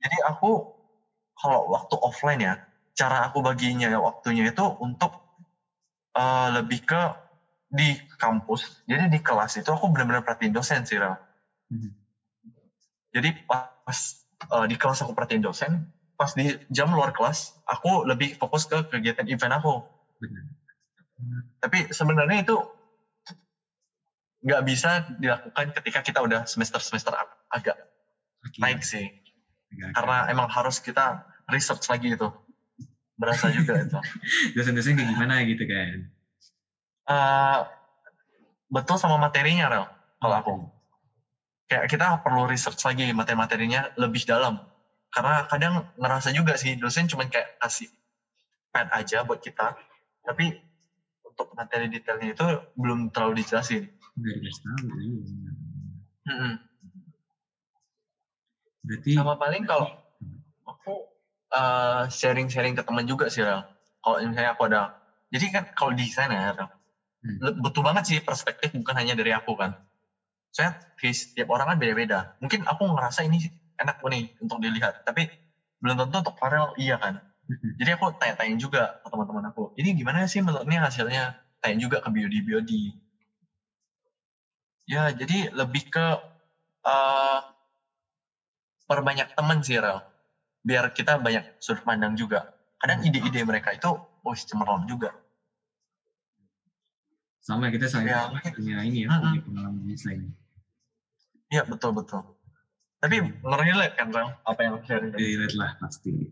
Jadi 0.00 0.16
aku 0.24 0.64
kalau 1.36 1.60
waktu 1.68 1.94
offline 2.00 2.40
ya 2.40 2.54
cara 2.96 3.28
aku 3.28 3.44
baginya 3.44 3.92
waktunya 3.98 4.48
itu 4.48 4.64
untuk 4.80 5.20
uh, 6.14 6.48
lebih 6.54 6.84
ke 6.86 7.02
di 7.70 7.96
kampus. 8.18 8.82
Jadi 8.90 9.06
di 9.08 9.18
kelas 9.22 9.62
itu 9.62 9.70
aku 9.70 9.88
benar-benar 9.94 10.26
perhatiin 10.26 10.52
dosen 10.52 10.82
sih 10.82 10.98
Rel. 10.98 11.14
Mm-hmm. 11.70 11.92
Jadi 13.14 13.28
pas 13.46 13.98
uh, 14.50 14.66
di 14.66 14.74
kelas 14.74 15.06
aku 15.06 15.14
perhatiin 15.14 15.42
dosen, 15.42 15.86
pas 16.20 16.36
di 16.36 16.52
jam 16.68 16.92
luar 16.92 17.16
kelas 17.16 17.56
aku 17.64 18.04
lebih 18.04 18.36
fokus 18.36 18.68
ke 18.68 18.92
kegiatan 18.92 19.24
event 19.24 19.56
aku 19.56 19.80
Benar. 20.20 20.44
tapi 21.64 21.88
sebenarnya 21.88 22.44
itu 22.44 22.60
nggak 24.44 24.62
bisa 24.68 25.08
dilakukan 25.16 25.72
ketika 25.80 26.04
kita 26.04 26.20
udah 26.20 26.44
semester 26.44 26.76
semester 26.76 27.16
agak 27.48 27.72
Akhirnya. 28.44 28.60
naik 28.60 28.84
sih 28.84 29.08
Agak 29.72 29.96
karena 29.96 30.16
emang 30.28 30.48
harus 30.52 30.76
kita 30.84 31.24
research 31.48 31.88
lagi 31.88 32.12
itu 32.12 32.28
berasa 33.16 33.48
juga 33.48 33.80
itu 33.80 33.96
dosen-dosen 34.60 35.00
kayak 35.00 35.16
gimana 35.16 35.40
gitu 35.48 35.64
kan 35.64 36.04
uh, 37.10 37.66
betul 38.70 38.96
sama 38.96 39.18
materinya 39.18 39.66
rel 39.66 39.86
kalau 40.22 40.36
aku. 40.38 40.52
Kayak 41.66 41.86
kita 41.90 42.06
perlu 42.22 42.46
research 42.50 42.82
lagi 42.82 43.10
materi-materinya 43.14 43.94
lebih 43.98 44.26
dalam. 44.26 44.58
Karena 45.10 45.46
kadang 45.46 45.90
ngerasa 45.98 46.30
juga 46.30 46.54
sih 46.54 46.78
dosen 46.78 47.10
cuma 47.10 47.26
kayak 47.26 47.58
kasih 47.58 47.90
pad 48.70 48.90
aja 48.94 49.26
buat 49.26 49.42
kita. 49.42 49.74
Tapi 50.22 50.54
untuk 51.26 51.50
materi 51.54 51.90
detailnya 51.90 52.34
itu 52.34 52.46
belum 52.78 53.10
terlalu 53.14 53.42
dijelasin. 53.42 53.90
Hmm. 56.30 56.54
berarti 58.80 59.10
sama 59.12 59.34
paling 59.36 59.68
kalau 59.68 59.92
aku 60.64 61.04
uh, 61.52 62.08
sharing-sharing 62.08 62.72
ke 62.78 62.82
teman 62.86 63.04
juga 63.04 63.28
sih 63.28 63.44
Rel. 63.44 63.60
kalau 64.00 64.16
misalnya 64.24 64.56
aku 64.56 64.62
ada 64.70 64.96
jadi 65.28 65.46
kan 65.52 65.64
kalau 65.76 65.92
di 65.92 66.06
sana 66.08 66.34
ya 66.34 66.79
hmm. 67.24 67.60
betul 67.60 67.82
banget 67.84 68.04
sih 68.06 68.18
perspektif 68.20 68.72
bukan 68.72 68.94
hanya 68.96 69.14
dari 69.16 69.32
aku 69.34 69.56
kan. 69.56 69.76
Saya 70.50 70.74
setiap 71.00 71.48
orang 71.54 71.74
kan 71.74 71.78
beda-beda. 71.78 72.26
Mungkin 72.42 72.66
aku 72.66 72.82
ngerasa 72.90 73.22
ini 73.22 73.46
enak 73.80 73.96
nih 74.02 74.28
untuk 74.42 74.60
dilihat 74.60 75.00
tapi 75.06 75.30
belum 75.80 75.96
tentu 75.96 76.16
untuk 76.20 76.36
Farel 76.36 76.76
iya 76.76 77.00
kan. 77.00 77.16
Mm-hmm. 77.50 77.72
jadi 77.82 77.90
aku 77.98 78.14
tanya-tanya 78.14 78.56
juga 78.62 78.82
ke 79.02 79.06
teman-teman 79.10 79.50
aku 79.50 79.74
ini 79.74 79.90
gimana 79.98 80.22
sih 80.30 80.38
menurutnya 80.38 80.86
hasilnya? 80.86 81.34
Tanya 81.58 81.76
juga 81.82 81.98
ke 81.98 82.08
biodi 82.14 82.38
biodi. 82.46 82.82
Ya 84.86 85.10
jadi 85.10 85.50
lebih 85.50 85.90
ke 85.90 86.06
uh, 86.86 87.40
perbanyak 88.86 89.34
teman 89.34 89.64
sih 89.66 89.82
Rel. 89.82 89.98
Biar 90.62 90.94
kita 90.94 91.18
banyak 91.18 91.42
sudut 91.58 91.82
pandang 91.82 92.14
juga. 92.14 92.46
Kadang 92.78 93.02
ide-ide 93.02 93.42
mereka 93.42 93.74
itu 93.74 93.98
oh 93.98 94.34
cemerlang 94.36 94.86
juga 94.86 95.10
sama 97.40 97.72
kita 97.72 97.88
saling 97.88 98.08
Ya. 98.08 98.28
punya 98.52 98.76
ini 98.84 99.04
ya 99.04 99.08
Mm-mm. 99.10 99.22
punya 99.32 99.40
pengalaman 99.44 99.82
desain 99.88 100.20
iya 101.50 101.66
betul 101.66 101.90
betul. 101.90 102.22
Tapi 103.00 103.16
relate 103.42 103.96
kan 103.96 104.12
Rel, 104.12 104.28
apa 104.44 104.60
yang 104.60 104.76
sharing 104.84 105.10
relate 105.16 105.56
lah 105.56 105.72
pasti. 105.80 106.28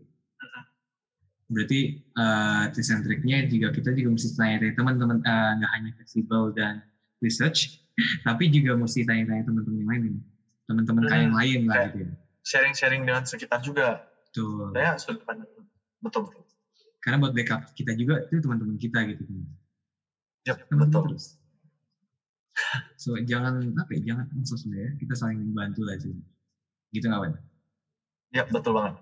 Berarti 1.49 1.97
uh, 2.13 2.69
tips 2.69 2.93
and 2.93 3.01
triknya 3.01 3.41
juga 3.49 3.73
kita 3.73 3.89
juga 3.97 4.13
mesti 4.13 4.37
tanya 4.37 4.61
dari 4.61 4.73
teman-teman 4.77 5.17
eh, 5.17 5.51
nggak 5.57 5.71
hanya 5.73 5.89
fleksibel 5.97 6.53
dan 6.53 6.85
research 7.25 7.73
tapi 8.27 8.53
juga 8.53 8.77
mesti 8.77 9.01
tanya-tanya 9.01 9.49
teman-teman 9.49 9.77
yang 9.81 9.89
lain. 9.89 10.01
Nih. 10.13 10.23
teman-teman 10.69 11.03
kayak 11.09 11.21
yang 11.25 11.33
lain 11.33 11.59
lah 11.65 11.81
gitu 11.89 11.97
ya. 12.05 12.09
sharing-sharing 12.45 13.01
dengan 13.01 13.25
sekitar 13.25 13.59
juga. 13.65 14.05
Betul. 14.29 14.69
saya 14.77 14.93
sudut 15.01 15.25
pandang. 15.25 15.49
Betul 16.05 16.29
betul. 16.29 16.45
Karena 17.01 17.17
buat 17.17 17.33
backup 17.33 17.65
kita 17.73 17.97
juga 17.97 18.21
itu 18.29 18.37
teman-teman 18.37 18.77
kita 18.77 19.01
gitu 19.09 19.25
Teman-teman 20.69 20.89
betul 20.89 21.01
terus 21.05 21.25
so 23.01 23.09
jangan 23.29 23.53
apa 23.81 23.89
ya 23.97 24.13
jangan 24.13 24.25
ansos 24.35 24.61
ya 24.67 24.89
kita 25.01 25.13
saling 25.17 25.39
membantu 25.41 25.81
lah 25.87 25.95
sih 26.03 26.13
gitu 26.95 27.05
nggak 27.09 27.21
Wan? 27.23 27.33
ya 28.35 28.41
betul 28.49 28.73
banget 28.77 28.93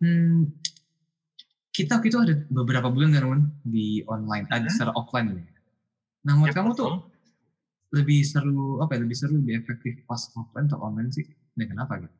Hmm, 0.00 0.54
kita 1.74 1.98
waktu 1.98 2.08
itu 2.10 2.18
ada 2.18 2.34
beberapa 2.50 2.88
bulan 2.90 3.10
kan 3.14 3.40
di 3.62 4.02
online, 4.10 4.44
ada 4.50 4.66
Mhm. 4.66 4.72
secara 4.74 4.90
offline 4.98 5.28
ya. 5.38 5.42
Nah, 6.26 6.32
menurut 6.36 6.50
Yap, 6.50 6.56
kamu 6.58 6.70
betul. 6.74 6.90
tuh 6.90 6.94
lebih 7.98 8.20
seru 8.26 8.60
apa 8.84 8.90
ya? 8.96 9.00
Lebih 9.04 9.16
seru, 9.20 9.32
lebih 9.40 9.54
efektif 9.60 9.94
pas 10.08 10.22
offline 10.38 10.66
atau 10.70 10.78
online 10.82 11.10
sih? 11.16 11.24
Dan 11.56 11.66
kenapa 11.72 11.92
gitu? 12.02 12.14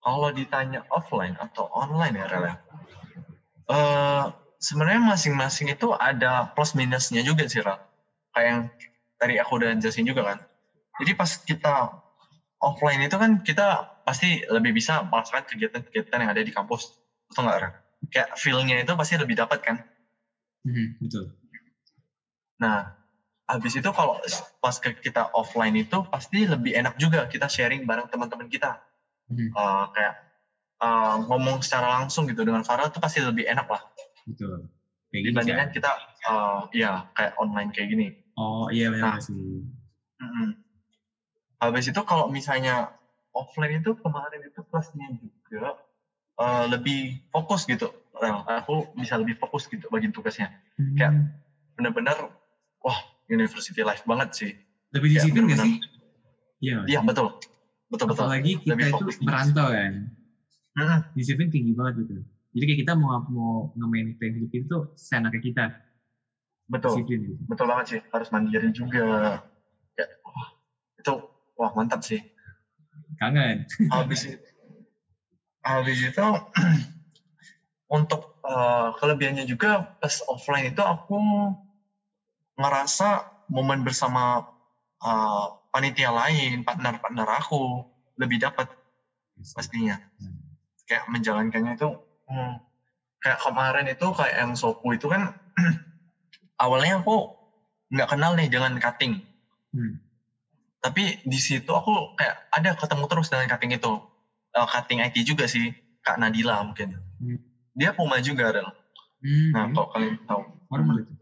Kalau 0.00 0.28
ditanya 0.32 0.80
offline 0.88 1.36
atau 1.36 1.68
online 1.72 2.14
ya 2.16 2.26
Rel 2.28 2.44
eh, 3.70 4.24
sebenarnya 4.60 5.02
masing-masing 5.04 5.72
itu 5.72 5.92
ada 5.96 6.48
plus 6.52 6.72
minusnya 6.76 7.20
juga 7.24 7.46
sih 7.46 7.60
Rel 7.60 7.78
kayak 8.34 8.46
yang 8.46 8.60
tadi 9.20 9.34
aku 9.36 9.52
udah 9.60 9.76
jelasin 9.76 10.08
juga 10.08 10.34
kan 10.34 10.38
jadi 11.00 11.12
pas 11.16 11.30
kita 11.44 11.92
offline 12.60 13.00
itu 13.04 13.16
kan 13.16 13.40
kita 13.40 13.88
pasti 14.04 14.40
lebih 14.48 14.76
bisa 14.76 15.04
melaksanakan 15.06 15.46
kegiatan-kegiatan 15.48 16.18
yang 16.20 16.30
ada 16.32 16.42
di 16.42 16.52
kampus 16.52 16.96
betul 17.28 17.46
nggak 17.46 17.58
Rel? 17.60 17.72
kayak 18.10 18.28
feel-nya 18.40 18.76
itu 18.80 18.92
pasti 18.96 19.14
lebih 19.20 19.36
dapat 19.36 19.60
kan 19.60 19.76
Mhm, 20.60 21.00
betul. 21.00 21.24
Nah, 22.60 22.92
habis 23.48 23.72
itu 23.72 23.88
kalau 23.90 24.20
pas 24.60 24.76
ke 24.76 24.92
kita 25.00 25.32
offline 25.32 25.72
itu 25.80 26.04
pasti 26.12 26.44
lebih 26.44 26.76
enak 26.76 26.94
juga 27.00 27.24
kita 27.24 27.48
sharing 27.48 27.88
bareng 27.88 28.06
teman-teman 28.12 28.46
kita. 28.46 28.76
Mhm, 29.30 29.46
Eh, 29.50 29.84
kayak 29.94 30.14
eh, 30.80 31.14
ngomong 31.24 31.62
secara 31.62 31.86
langsung 31.96 32.26
gitu 32.26 32.42
dengan 32.42 32.60
Farah 32.60 32.86
itu 32.86 32.98
pasti 32.98 33.20
lebih 33.20 33.46
enak 33.46 33.64
lah 33.64 33.82
betul. 34.26 34.66
Kayak 35.08 35.22
gini 35.22 35.28
dibandingkan 35.30 35.66
sih. 35.66 35.74
kita 35.76 35.90
eh, 36.26 36.60
ya 36.74 36.90
kayak 37.10 37.32
online 37.36 37.70
kayak 37.70 37.88
gini. 37.88 38.06
Oh 38.34 38.66
iya 38.68 38.90
benar 38.90 39.14
Nah. 39.14 39.20
sih. 39.20 39.62
Mm-mm. 40.18 40.48
Habis 41.58 41.84
itu 41.86 42.00
kalau 42.02 42.26
misalnya 42.26 42.88
offline 43.30 43.78
itu 43.78 43.92
kemarin 43.96 44.40
itu 44.42 44.60
plusnya 44.64 45.06
juga 45.12 45.76
eh, 46.38 46.64
lebih 46.68 47.00
fokus 47.28 47.64
gitu. 47.64 47.92
Rel. 48.12 48.42
Aku 48.44 48.88
bisa 48.92 49.14
lebih 49.14 49.36
fokus 49.36 49.64
gitu 49.64 49.86
bagi 49.88 50.08
tugasnya. 50.08 50.50
Kayak- 50.94 51.14
Hmm, 51.14 51.28
Bener-bener 51.72 52.18
wah 52.78 52.98
university 53.26 53.80
life 53.80 54.02
banget 54.02 54.28
sih. 54.32 54.50
lebih 54.90 55.08
kayak 55.10 55.22
disiplin 55.22 55.44
benar-benar. 55.46 55.64
sih? 55.64 55.74
Iya. 56.60 56.78
Iya 56.86 57.00
betul, 57.00 57.28
betul 57.90 58.06
betul. 58.08 58.24
Apalagi 58.24 58.52
kita 58.62 58.86
Lebih 58.86 58.90
itu 58.94 59.04
merantau 59.26 59.68
kan. 59.68 59.92
Mm-mm. 60.78 60.98
Disiplin 61.12 61.50
tinggi 61.50 61.74
banget 61.74 62.06
gitu. 62.06 62.22
Jadi 62.54 62.64
kayak 62.66 62.80
kita 62.86 62.92
mau 62.94 63.22
mau 63.30 63.66
nge-maintain 63.74 64.32
hidup 64.38 64.50
itu 64.54 64.76
seenaknya 64.94 65.40
kita. 65.42 65.64
Betul. 66.70 67.02
Disiplin 67.02 67.18
gitu. 67.26 67.42
betul 67.50 67.66
banget 67.66 67.84
sih 67.90 68.00
harus 68.14 68.28
mandiri 68.30 68.70
juga 68.70 69.42
ya 69.98 70.06
wah 70.22 70.48
itu 70.96 71.14
wah 71.58 71.70
mantap 71.74 72.00
sih 72.06 72.22
Kangen. 73.18 73.66
habis 73.90 74.22
itu 74.24 74.38
habis 75.66 75.98
itu 75.98 76.28
untuk 77.96 78.30
eh, 78.46 78.88
kelebihannya 78.96 79.44
juga 79.50 79.84
pas 79.98 80.14
offline 80.30 80.70
itu 80.70 80.80
aku 80.80 81.18
ngerasa 82.54 83.26
momen 83.50 83.82
bersama 83.82 84.46
eh, 85.00 85.44
panitia 85.70 86.10
lain 86.10 86.62
partner-partner 86.66 87.28
aku 87.40 87.84
lebih 88.20 88.40
dapat 88.42 88.66
pastinya 89.56 89.96
Hmm. 90.20 90.36
kayak 90.84 91.08
menjalankannya 91.08 91.80
itu 91.80 91.88
hmm, 92.28 92.60
kayak 93.24 93.38
kemarin 93.40 93.86
itu 93.88 94.06
kayak 94.12 94.34
yang 94.36 94.52
sopu 94.52 94.92
itu 94.92 95.08
kan 95.08 95.32
awalnya 96.64 97.00
aku 97.00 97.32
nggak 97.88 98.08
kenal 98.12 98.36
nih 98.36 98.52
dengan 98.52 98.76
cutting 98.76 99.24
Hmm. 99.70 100.02
tapi 100.82 101.22
di 101.22 101.38
situ 101.38 101.70
aku 101.70 102.10
kayak 102.18 102.42
ada 102.50 102.74
ketemu 102.74 103.04
terus 103.06 103.30
dengan 103.30 103.48
cutting 103.48 103.72
itu 103.72 103.92
Eh, 104.50 104.66
cutting 104.66 104.98
IT 104.98 105.14
juga 105.22 105.46
sih 105.46 105.70
kak 106.02 106.18
Nadila 106.18 106.66
mungkin 106.66 106.90
Hmm. 107.22 107.38
dia 107.70 107.94
Puma 107.94 108.18
juga 108.18 108.50
Rel. 108.50 108.66
Hmm. 109.22 109.50
nah 109.54 109.64
kalau 109.70 109.88
kalian 109.94 110.18
tahu 110.26 110.42
Formal 110.66 110.96
itu. 111.00 111.14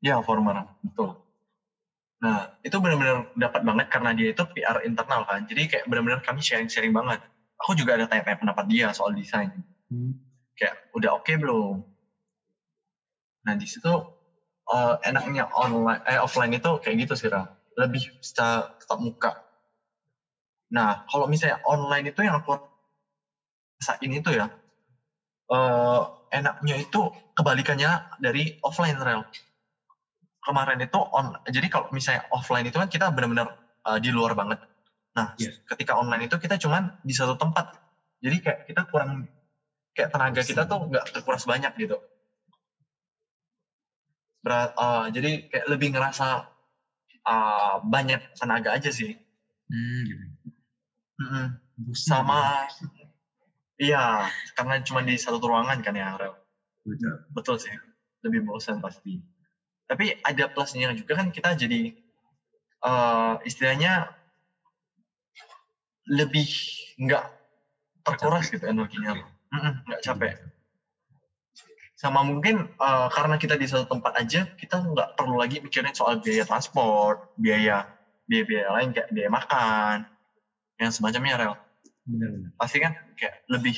ya 0.00 0.24
former 0.24 0.64
betul 0.80 1.20
nah 2.22 2.46
itu 2.62 2.76
benar-benar 2.80 3.26
dapat 3.34 3.60
banget 3.66 3.86
karena 3.90 4.10
dia 4.16 4.28
itu 4.32 4.42
PR 4.54 4.78
internal 4.86 5.22
kan. 5.28 5.44
Jadi 5.44 5.62
kayak 5.70 5.84
benar-benar 5.90 6.20
kami 6.24 6.40
sharing-sharing 6.40 6.94
banget. 6.94 7.20
Aku 7.60 7.74
juga 7.78 7.98
ada 7.98 8.06
tanya-tanya 8.10 8.38
pendapat 8.40 8.64
dia 8.70 8.90
soal 8.94 9.12
desain. 9.14 9.50
Hmm. 9.92 10.16
kayak 10.54 10.74
udah 10.94 11.10
oke 11.18 11.32
belum? 11.34 11.82
Nah 13.44 13.54
di 13.58 13.66
situ 13.68 13.92
eh, 14.72 14.94
enaknya 15.04 15.44
online 15.52 16.00
eh 16.08 16.18
offline 16.22 16.52
itu 16.56 16.70
kayak 16.80 16.96
gitu 17.06 17.14
sih 17.18 17.28
Ram. 17.28 17.46
lebih 17.74 18.06
secara 18.22 18.70
tetap 18.78 18.98
muka. 19.02 19.34
Nah 20.72 21.02
kalau 21.10 21.26
misalnya 21.26 21.58
online 21.66 22.14
itu 22.14 22.20
yang 22.22 22.38
aku 22.38 22.54
rasain 23.82 24.10
itu 24.14 24.30
ya 24.32 24.46
eh, 25.52 26.00
enaknya 26.32 26.74
itu 26.80 27.00
kebalikannya 27.36 27.90
dari 28.18 28.54
offline 28.64 28.98
rel 28.98 29.22
kemarin 30.44 30.78
itu 30.84 30.98
on 31.00 31.32
jadi 31.48 31.66
kalau 31.72 31.88
misalnya 31.90 32.22
offline 32.30 32.68
itu 32.68 32.76
kan 32.76 32.86
kita 32.86 33.08
benar-benar 33.10 33.56
eh, 33.88 33.98
di 33.98 34.12
luar 34.12 34.36
banget 34.36 34.60
nah 35.14 35.30
Iya. 35.38 35.54
ketika 35.72 35.94
online 35.96 36.26
itu 36.28 36.36
kita 36.36 36.58
cuman 36.60 36.90
di 37.00 37.14
satu 37.16 37.34
tempat 37.38 37.70
jadi 38.20 38.36
kayak 38.42 38.58
kita 38.68 38.82
kurang 38.90 39.24
kayak 39.94 40.10
tenaga 40.12 40.42
kita 40.42 40.66
tuh 40.66 40.90
nggak 40.90 41.04
terkuras 41.10 41.42
banyak 41.48 41.72
gitu 41.80 41.96
Berat, 44.44 44.76
eh, 44.76 45.04
jadi 45.08 45.30
kayak 45.48 45.66
lebih 45.72 45.88
ngerasa 45.96 46.44
eh, 47.24 47.74
banyak 47.80 48.20
tenaga 48.36 48.76
aja 48.76 48.90
sih 48.92 49.16
Hmm. 49.64 50.04
gitu. 50.04 50.24
Mm-mm. 51.24 51.46
Bosan 51.88 52.04
sama 52.20 52.68
iya 53.80 54.28
karena 54.54 54.78
cuma 54.84 55.00
di 55.00 55.16
satu 55.16 55.40
ruangan 55.40 55.80
kan 55.80 55.94
ya 55.96 56.14
Rel 56.20 56.36
gitu. 56.84 57.08
Betul. 57.08 57.14
betul 57.32 57.56
sih 57.58 57.74
lebih 58.22 58.44
bosan 58.44 58.78
pasti 58.84 59.24
tapi 59.84 60.16
ada 60.24 60.48
plusnya 60.48 60.96
juga 60.96 61.20
kan 61.20 61.28
kita 61.28 61.52
jadi 61.56 61.92
eh, 62.84 63.34
istilahnya 63.44 64.08
lebih 66.08 66.48
nggak 67.00 67.24
terkuras 68.04 68.48
gitu 68.52 68.64
energinya. 68.68 69.24
Nggak 69.52 70.00
capek. 70.04 70.34
Sama 71.96 72.24
mungkin 72.24 72.68
eh, 72.68 73.08
karena 73.12 73.36
kita 73.36 73.56
di 73.60 73.66
satu 73.68 73.88
tempat 73.88 74.20
aja 74.20 74.48
kita 74.56 74.80
nggak 74.80 75.16
perlu 75.16 75.40
lagi 75.40 75.60
mikirin 75.60 75.92
soal 75.96 76.20
biaya 76.20 76.44
transport 76.44 77.32
biaya 77.36 77.88
biaya 78.24 78.44
biaya 78.44 78.66
lain 78.80 78.88
kayak 78.92 79.08
biaya 79.12 79.30
makan 79.32 79.96
yang 80.80 80.90
semacamnya 80.92 81.36
rel. 81.36 81.54
Pasti 82.56 82.80
kan 82.80 82.92
kayak 83.16 83.44
lebih 83.52 83.76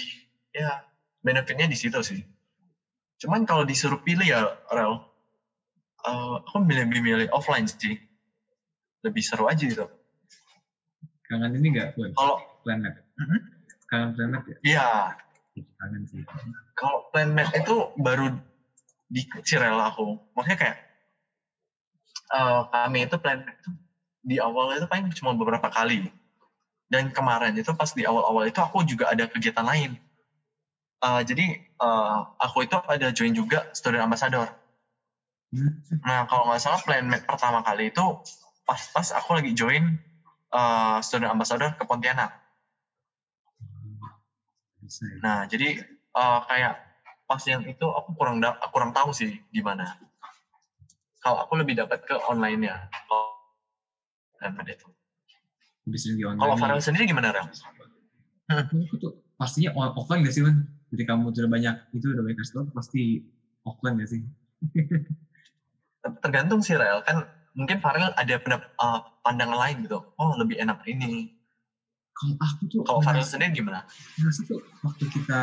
ya 0.55 0.83
benefitnya 1.23 1.67
di 1.67 1.75
situ 1.79 1.99
sih. 2.03 2.23
Cuman 3.19 3.43
kalau 3.43 3.67
disuruh 3.67 3.99
pilih 4.03 4.27
ya 4.27 4.55
rel 4.71 5.16
eh, 6.07 6.35
aku 6.43 6.57
milih 6.63 6.85
milih 6.89 7.29
offline 7.35 7.67
sih 7.67 7.99
lebih 9.05 9.23
seru 9.23 9.47
aja 9.47 9.63
gitu 9.63 9.87
Kangen 11.27 11.59
ini 11.59 11.75
nggak 11.75 11.99
buat 11.99 12.15
kalau 12.15 12.39
planet? 12.63 12.95
Mhm. 13.19 13.39
Kangen 13.91 14.11
planet 14.15 14.43
ya? 14.47 14.57
ya 14.63 14.91
Kangen 15.83 16.03
sih. 16.07 16.23
kalau 16.79 17.03
plan 17.11 17.35
map 17.35 17.51
itu 17.51 17.77
baru 17.99 18.31
di 19.11 19.23
Cirel 19.43 19.79
aku 19.79 20.19
maksudnya 20.35 20.59
kayak 20.59 20.77
eh, 22.35 22.61
kami 22.71 22.99
itu 23.07 23.17
plan 23.19 23.43
map 23.43 23.57
itu 23.59 23.71
di 24.27 24.37
awal 24.43 24.75
itu 24.75 24.87
paling 24.91 25.07
cuma 25.15 25.35
beberapa 25.35 25.71
kali 25.71 26.11
dan 26.91 27.11
kemarin 27.11 27.55
itu 27.55 27.71
pas 27.75 27.91
di 27.91 28.07
awal-awal 28.07 28.47
itu 28.47 28.59
aku 28.63 28.83
juga 28.87 29.11
ada 29.11 29.27
kegiatan 29.27 29.67
lain 29.67 29.99
Eh, 31.05 31.23
jadi 31.29 31.47
eh, 31.61 32.19
aku 32.41 32.65
itu 32.65 32.77
ada 32.89 33.13
join 33.13 33.33
juga 33.37 33.69
student 33.77 34.09
ambassador. 34.09 34.49
Nah 36.03 36.27
kalau 36.29 36.51
nggak 36.51 36.61
salah 36.61 36.81
plan 36.83 37.07
map 37.07 37.23
pertama 37.25 37.63
kali 37.63 37.89
itu 37.95 38.05
pas-pas 38.67 39.15
aku 39.15 39.39
lagi 39.39 39.55
join 39.55 39.95
eh, 40.53 40.99
student 41.01 41.31
ambassador 41.31 41.73
ke 41.79 41.87
Pontianak. 41.87 42.35
Nah, 45.23 45.47
jadi 45.47 45.79
eh, 45.87 46.39
kayak 46.47 46.75
pas 47.27 47.43
yang 47.47 47.63
itu 47.67 47.87
aku 47.87 48.15
kurang 48.15 48.39
da- 48.39 48.59
kurang 48.71 48.95
tahu 48.95 49.11
sih 49.11 49.35
gimana. 49.51 49.99
Kalau 51.23 51.43
aku 51.43 51.59
lebih 51.59 51.75
dapat 51.75 52.03
ke 52.07 52.15
online-nya. 52.31 52.87
Itu. 54.67 54.89
Di 55.91 56.23
online. 56.23 56.39
Kalau. 56.39 56.55
Farel 56.55 56.79
sendiri 56.79 57.11
gimana, 57.11 57.35
Rel? 57.35 57.47
Aku 58.47 58.95
tuh 59.03 59.19
pastinya 59.35 59.75
offline 59.75 60.23
gak 60.23 60.35
sih, 60.35 60.47
Man? 60.47 60.71
Jadi 60.95 61.03
kamu 61.03 61.35
sudah 61.35 61.51
banyak, 61.51 61.75
itu 61.99 62.15
udah 62.15 62.23
banyak 62.23 62.39
customer, 62.39 62.71
pasti 62.71 63.19
offline 63.67 63.99
gak 63.99 64.11
sih? 64.15 64.23
Tergantung 66.23 66.61
sih, 66.63 66.75
Rel. 66.79 67.03
Kan 67.03 67.25
mungkin 67.57 67.81
Farel 67.81 68.13
ada 68.15 68.35
pendap- 68.41 68.69
eh, 68.69 69.01
pandangan 69.25 69.59
lain 69.67 69.77
gitu. 69.85 69.99
Oh, 70.19 70.33
lebih 70.37 70.61
enak 70.61 70.79
ini. 70.87 71.27
Kalau 72.17 72.35
aku 72.41 72.63
tuh, 72.73 72.81
Kalau 72.85 73.01
Farel 73.05 73.25
sendiri 73.25 73.53
gimana? 73.61 73.85
ngerasa 74.17 74.41
tuh 74.49 74.61
waktu 74.81 75.05
kita, 75.13 75.41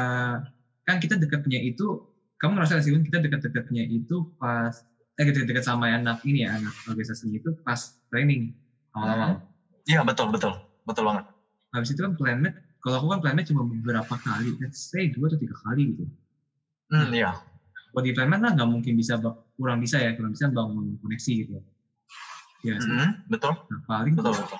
kan 0.89 0.97
kita 0.97 1.21
dekatnya 1.21 1.61
itu, 1.61 2.01
kamu 2.41 2.57
ngerasa 2.57 2.81
sih? 2.81 2.89
Kita 2.97 3.21
dekat-dekatnya 3.21 3.85
itu 3.85 4.25
pas, 4.41 4.73
eh 5.21 5.23
dekat-dekat 5.29 5.61
sama 5.61 5.93
anak 5.93 6.17
ini 6.25 6.49
ya, 6.49 6.57
anak 6.57 6.73
organisasinya 6.89 7.37
itu 7.37 7.53
pas 7.61 7.77
training 8.09 8.49
awal-awal. 8.97 9.37
Iya, 9.85 10.01
betul, 10.01 10.33
betul. 10.33 10.57
Betul 10.81 11.03
banget. 11.05 11.23
Habis 11.77 11.93
itu 11.93 12.01
kan 12.01 12.13
planet, 12.17 12.53
kalau 12.81 12.95
aku 13.05 13.07
kan 13.13 13.19
planet 13.21 13.43
cuma 13.53 13.61
beberapa 13.69 14.13
kali, 14.25 14.57
let's 14.57 14.89
say 14.89 15.13
dua 15.13 15.29
atau 15.29 15.37
tiga 15.37 15.53
kali 15.61 15.93
gitu. 15.93 16.03
Hmm, 16.89 17.09
iya. 17.13 17.37
Di 18.01 18.11
planet 18.15 18.39
lah 18.41 18.51
nggak 18.57 18.69
mungkin 18.69 18.93
bisa, 18.97 19.21
kurang 19.53 19.77
bisa 19.77 20.01
ya, 20.01 20.17
kurang 20.17 20.33
bisa 20.33 20.49
bangun 20.49 20.97
koneksi 20.97 21.31
gitu. 21.45 21.57
Ya, 22.65 22.79
sih. 22.81 22.89
Mhm, 22.89 23.27
betul, 23.29 23.53
Nah, 23.69 23.79
paling 23.85 24.15
betul, 24.17 24.33
betul. 24.33 24.59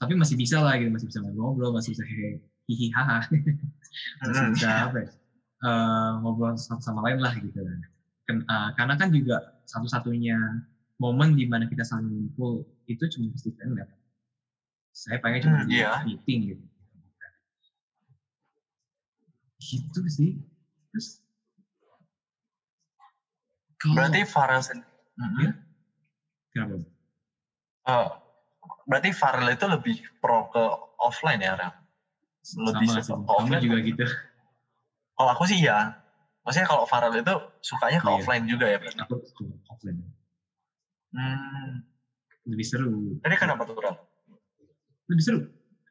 tapi 0.00 0.16
masih 0.16 0.32
bisa 0.32 0.64
lah 0.64 0.80
gitu 0.80 0.88
masih 0.88 1.12
bisa 1.12 1.20
ngobrol 1.20 1.76
masih 1.76 1.92
bisa 1.92 2.00
hihi 2.64 2.88
haha 2.96 3.20
masih 4.24 4.44
Mhm. 4.48 4.54
bisa 4.56 4.68
apa 4.88 4.96
ya, 5.04 5.08
eh, 5.60 6.10
ngobrol 6.24 6.56
satu 6.56 6.80
sama 6.80 7.04
lain 7.04 7.20
lah 7.20 7.36
gitu 7.36 7.60
Ken- 8.24 8.40
eh, 8.48 8.68
karena 8.80 8.96
kan 8.96 9.12
juga 9.12 9.44
satu-satunya 9.68 10.40
momen 10.96 11.36
di 11.36 11.44
mana 11.44 11.68
kita 11.68 11.84
saling 11.84 12.08
ngumpul 12.08 12.64
itu 12.88 13.04
cuma 13.12 13.28
pasti 13.36 13.52
planet 13.52 13.88
saya 14.96 15.20
pengen 15.20 15.40
cuma 15.44 15.56
Hmm, 15.60 15.68
di 15.68 15.76
iya. 15.76 15.92
meeting 16.08 16.40
gitu 16.56 16.64
gitu 19.60 20.00
sih 20.08 20.30
terus 20.96 21.20
kalau 23.80 23.94
Berarti 23.96 24.20
Farel 24.22 24.60
sen- 24.60 24.84
Mhm. 25.16 25.40
Iya. 25.40 25.52
kenapa 26.52 26.74
Eh, 27.80 28.08
berarti 28.84 29.10
Farel 29.10 29.48
itu 29.50 29.64
lebih 29.64 29.96
pro 30.20 30.44
ke 30.46 30.60
offline 31.00 31.40
ya, 31.40 31.56
Rel? 31.56 31.72
Lebih 32.60 32.86
sama 32.86 32.94
sih 32.94 33.02
ke 33.02 33.08
kamu 33.08 33.24
offline 33.26 33.62
juga 33.62 33.78
gitu 33.80 34.04
Kalau 35.12 35.30
aku 35.32 35.44
sih 35.44 35.58
iya. 35.58 35.96
Maksudnya 36.40 36.68
kalau 36.68 36.84
Farel 36.84 37.12
itu 37.14 37.34
sukanya 37.60 37.98
ke 37.98 38.06
Iya. 38.06 38.14
offline 38.16 38.44
juga 38.44 38.64
ya, 38.64 38.76
berarti. 38.76 39.00
aku 39.00 39.16
suka 39.26 39.44
offline 39.66 39.98
Hmm. 41.10 41.82
lebih 42.46 42.62
seru 42.62 43.18
Jadi 43.18 43.34
kenapa 43.36 43.64
tuh, 43.64 43.74
Rel? 43.76 43.96
lebih 45.08 45.24
seru 45.24 45.40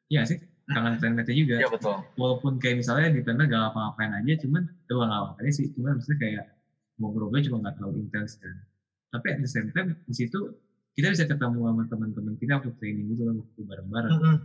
Iya 0.07 0.23
sih 0.25 0.37
kangen 0.65 0.95
planetnya 0.95 1.33
juga 1.35 1.55
Iya, 1.59 1.67
betul. 1.67 1.97
walaupun 2.15 2.55
kayak 2.55 2.79
misalnya 2.79 3.09
di 3.09 3.19
planet 3.19 3.45
gak 3.45 3.59
ngapa-ngapain 3.59 4.13
aja 4.15 4.33
cuman 4.39 4.61
itu 4.63 4.93
gak 4.93 5.09
ngapa-ngapain 5.09 5.51
sih 5.51 5.65
cuman 5.73 5.91
maksudnya 5.97 6.17
kayak 6.17 6.43
ngobrolnya 6.99 7.41
cuma 7.47 7.57
nggak 7.63 7.75
terlalu 7.75 7.95
intens 8.03 8.35
kan 8.37 8.55
tapi 9.09 9.27
at 9.33 9.39
the 9.39 9.49
same 9.49 9.71
time 9.71 9.95
di 9.97 10.13
situ 10.13 10.39
kita 10.93 11.09
bisa 11.09 11.23
ketemu 11.23 11.59
sama 11.65 11.83
teman-teman 11.87 12.33
kita 12.35 12.59
waktu 12.59 12.71
training 12.75 13.07
gitu 13.09 13.23
kan 13.23 13.35
waktu 13.39 13.59
bareng-bareng 13.63 14.11
Mhm. 14.13 14.35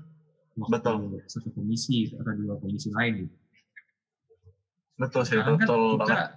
waktu 0.55 0.73
Betul. 0.73 0.97
satu 1.27 1.49
komisi 1.51 2.09
atau 2.09 2.33
dua 2.33 2.55
komisi 2.57 2.89
lain 2.89 3.27
gitu 3.27 3.37
Betul 4.95 5.27
sih, 5.27 5.35
Sekarang 5.35 5.59
kan 5.59 5.67
betul 5.67 5.83
kita 5.91 6.05
banget. 6.07 6.29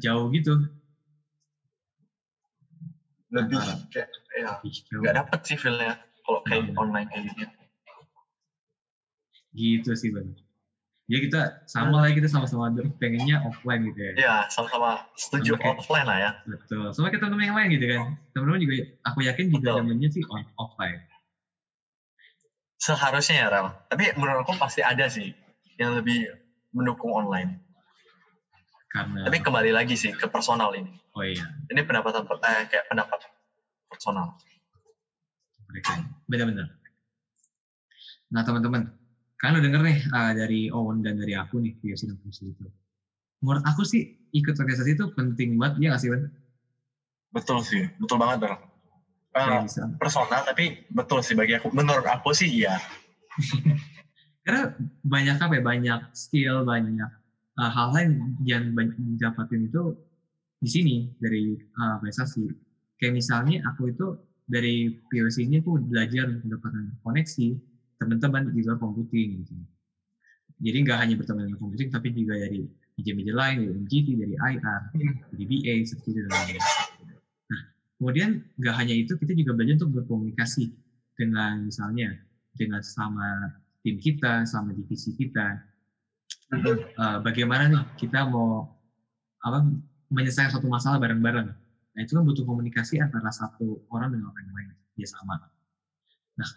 jauh 0.00 0.26
gitu 0.32 0.52
Lebih 3.28 3.56
antara- 3.56 3.80
kayak, 3.88 4.08
ya, 4.32 4.52
nggak 4.96 5.14
dapet 5.14 5.40
sih 5.44 5.56
feel-nya 5.56 5.92
kalau 6.22 6.40
kayak 6.44 6.64
Hmm. 6.66 6.80
online 6.80 7.08
kayak 7.08 7.24
gitu. 7.28 7.44
gitu 9.52 9.90
sih 9.92 10.08
bang 10.08 10.32
ya 11.10 11.18
kita 11.18 11.40
sama 11.66 12.06
lah 12.06 12.10
kita 12.14 12.30
sama-sama 12.30 12.70
pengennya 12.98 13.42
offline 13.42 13.82
gitu 13.90 14.00
ya 14.00 14.12
Iya, 14.16 14.36
sama-sama 14.54 15.02
setuju 15.18 15.58
Oke. 15.58 15.66
offline 15.82 16.06
lah 16.06 16.18
ya. 16.18 16.30
betul 16.46 16.94
sama 16.94 17.10
kita 17.10 17.26
teman 17.26 17.42
yang 17.46 17.58
lain 17.58 17.68
gitu 17.74 17.86
kan 17.90 18.00
teman-teman 18.32 18.60
juga 18.62 18.74
aku 19.06 19.18
yakin 19.26 19.46
juga 19.50 19.70
temennya 19.82 20.08
sih 20.14 20.22
on, 20.30 20.42
offline 20.58 20.98
Seharusnya 22.82 23.46
ya, 23.46 23.46
Rel. 23.46 23.70
Tapi 23.86 24.10
menurut 24.18 24.42
aku 24.42 24.58
pasti 24.58 24.82
ada 24.82 25.06
sih 25.06 25.30
yang 25.78 25.94
lebih 25.94 26.26
mendukung 26.74 27.14
online. 27.14 27.54
karena 28.90 29.22
Tapi 29.24 29.38
kembali 29.38 29.70
lagi 29.70 29.94
sih 29.94 30.10
ke 30.10 30.26
personal 30.26 30.74
ini. 30.74 30.90
oh 31.14 31.22
iya 31.22 31.46
Ini 31.70 31.80
pendapat 31.86 32.10
eh, 32.42 32.66
kayak 32.66 32.90
pendapat 32.90 33.22
personal. 33.86 34.34
benar-benar 36.28 36.68
nah 38.28 38.44
teman-teman 38.44 38.92
kalian 39.42 39.58
udah 39.58 39.64
denger 39.66 39.82
nih 39.82 39.98
ah, 40.14 40.30
dari 40.32 40.60
Owen 40.70 41.02
dan 41.02 41.18
dari 41.18 41.34
aku 41.34 41.58
nih 41.58 41.74
di 41.82 41.92
sidang 41.98 42.16
fungsi 42.22 42.54
itu 42.54 42.64
menurut 43.42 43.66
aku 43.66 43.82
sih 43.82 44.06
ikut 44.32 44.54
organisasi 44.56 44.96
itu 44.96 45.04
penting 45.12 45.58
banget 45.60 45.74
ya 45.82 45.86
nggak 45.92 46.00
sih 46.00 46.08
Ben? 46.08 46.22
Betul 47.32 47.58
sih, 47.64 47.88
betul 47.96 48.16
banget, 48.20 48.48
Rel. 48.48 48.56
Eh, 49.32 49.40
Kayak 49.40 49.64
bisa 49.64 49.82
personal 49.96 50.44
tapi 50.44 50.84
betul 50.92 51.24
sih 51.24 51.32
bagi 51.32 51.56
aku. 51.56 51.72
Menurut 51.72 52.04
aku 52.04 52.36
sih 52.36 52.48
iya. 52.48 52.76
karena 54.44 54.74
banyak 55.06 55.36
apa 55.38 55.54
ya 55.54 55.62
banyak 55.62 56.00
skill 56.12 56.66
banyak 56.66 57.08
uh, 57.56 57.70
hal 57.70 57.94
lain 57.94 58.36
yang 58.42 58.74
banyak 58.74 58.92
didapatin 58.98 59.70
itu 59.70 59.94
di 60.58 60.68
sini 60.68 60.96
dari 61.22 61.54
uh, 61.78 62.02
organisasi 62.02 62.50
kayak 62.98 63.22
misalnya 63.22 63.62
aku 63.70 63.94
itu 63.94 64.18
dari 64.42 64.90
POC 64.90 65.46
ini 65.46 65.62
aku 65.62 65.78
belajar 65.86 66.26
mendapatkan 66.26 66.90
koneksi 67.06 67.54
teman-teman 68.02 68.50
di 68.50 68.60
luar 68.66 68.78
computing 68.82 69.46
gitu. 69.46 69.54
Jadi 70.62 70.76
nggak 70.82 70.98
hanya 70.98 71.14
berteman 71.18 71.46
dengan 71.46 71.60
computing 71.62 71.88
tapi 71.90 72.10
juga 72.14 72.38
dari 72.38 72.66
meja-meja 72.98 73.32
lain 73.32 73.56
dari 73.62 73.72
MGT 73.82 74.08
dari 74.20 74.34
IR 74.36 74.80
dari 75.32 75.44
BA 75.48 75.74
seperti 75.88 76.12
itu 76.12 76.28
nah 77.48 77.60
kemudian 77.96 78.44
nggak 78.60 78.74
hanya 78.76 78.94
itu 78.94 79.16
kita 79.16 79.32
juga 79.32 79.56
belajar 79.56 79.80
untuk 79.80 80.04
berkomunikasi 80.04 80.70
dengan 81.16 81.64
misalnya 81.66 82.20
dengan 82.52 82.84
sama 82.84 83.48
tim 83.82 83.98
kita, 83.98 84.46
sama 84.46 84.70
divisi 84.76 85.10
kita, 85.16 85.58
uh, 86.54 87.18
bagaimana 87.20 87.68
nih 87.68 87.82
kita 87.98 88.28
mau 88.28 88.68
apa 89.42 89.66
menyelesaikan 90.12 90.54
suatu 90.54 90.70
masalah 90.70 91.02
bareng-bareng. 91.02 91.48
Nah 91.92 92.00
itu 92.00 92.14
kan 92.14 92.22
butuh 92.22 92.46
komunikasi 92.46 93.02
antara 93.02 93.28
satu 93.34 93.82
orang 93.90 94.14
dengan 94.14 94.30
orang 94.30 94.48
lain, 94.54 94.70
dia 94.94 95.08
sama. 95.08 95.40
Nah 96.38 96.48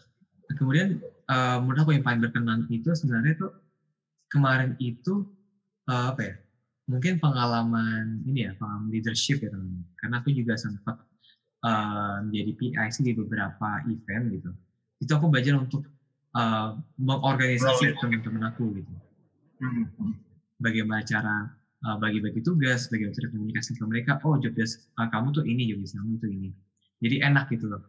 kemudian 0.53 1.01
uh, 1.25 1.57
menurut 1.57 1.79
aku 1.81 1.91
yang 1.97 2.05
paling 2.05 2.21
berkenan 2.21 2.69
itu 2.69 2.93
sebenarnya 2.93 3.33
tuh 3.39 3.51
kemarin 4.29 4.77
itu 4.77 5.25
uh, 5.89 6.13
apa 6.13 6.21
ya? 6.21 6.35
Mungkin 6.85 7.17
pengalaman 7.17 8.21
ini 8.29 8.45
ya, 8.45 8.51
pengalaman 8.61 8.93
leadership 8.93 9.41
ya 9.41 9.49
teman. 9.49 9.81
Karena 9.97 10.21
aku 10.21 10.29
juga 10.29 10.53
sempat 10.53 11.01
uh, 11.65 12.21
menjadi 12.21 12.51
PIC 12.53 12.95
di 13.01 13.13
beberapa 13.17 13.81
event 13.89 14.25
gitu. 14.29 14.51
Itu 15.01 15.11
aku 15.17 15.25
belajar 15.33 15.57
untuk 15.57 15.81
uh, 16.37 16.77
mengorganisasi 17.01 17.97
teman-teman 17.97 18.53
aku 18.53 18.69
gitu 18.77 18.93
bagaimana 20.59 21.01
cara 21.03 21.45
uh, 21.87 21.97
bagi-bagi 21.99 22.41
tugas, 22.43 22.87
bagaimana 22.87 23.15
cara 23.15 23.27
komunikasi 23.31 23.69
ke 23.75 23.83
mereka. 23.85 24.11
Oh, 24.23 24.39
job 24.39 24.53
desk 24.55 24.81
uh, 24.99 25.07
kamu 25.11 25.27
tuh 25.35 25.43
ini, 25.45 25.69
job 25.71 25.79
desk 25.83 25.95
kamu 25.99 26.13
tuh 26.19 26.29
ini. 26.31 26.49
Jadi 27.03 27.15
enak 27.21 27.45
gitu 27.51 27.65
loh. 27.69 27.81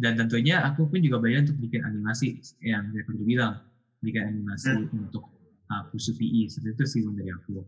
Dan 0.00 0.16
tentunya 0.16 0.64
aku 0.64 0.88
pun 0.88 1.04
juga 1.04 1.20
belajar 1.20 1.44
untuk 1.44 1.60
bikin 1.60 1.84
animasi 1.84 2.40
yang 2.64 2.88
saya 2.88 3.04
perlu 3.04 3.20
bilang, 3.20 3.60
bikin 4.00 4.32
animasi 4.32 4.72
untuk 4.96 5.28
uh, 5.68 5.84
Pusu 5.92 6.16
PI. 6.16 6.48
Seperti 6.48 6.72
itu 6.72 6.84
sih 6.88 7.00
dari 7.04 7.28
aku. 7.28 7.60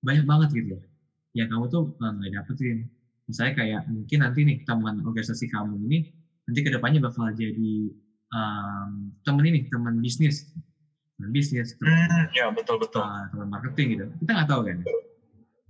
Banyak 0.00 0.24
banget 0.24 0.48
gitu. 0.56 0.80
Yang 1.36 1.48
kamu 1.52 1.64
tuh 1.68 1.82
uh, 2.00 2.12
nggak 2.16 2.32
dapetin. 2.40 2.88
Misalnya 3.28 3.52
kayak 3.60 3.82
mungkin 3.92 4.18
nanti 4.24 4.40
nih 4.42 4.56
teman 4.64 5.04
organisasi 5.04 5.46
kamu 5.52 5.76
ini 5.86 5.98
nanti 6.48 6.60
ke 6.66 6.70
depannya 6.72 6.98
bakal 7.04 7.30
jadi 7.30 7.72
um, 8.32 9.12
teman 9.22 9.44
ini, 9.46 9.68
teman 9.70 10.00
bisnis, 10.02 10.48
teman 11.14 11.30
bisnis, 11.30 11.76
Hmm, 11.78 12.26
ya 12.34 12.50
betul 12.50 12.80
betul. 12.80 13.04
uh, 13.04 13.28
teman 13.30 13.52
marketing 13.52 13.86
gitu. 13.94 14.04
Kita 14.24 14.30
nggak 14.34 14.48
tahu 14.48 14.60
kan. 14.66 14.78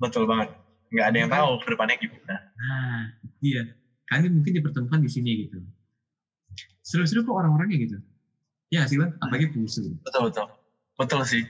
Betul 0.01 0.25
banget. 0.25 0.55
Nggak 0.89 1.07
ada 1.07 1.17
yang 1.19 1.31
tahu 1.31 1.51
ke 1.61 1.69
depannya 1.75 1.97
gimana. 2.01 2.37
Nah, 2.57 3.01
iya. 3.43 3.63
Kalian 4.09 4.33
mungkin 4.41 4.53
dipertemukan 4.59 5.01
di 5.05 5.11
sini 5.11 5.31
gitu. 5.47 5.59
Seru-seru 6.91 7.23
kok 7.23 7.39
orang-orangnya 7.39 7.79
gitu. 7.79 7.97
Ya 8.75 8.83
sih, 8.91 8.99
Bang. 8.99 9.15
Apalagi 9.23 9.55
pusu. 9.55 9.95
Betul 10.03 10.27
betul. 10.27 10.47
Betul 10.99 11.21
sih. 11.23 11.47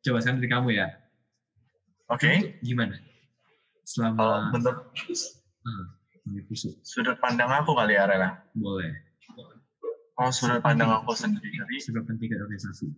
Coba 0.00 0.24
sekarang 0.24 0.40
dari 0.40 0.48
kamu 0.48 0.68
ya. 0.72 0.88
Oke. 2.08 2.40
Tuh 2.40 2.52
Gimana? 2.64 2.96
Kalau 2.96 3.84
Selama 3.84 4.54
bentuk 4.56 4.76
uh, 4.80 5.84
sebagai 6.16 6.42
pusu. 6.48 6.72
sudut 6.80 7.20
pandang 7.20 7.52
aku 7.52 7.76
kali 7.76 8.00
ya, 8.00 8.08
Rela. 8.08 8.40
Boleh. 8.56 8.96
Kalau 10.16 10.32
sudut 10.32 10.64
pandang 10.64 10.88
aku 10.88 11.12
sendiri, 11.12 11.60
penting 12.08 12.28
ke 12.32 12.36
organisasi? 12.40 12.88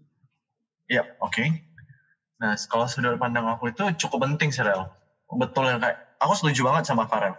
Iya, 0.86 1.02
oke. 1.18 1.44
Nah, 2.42 2.54
kalau 2.70 2.86
sudut 2.86 3.18
pandang 3.18 3.46
aku 3.46 3.70
itu 3.74 3.82
cukup 4.06 4.26
penting 4.30 4.54
sih, 4.54 4.62
Rel. 4.62 4.86
Betul 5.32 5.70
yang 5.70 5.80
kayak, 5.82 6.18
aku 6.18 6.34
setuju 6.38 6.66
banget 6.66 6.90
sama 6.90 7.06
Farel. 7.10 7.34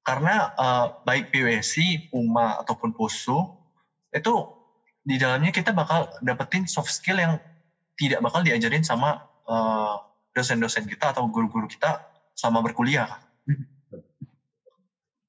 Karena 0.00 0.50
uh, 0.56 0.86
baik 1.04 1.30
PWC, 1.30 2.08
PUMA, 2.08 2.64
ataupun 2.64 2.96
PUSU, 2.96 3.36
itu 4.10 4.34
di 5.04 5.16
dalamnya 5.20 5.52
kita 5.52 5.72
bakal 5.76 6.08
dapetin 6.24 6.64
soft 6.64 6.90
skill 6.92 7.20
yang 7.20 7.36
tidak 8.00 8.24
bakal 8.24 8.40
diajarin 8.40 8.80
sama 8.80 9.28
uh, 9.44 10.00
dosen-dosen 10.32 10.88
kita 10.88 11.12
atau 11.12 11.28
guru-guru 11.28 11.68
kita 11.68 12.00
sama 12.36 12.64
berkuliah. 12.64 13.20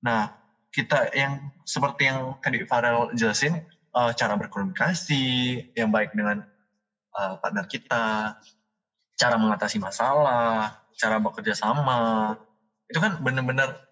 Nah, 0.01 0.33
kita 0.73 1.13
yang 1.13 1.53
seperti 1.61 2.09
yang 2.09 2.33
tadi 2.41 2.65
Farel 2.65 3.13
jelasin, 3.13 3.61
uh, 3.93 4.09
cara 4.17 4.33
berkomunikasi 4.33 5.21
yang 5.77 5.93
baik 5.93 6.17
dengan 6.17 6.41
uh, 7.13 7.37
partner 7.37 7.69
kita, 7.69 8.33
cara 9.13 9.35
mengatasi 9.37 9.77
masalah, 9.77 10.81
cara 10.97 11.21
bekerja 11.21 11.53
sama, 11.53 12.33
itu 12.89 12.97
kan 12.97 13.21
benar-benar 13.21 13.90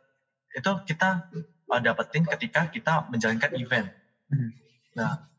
itu 0.55 0.71
kita 0.89 1.29
uh, 1.69 1.81
dapetin 1.81 2.25
ketika 2.25 2.69
kita 2.69 2.93
menjalankan 3.09 3.51
event. 3.57 3.87
Hmm. 4.29 4.49
Nah, 4.97 5.29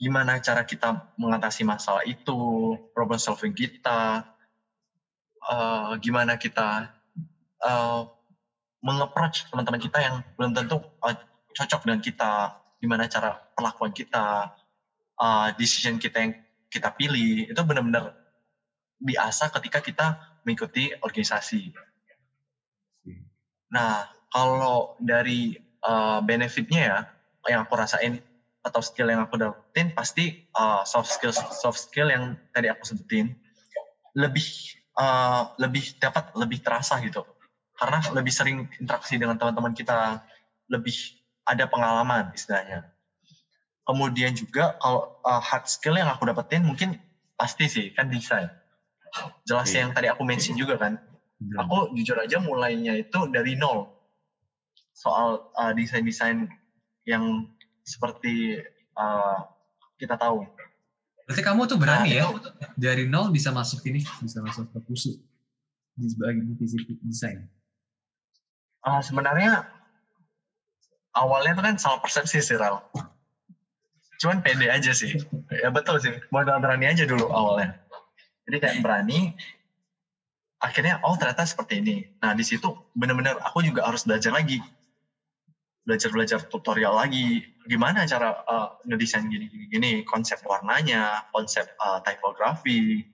gimana 0.00 0.40
cara 0.42 0.66
kita 0.66 1.14
mengatasi 1.20 1.62
masalah 1.62 2.02
itu, 2.08 2.74
problem 2.96 3.20
solving 3.20 3.54
kita, 3.54 4.26
uh, 5.46 5.92
gimana 6.00 6.34
kita 6.40 6.90
uh, 7.62 8.08
mengapproach 8.80 9.46
teman-teman 9.52 9.80
kita 9.80 9.98
yang 10.00 10.16
belum 10.34 10.56
tentu 10.56 10.80
uh, 11.04 11.16
cocok 11.54 11.86
dengan 11.86 12.00
kita, 12.00 12.32
gimana 12.80 13.06
cara 13.06 13.38
perlakuan 13.54 13.92
kita, 13.92 14.56
uh, 15.20 15.48
decision 15.60 16.00
kita 16.00 16.16
yang 16.18 16.32
kita 16.70 16.90
pilih, 16.96 17.50
itu 17.50 17.60
benar-benar 17.66 18.16
biasa 19.00 19.52
ketika 19.58 19.80
kita 19.80 20.06
mengikuti 20.44 20.92
organisasi. 21.02 21.72
Nah, 23.70 24.10
kalau 24.30 24.94
dari 25.02 25.58
uh, 25.82 26.22
benefitnya 26.22 26.80
ya, 26.80 26.98
yang 27.50 27.60
aku 27.66 27.74
rasain 27.74 28.22
atau 28.60 28.80
skill 28.84 29.08
yang 29.08 29.24
aku 29.24 29.40
dapetin 29.40 29.90
pasti 29.96 30.46
uh, 30.52 30.84
soft 30.84 31.08
skill 31.08 31.32
soft 31.32 31.80
skill 31.80 32.12
yang 32.12 32.36
tadi 32.52 32.68
aku 32.68 32.84
sebutin 32.84 33.32
lebih 34.12 34.44
uh, 35.00 35.50
lebih 35.58 35.96
dapat 35.98 36.30
lebih 36.36 36.62
terasa 36.62 37.00
gitu. 37.02 37.26
Karena 37.74 37.98
lebih 38.12 38.32
sering 38.32 38.68
interaksi 38.76 39.16
dengan 39.16 39.40
teman-teman 39.40 39.72
kita 39.72 40.20
lebih 40.68 40.94
ada 41.48 41.64
pengalaman 41.66 42.30
istilahnya. 42.36 42.92
Kemudian 43.88 44.36
juga 44.36 44.76
kalau 44.78 45.16
uh, 45.24 45.40
hard 45.40 45.66
skill 45.66 45.96
yang 45.96 46.12
aku 46.12 46.28
dapetin 46.28 46.62
mungkin 46.62 47.00
pasti 47.34 47.66
sih 47.66 47.90
kan 47.96 48.12
desain 48.12 48.52
jelas 49.48 49.72
yeah. 49.72 49.82
yang 49.82 49.90
tadi 49.96 50.06
aku 50.06 50.22
mention 50.22 50.54
juga 50.54 50.78
kan. 50.78 51.00
Aku 51.56 51.96
jujur 51.96 52.20
aja 52.20 52.36
mulainya 52.36 53.00
itu 53.00 53.24
dari 53.32 53.56
nol 53.56 53.99
soal 55.00 55.48
uh, 55.56 55.72
desain-desain 55.72 56.44
yang 57.08 57.48
seperti 57.88 58.60
uh, 59.00 59.48
kita 59.96 60.20
tahu. 60.20 60.44
Berarti 61.24 61.40
kamu 61.40 61.64
tuh 61.64 61.78
berani 61.80 62.20
nah, 62.20 62.20
ya 62.20 62.24
dari 62.76 63.08
nol 63.08 63.32
bisa 63.32 63.48
masuk 63.48 63.80
ini, 63.88 64.04
bisa 64.20 64.44
masuk 64.44 64.68
ke 64.68 64.78
pusat 64.84 65.16
di 65.96 66.12
divisi 66.52 66.76
desain. 67.00 67.48
Uh, 68.84 69.00
sebenarnya 69.00 69.64
awalnya 71.16 71.56
itu 71.56 71.62
kan 71.64 71.76
salah 71.80 72.00
persepsi 72.04 72.44
sih 72.44 72.60
Ral. 72.60 72.84
Cuman 74.20 74.44
pede 74.44 74.68
aja 74.68 74.92
sih. 74.92 75.16
Ya 75.48 75.72
betul 75.72 75.96
sih. 75.96 76.12
Modal 76.28 76.60
berani 76.60 76.92
aja 76.92 77.08
dulu 77.08 77.32
awalnya. 77.32 77.80
Jadi 78.44 78.56
kayak 78.60 78.76
berani. 78.84 79.32
Akhirnya 80.60 81.00
oh 81.08 81.16
ternyata 81.16 81.48
seperti 81.48 81.80
ini. 81.80 81.96
Nah 82.20 82.36
di 82.36 82.44
situ 82.44 82.68
benar-benar 82.92 83.40
aku 83.40 83.64
juga 83.64 83.88
harus 83.88 84.04
belajar 84.04 84.36
lagi 84.36 84.60
belajar-belajar 85.84 86.44
tutorial 86.48 86.96
lagi. 86.96 87.44
Gimana 87.64 88.04
cara 88.04 88.36
uh, 88.46 88.68
ngedesain 88.84 89.24
gini-gini? 89.26 90.04
Konsep 90.04 90.40
warnanya 90.44 91.24
konsep 91.32 91.68
uh, 91.80 92.00
typography. 92.04 93.04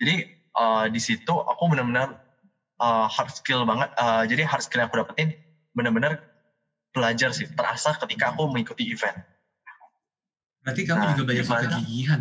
Jadi 0.00 0.24
uh, 0.56 0.86
di 0.88 1.00
situ 1.00 1.32
aku 1.32 1.62
benar-benar 1.70 2.16
uh, 2.80 3.06
hard 3.08 3.32
skill 3.32 3.68
banget. 3.68 3.92
Uh, 3.96 4.24
jadi 4.24 4.48
hard 4.48 4.64
skill 4.64 4.84
yang 4.84 4.88
aku 4.88 5.00
dapetin 5.04 5.36
benar-benar 5.76 6.20
belajar 6.92 7.30
sih. 7.36 7.48
Terasa 7.52 7.96
ketika 8.00 8.32
aku 8.32 8.48
mengikuti 8.48 8.88
event. 8.88 9.16
Berarti 10.60 10.82
kamu 10.84 11.00
nah, 11.00 11.16
juga 11.16 11.32
belajar 11.32 11.72
kegigihan 11.72 12.20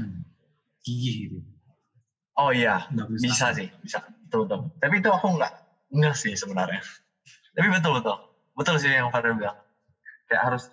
gigih 0.80 1.16
gitu? 1.28 1.38
Oh 2.40 2.56
iya 2.56 2.88
bisa 3.20 3.52
sih 3.52 3.68
bisa. 3.84 4.00
Betul 4.28 4.48
betul. 4.48 4.60
Tapi 4.80 4.96
itu 5.04 5.10
aku 5.12 5.28
nggak 5.36 5.54
nggak 5.92 6.16
sih 6.16 6.34
sebenarnya. 6.40 6.80
Tapi 7.52 7.68
betul 7.68 8.00
betul. 8.00 8.16
Betul 8.56 8.76
sih 8.80 8.92
yang 8.96 9.12
Fadil 9.12 9.36
bilang 9.36 9.60
kayak 10.30 10.44
harus 10.54 10.70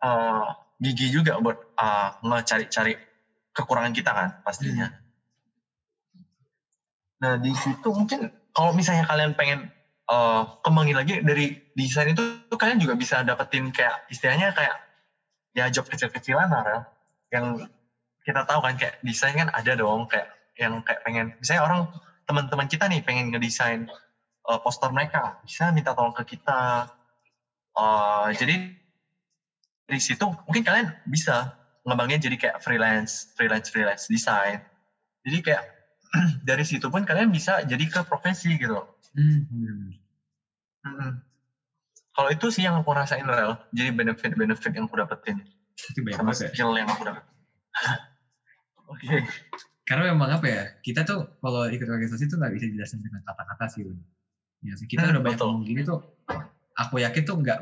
uh, 0.00 0.56
gigi 0.80 1.12
juga 1.12 1.36
buat 1.38 1.60
uh, 1.76 2.16
ngecari-cari 2.24 2.96
kekurangan 3.52 3.92
kita 3.92 4.10
kan 4.10 4.28
pastinya. 4.40 4.88
Hmm. 4.88 4.98
Nah 7.20 7.32
di 7.36 7.52
situ 7.52 7.88
mungkin 7.92 8.32
kalau 8.56 8.72
misalnya 8.72 9.04
kalian 9.04 9.36
pengen 9.36 9.68
uh, 10.08 10.42
kembangin 10.64 10.96
lagi 10.96 11.20
dari 11.20 11.60
desain 11.76 12.10
itu 12.10 12.48
tuh 12.48 12.58
kalian 12.58 12.80
juga 12.80 12.96
bisa 12.96 13.20
dapetin 13.20 13.68
kayak 13.70 14.08
istilahnya 14.08 14.56
kayak 14.56 14.76
ya 15.52 15.68
job 15.68 15.84
kecil-kecilan 15.86 16.48
lah 16.48 16.88
yang 17.30 17.68
kita 18.24 18.42
tahu 18.46 18.60
kan 18.62 18.74
kayak 18.80 18.98
desain 19.04 19.36
kan 19.36 19.52
ada 19.52 19.76
dong 19.76 20.06
kayak 20.08 20.28
yang 20.58 20.80
kayak 20.82 21.00
pengen 21.06 21.34
misalnya 21.38 21.62
orang 21.66 21.80
teman-teman 22.26 22.68
kita 22.70 22.84
nih 22.86 23.02
pengen 23.02 23.32
ngedesain 23.34 23.90
uh, 24.46 24.58
poster 24.62 24.90
mereka 24.94 25.40
bisa 25.42 25.72
minta 25.74 25.96
tolong 25.96 26.14
ke 26.14 26.36
kita 26.36 26.86
uh, 27.80 28.28
jadi 28.36 28.76
dari 29.88 30.00
situ 30.00 30.22
mungkin 30.46 30.62
kalian 30.62 30.92
bisa 31.08 31.56
ngembangin 31.82 32.20
jadi 32.20 32.36
kayak 32.36 32.56
freelance 32.60 33.32
freelance 33.34 33.72
freelance 33.72 34.04
design 34.06 34.60
jadi 35.24 35.38
kayak 35.40 35.64
dari 36.48 36.64
situ 36.66 36.86
pun 36.92 37.02
kalian 37.08 37.32
bisa 37.32 37.64
jadi 37.64 37.84
ke 37.88 38.00
profesi 38.04 38.54
gitu 38.60 38.76
hmm. 39.16 39.40
Hmm. 40.80 41.12
kalau 42.14 42.28
itu 42.30 42.52
sih 42.52 42.68
yang 42.68 42.78
aku 42.78 42.92
rasain 42.92 43.24
rel 43.24 43.56
jadi 43.72 43.90
benefit 43.96 44.36
benefit 44.36 44.72
yang 44.76 44.86
aku 44.86 45.00
dapetin 45.00 45.40
itu 45.74 46.00
sama 46.12 46.36
ya? 46.36 46.52
skill 46.52 46.76
yang 46.76 46.88
aku 46.88 47.02
dapetin 47.08 47.34
oke 48.92 49.00
okay. 49.00 49.20
karena 49.88 50.12
memang 50.12 50.38
apa 50.38 50.46
ya 50.46 50.62
kita 50.84 51.02
tuh 51.08 51.40
kalau 51.40 51.66
ikut 51.66 51.88
organisasi 51.88 52.28
tuh 52.28 52.36
nggak 52.38 52.52
bisa 52.54 52.66
jelasin 52.68 53.00
dengan 53.00 53.24
kata-kata 53.24 53.64
sih 53.72 53.88
ya 54.60 54.76
kita 54.76 55.08
hmm, 55.08 55.12
udah 55.16 55.22
banyak 55.24 55.40
ngomong 55.40 55.64
gini 55.64 55.82
tuh 55.88 56.04
aku 56.80 57.04
yakin 57.04 57.22
tuh 57.28 57.36
nggak 57.36 57.58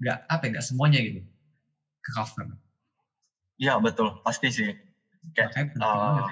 nggak 0.00 0.16
apa 0.24 0.42
ya 0.42 0.48
nggak 0.56 0.66
semuanya 0.66 0.98
gitu 1.04 1.20
ke 2.02 2.10
cover. 2.16 2.48
Iya 3.60 3.78
betul, 3.78 4.18
pasti 4.24 4.48
sih. 4.48 4.70
Kayak 5.36 5.70
uh, 5.78 6.26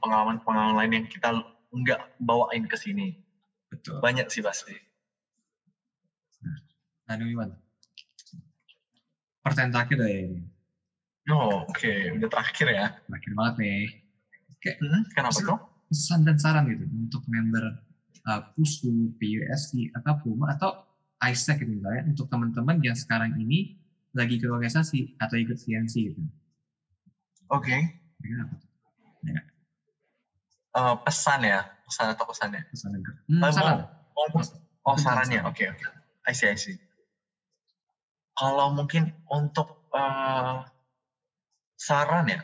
pengalaman-pengalaman 0.00 0.78
lain 0.78 0.92
yang 1.02 1.06
kita 1.10 1.36
nggak 1.74 2.00
bawain 2.22 2.64
ke 2.64 2.76
sini. 2.78 3.12
Betul. 3.68 4.00
Banyak 4.00 4.32
sih 4.32 4.40
pasti. 4.40 4.72
Nah, 7.08 7.12
ini 7.18 7.34
gimana? 7.34 7.54
Pertanyaan 9.44 9.72
terakhir 9.74 9.98
ya 10.00 10.18
ini. 10.32 10.40
Oh, 11.28 11.66
oke. 11.66 11.76
Okay. 11.76 12.14
Udah 12.14 12.28
terakhir 12.30 12.66
ya. 12.72 12.86
Terakhir 13.04 13.32
banget 13.36 13.54
nih. 13.60 13.84
Oke. 14.54 14.70
Hmm, 14.80 15.02
kenapa 15.12 15.38
tuh? 15.38 15.60
Pesan 15.92 16.24
dan 16.24 16.36
saran 16.40 16.64
gitu 16.72 16.88
untuk 16.88 17.20
member 17.28 17.64
uh, 18.32 18.40
PUSU, 18.56 19.12
PUSC, 19.20 19.92
atau 19.92 20.16
PUMA, 20.24 20.56
atau 20.56 20.72
ISEC 21.22 21.62
gitu 21.62 21.78
misalnya 21.78 22.02
untuk 22.10 22.26
teman-teman 22.26 22.82
yang 22.82 22.98
sekarang 22.98 23.38
ini 23.38 23.78
lagi 24.12 24.36
ke 24.36 24.44
organisasi 24.50 25.16
atau 25.22 25.36
ikut 25.38 25.56
CNC 25.56 25.94
gitu. 26.12 26.20
Oke. 27.52 27.68
Okay. 27.68 27.80
Ya. 29.28 29.40
Uh, 30.72 30.96
pesan 31.04 31.44
ya, 31.44 31.68
pesan 31.84 32.16
atau 32.16 32.24
pesannya? 32.24 32.64
Pesan 32.72 32.96
enggak. 32.96 33.16
Hmm, 33.28 33.42
uh, 33.44 33.52
saran. 33.52 33.78
Oh, 34.16 34.28
oh, 34.88 34.96
sarannya, 34.96 35.40
oke 35.44 35.56
okay, 35.56 35.66
oke. 35.68 35.80
Okay. 35.80 35.90
I 36.28 36.32
see, 36.32 36.48
I 36.48 36.56
see. 36.56 36.76
Kalau 38.32 38.72
mungkin 38.72 39.12
untuk 39.28 39.84
uh, 39.92 40.64
saran 41.76 42.32
ya, 42.32 42.40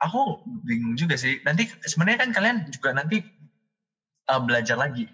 aku 0.00 0.40
bingung 0.64 0.96
juga 0.96 1.20
sih. 1.20 1.44
Nanti 1.44 1.68
sebenarnya 1.84 2.24
kan 2.24 2.30
kalian 2.32 2.56
juga 2.72 2.96
nanti 2.96 3.20
uh, 4.32 4.40
belajar 4.40 4.80
lagi 4.80 5.08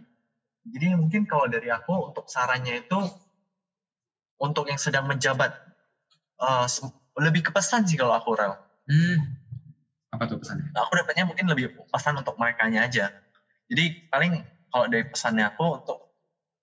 jadi 0.62 0.94
mungkin 0.94 1.26
kalau 1.26 1.50
dari 1.50 1.68
aku 1.74 2.14
untuk 2.14 2.30
sarannya 2.30 2.86
itu 2.86 3.00
untuk 4.38 4.70
yang 4.70 4.78
sedang 4.78 5.10
menjabat 5.10 5.54
uh, 6.38 6.66
lebih 7.18 7.46
ke 7.46 7.50
pesan 7.50 7.86
sih 7.86 7.98
kalau 7.98 8.14
aku 8.14 8.38
rel. 8.38 8.54
Hmm. 8.86 9.18
Apa 10.14 10.30
tuh 10.30 10.38
pesannya? 10.38 10.70
Aku 10.74 10.92
dapatnya 10.98 11.24
mungkin 11.26 11.46
lebih 11.50 11.74
pesan 11.90 12.18
untuk 12.18 12.38
mereka 12.38 12.66
aja. 12.70 13.10
Jadi 13.66 13.84
paling 14.10 14.42
kalau 14.70 14.86
dari 14.86 15.06
pesannya 15.06 15.50
aku 15.50 15.82
untuk 15.82 15.98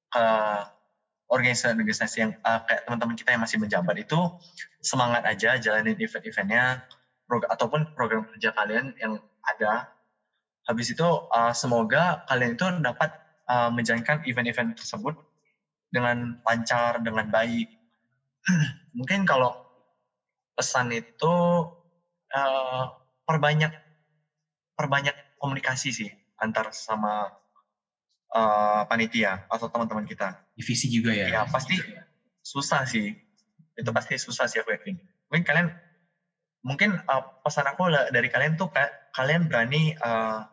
ke 0.10 0.26
organisasi-organisasi 1.30 2.16
yang 2.18 2.32
uh, 2.42 2.66
kayak 2.66 2.90
teman-teman 2.90 3.14
kita 3.14 3.30
yang 3.38 3.44
masih 3.46 3.62
menjabat 3.62 3.96
itu 4.02 4.18
semangat 4.82 5.22
aja 5.30 5.62
jalanin 5.62 5.94
event-eventnya 5.94 6.82
prog 7.30 7.46
ataupun 7.46 7.94
program 7.94 8.26
kerja 8.34 8.50
kalian 8.58 8.98
yang 8.98 9.22
ada. 9.46 9.94
Habis 10.66 10.98
itu 10.98 11.06
uh, 11.06 11.54
semoga 11.54 12.26
kalian 12.26 12.58
itu 12.58 12.66
dapat 12.82 13.14
uh, 13.50 13.70
menjalankan 13.74 14.22
event-event 14.30 14.78
tersebut 14.78 15.18
dengan 15.90 16.38
lancar, 16.46 17.02
dengan 17.02 17.26
baik. 17.28 17.68
Mungkin 18.98 19.26
kalau 19.26 19.58
pesan 20.54 20.94
itu 20.94 21.34
uh, 22.36 22.84
perbanyak 23.26 23.74
perbanyak 24.78 25.16
komunikasi 25.42 25.90
sih 25.92 26.10
antar 26.40 26.72
sama 26.72 27.28
uh, 28.32 28.82
panitia 28.88 29.44
atau 29.50 29.68
teman-teman 29.68 30.06
kita. 30.06 30.38
Divisi 30.56 30.88
juga 30.88 31.12
ya? 31.12 31.28
Ya 31.28 31.42
pasti 31.50 31.76
susah 32.44 32.86
sih. 32.88 33.18
Itu 33.76 33.90
pasti 33.92 34.16
susah 34.16 34.48
sih 34.48 34.62
aku 34.62 34.72
yakin. 34.76 34.96
Mungkin 35.32 35.44
kalian, 35.44 35.68
mungkin 36.64 36.90
uh, 36.96 37.24
pesan 37.44 37.68
aku 37.68 37.92
dari 38.12 38.28
kalian 38.32 38.56
tuh 38.56 38.72
kayak 38.72 38.92
kalian 39.16 39.48
berani 39.48 39.96
uh, 40.00 40.48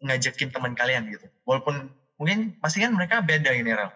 ngajakin 0.00 0.48
teman 0.52 0.72
kalian 0.72 1.08
gitu. 1.08 1.28
Walaupun 1.44 1.92
mungkin 2.20 2.60
pasti 2.60 2.84
kan 2.84 2.92
mereka 2.92 3.24
beda 3.24 3.48
ini 3.56 3.72
Rel. 3.72 3.88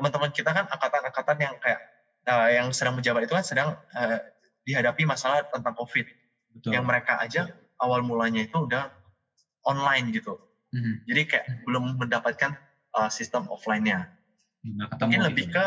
Teman-teman 0.00 0.32
kita 0.32 0.56
kan 0.56 0.64
angkatan-angkatan 0.64 1.36
yang 1.36 1.54
kayak 1.60 1.80
uh, 2.24 2.48
yang 2.48 2.72
sedang 2.72 2.96
menjabat 2.96 3.28
itu 3.28 3.36
kan 3.36 3.44
sedang 3.44 3.68
uh, 3.92 4.18
dihadapi 4.64 5.04
masalah 5.04 5.44
tentang 5.52 5.76
COVID. 5.76 6.08
Betul. 6.56 6.72
Yang 6.72 6.84
mereka 6.88 7.20
aja 7.20 7.52
awal 7.76 8.00
mulanya 8.00 8.48
itu 8.48 8.56
udah 8.64 8.88
online 9.68 10.08
gitu. 10.16 10.40
Mm-hmm. 10.72 10.94
Jadi 11.04 11.22
kayak 11.28 11.44
mm-hmm. 11.44 11.64
belum 11.68 11.84
mendapatkan 12.00 12.52
uh, 12.96 13.12
sistem 13.12 13.44
offline-nya. 13.52 14.08
mungkin 15.00 15.24
lebih 15.24 15.48
gitu. 15.48 15.56
ke 15.56 15.64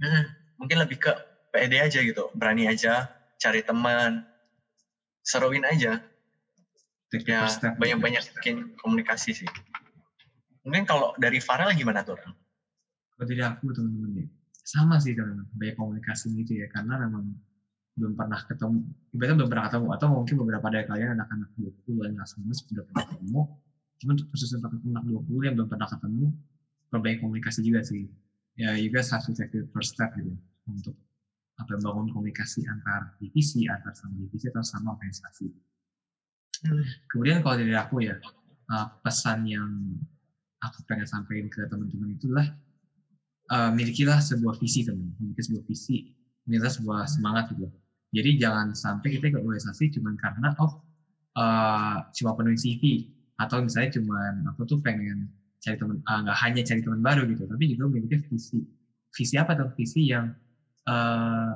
mm, 0.00 0.22
mungkin 0.56 0.76
lebih 0.80 1.04
ke 1.04 1.12
PD 1.52 1.84
aja 1.84 2.00
gitu, 2.00 2.32
berani 2.32 2.64
aja 2.64 3.12
cari 3.36 3.60
teman, 3.60 4.24
seruin 5.20 5.64
aja. 5.68 6.00
Ya, 7.26 7.44
banyak-banyak 7.76 8.22
bikin 8.40 8.72
komunikasi 8.78 9.34
sih. 9.34 9.48
Mungkin 10.64 10.84
kalau 10.84 11.16
dari 11.16 11.40
Farel 11.40 11.72
gimana 11.72 12.04
tuh? 12.04 12.20
Kalau 12.20 13.24
dari 13.24 13.40
aku 13.40 13.72
teman-teman 13.72 14.24
ya, 14.24 14.26
sama 14.64 15.00
sih 15.00 15.16
teman 15.16 15.48
banyak 15.56 15.76
komunikasi 15.76 16.32
gitu 16.44 16.60
ya, 16.60 16.66
karena 16.68 17.00
memang 17.08 17.32
belum 17.96 18.12
pernah 18.16 18.40
ketemu, 18.44 18.76
ibaratnya 19.12 19.36
belum 19.40 19.50
pernah 19.50 19.64
ketemu, 19.68 19.86
atau 19.96 20.06
mungkin 20.12 20.34
beberapa 20.40 20.66
dari 20.72 20.84
kalian 20.88 21.10
anak-anak 21.20 21.48
20 21.58 22.06
dan 22.06 22.12
semua 22.24 22.54
sudah 22.54 22.84
pernah 22.86 23.04
ketemu, 23.08 23.40
cuma 24.00 24.10
untuk 24.16 24.26
khusus 24.32 24.48
untuk 24.56 24.70
anak 24.72 25.04
20 25.04 25.46
yang 25.48 25.54
belum 25.58 25.68
pernah 25.68 25.88
ketemu, 25.88 26.24
perbaiki 26.88 27.18
komunikasi 27.20 27.60
juga 27.64 27.80
sih. 27.84 28.04
Ya, 28.58 28.76
you 28.76 28.92
guys 28.92 29.08
have 29.12 29.24
to 29.24 29.32
take 29.32 29.52
the 29.52 29.64
first 29.72 29.96
step 29.96 30.12
gitu, 30.16 30.32
untuk 30.68 30.96
apa 31.60 31.76
bangun 31.76 32.08
komunikasi 32.08 32.64
antar 32.64 33.12
divisi, 33.20 33.68
antar 33.68 33.92
sama 33.92 34.16
divisi 34.16 34.48
atau 34.48 34.64
sama 34.64 34.96
organisasi. 34.96 35.48
Hmm. 36.64 36.84
Kemudian 37.08 37.44
kalau 37.44 37.56
dari 37.60 37.76
aku 37.76 38.04
ya, 38.04 38.16
uh, 38.72 38.86
pesan 39.04 39.44
yang 39.44 39.68
aku 40.60 40.84
pengen 40.84 41.08
sampaikan 41.08 41.48
ke 41.48 41.64
teman-teman 41.68 42.16
itulah 42.16 42.46
uh, 43.50 43.70
milikilah 43.74 44.22
sebuah 44.22 44.56
visi 44.62 44.86
teman, 44.86 45.12
miliki 45.18 45.42
sebuah 45.50 45.64
visi, 45.66 45.96
milikilah 46.46 46.72
sebuah 46.72 47.00
semangat 47.10 47.52
gitu. 47.52 47.68
Jadi 48.10 48.30
jangan 48.42 48.74
sampai 48.74 49.18
kita 49.18 49.30
ikut 49.30 49.42
organisasi 49.42 49.94
cuma 49.94 50.10
karena 50.18 50.50
oh 50.58 50.82
uh, 51.38 52.02
cuma 52.14 52.34
penuhi 52.34 52.58
CV 52.58 52.82
atau 53.38 53.62
misalnya 53.62 53.96
cuma 53.98 54.18
aku 54.50 54.66
tuh 54.66 54.78
pengen 54.82 55.30
cari 55.60 55.76
teman 55.76 56.00
uh, 56.04 56.18
nggak 56.26 56.38
hanya 56.42 56.62
cari 56.66 56.80
teman 56.82 57.00
baru 57.00 57.22
gitu, 57.28 57.44
tapi 57.46 57.64
juga 57.70 57.84
memiliki 57.90 58.18
visi. 58.30 58.60
Visi 59.10 59.34
apa 59.38 59.58
tuh? 59.58 59.68
Visi 59.74 60.10
yang 60.10 60.30
uh, 60.86 61.54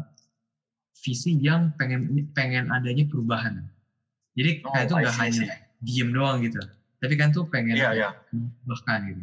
visi 1.05 1.37
yang 1.39 1.75
pengen 1.77 2.31
pengen 2.33 2.71
adanya 2.71 3.05
perubahan. 3.07 3.67
Jadi 4.35 4.65
oh, 4.67 4.73
kayak 4.75 4.87
itu 4.91 4.95
nggak 4.99 5.17
hanya 5.23 5.47
diem 5.85 6.11
doang 6.11 6.39
gitu, 6.43 6.59
tapi 7.05 7.21
kan 7.21 7.29
tuh 7.29 7.45
pengen 7.53 7.77
yeah, 7.77 7.93
yeah. 7.93 8.13
bahkan 8.65 9.05
gitu. 9.13 9.23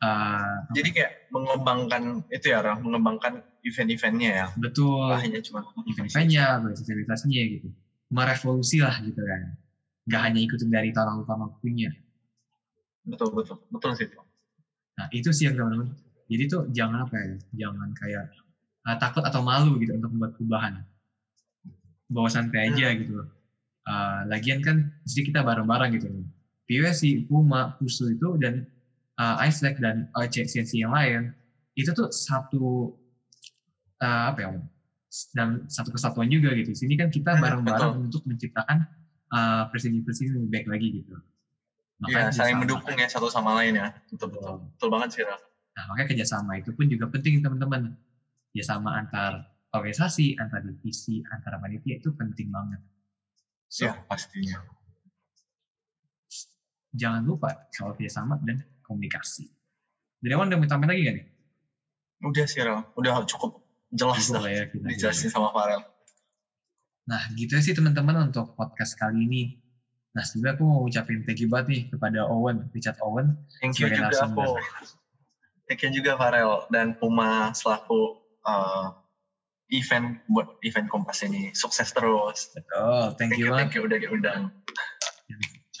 Uh, 0.00 0.64
Jadi 0.72 0.96
kayak 0.96 1.28
mengembangkan 1.28 2.24
itu 2.32 2.56
ya, 2.56 2.64
Rang, 2.64 2.80
mengembangkan 2.80 3.44
event-eventnya 3.60 4.30
ya. 4.32 4.46
Betul. 4.56 5.12
Nah, 5.12 5.20
hanya 5.20 5.44
cuma 5.44 5.60
event-eventnya, 5.84 6.64
sosialisasinya 6.72 7.42
gitu. 7.60 7.68
Merevolusi 8.08 8.80
lah 8.80 8.96
gitu 9.04 9.20
kan. 9.20 9.60
Gak 10.08 10.22
hanya 10.24 10.40
ikutin 10.40 10.72
dari 10.72 10.88
tahun 10.96 11.28
tahun 11.28 11.52
punya. 11.60 11.92
Betul, 13.04 13.28
betul. 13.36 13.60
Betul 13.68 13.92
sih. 14.00 14.08
Nah, 14.96 15.06
itu 15.12 15.28
sih 15.36 15.52
yang 15.52 15.60
teman-teman. 15.60 15.92
Jadi 16.32 16.42
tuh 16.48 16.62
jangan 16.72 17.04
apa 17.04 17.14
ya, 17.20 17.26
jangan 17.68 17.88
kayak 17.92 18.24
uh, 18.88 18.96
takut 18.96 19.20
atau 19.20 19.44
malu 19.44 19.76
gitu 19.84 20.00
untuk 20.00 20.16
membuat 20.16 20.32
perubahan. 20.40 20.80
Bawa 22.08 22.32
santai 22.32 22.72
aja 22.72 22.88
hmm. 22.88 22.96
gitu. 23.04 23.14
Uh, 23.84 24.24
lagian 24.32 24.64
kan, 24.64 24.96
jadi 25.04 25.28
kita 25.28 25.40
bareng-bareng 25.44 25.92
gitu. 26.00 26.08
PWSI, 26.70 27.26
Puma, 27.26 27.74
Pusu 27.74 28.14
itu, 28.14 28.38
dan 28.38 28.62
uh, 29.18 29.42
ISLEC 29.42 29.82
dan 29.82 30.06
uh, 30.14 30.30
CNC 30.30 30.78
yang 30.78 30.94
lain 30.94 31.34
itu 31.74 31.90
tuh 31.90 32.06
satu 32.14 32.94
uh, 33.98 34.24
apa 34.30 34.38
ya 34.38 34.50
dan 35.34 35.66
satu 35.66 35.90
kesatuan 35.90 36.30
juga 36.30 36.54
gitu. 36.54 36.70
Sini 36.70 36.94
kan 36.94 37.10
kita 37.10 37.34
bareng-bareng 37.42 38.06
untuk 38.06 38.22
menciptakan 38.22 38.86
uh, 39.34 39.66
presiden-presiden 39.74 40.38
lebih 40.38 40.50
baik 40.54 40.66
lagi 40.70 40.88
gitu. 41.02 41.14
Iya, 42.06 42.32
saling 42.32 42.56
mendukung 42.62 42.96
ya 42.96 43.10
satu 43.10 43.26
sama 43.26 43.58
lain 43.60 43.76
ya. 43.76 43.90
Betul 44.08 44.32
betul. 44.32 44.54
Betul 44.78 44.88
banget 44.88 45.08
sih, 45.18 45.22
Nah, 45.70 45.84
makanya 45.86 46.08
kerjasama 46.12 46.58
itu 46.58 46.70
pun 46.74 46.86
juga 46.86 47.06
penting 47.10 47.42
teman-teman. 47.42 47.90
Kerjasama 48.50 48.98
antar 48.98 49.42
organisasi, 49.70 50.34
antar 50.38 50.62
divisi, 50.66 51.22
antar 51.30 51.60
panitia 51.62 51.98
itu 51.98 52.10
penting 52.14 52.50
banget. 52.50 52.80
So, 53.70 53.86
ya, 53.86 53.94
pastinya. 54.10 54.66
Jangan 56.90 57.22
lupa 57.22 57.54
soal 57.70 57.94
kerjasama 57.94 58.38
dan 58.42 58.58
komunikasi. 58.82 59.46
Dari 60.20 60.32
awal 60.36 60.50
udah 60.50 60.58
mau 60.58 60.88
lagi 60.90 61.00
gak 61.06 61.14
nih? 61.16 61.26
Udah 62.20 62.44
sih, 62.44 62.60
Rel. 62.60 62.84
Udah 62.98 63.24
cukup 63.24 63.56
jelas 63.90 64.28
lah 64.30 64.44
ya, 64.46 64.62
dijelasin 64.68 65.32
sama 65.32 65.50
Farel. 65.50 65.80
Nah, 67.08 67.22
gitu 67.34 67.58
sih 67.58 67.72
teman-teman 67.72 68.30
untuk 68.30 68.52
podcast 68.54 68.94
kali 68.94 69.26
ini. 69.26 69.42
Nah, 70.14 70.26
sebenarnya 70.26 70.58
aku 70.58 70.64
mau 70.66 70.82
ucapin 70.82 71.22
thank 71.22 71.38
you 71.38 71.48
banget 71.48 71.66
nih 71.70 71.82
kepada 71.90 72.26
Owen, 72.26 72.66
Richard 72.74 72.98
Owen. 73.02 73.38
Thank 73.62 73.78
you 73.78 73.88
juga 73.90 74.10
aku. 74.26 74.58
Thank 75.70 75.86
you 75.86 75.90
juga 75.94 76.18
Farel 76.18 76.66
dan 76.74 76.98
Puma 76.98 77.54
selaku 77.54 78.18
uh, 78.42 78.90
event 79.70 80.18
buat 80.26 80.50
event 80.66 80.90
Kompas 80.90 81.22
ini 81.22 81.54
sukses 81.54 81.94
terus. 81.94 82.50
Betul, 82.50 83.14
thank, 83.14 83.34
thank 83.34 83.38
you. 83.38 83.54
Thank 83.54 83.72
you 83.78 83.86
udah 83.86 83.98
diundang. 84.02 84.50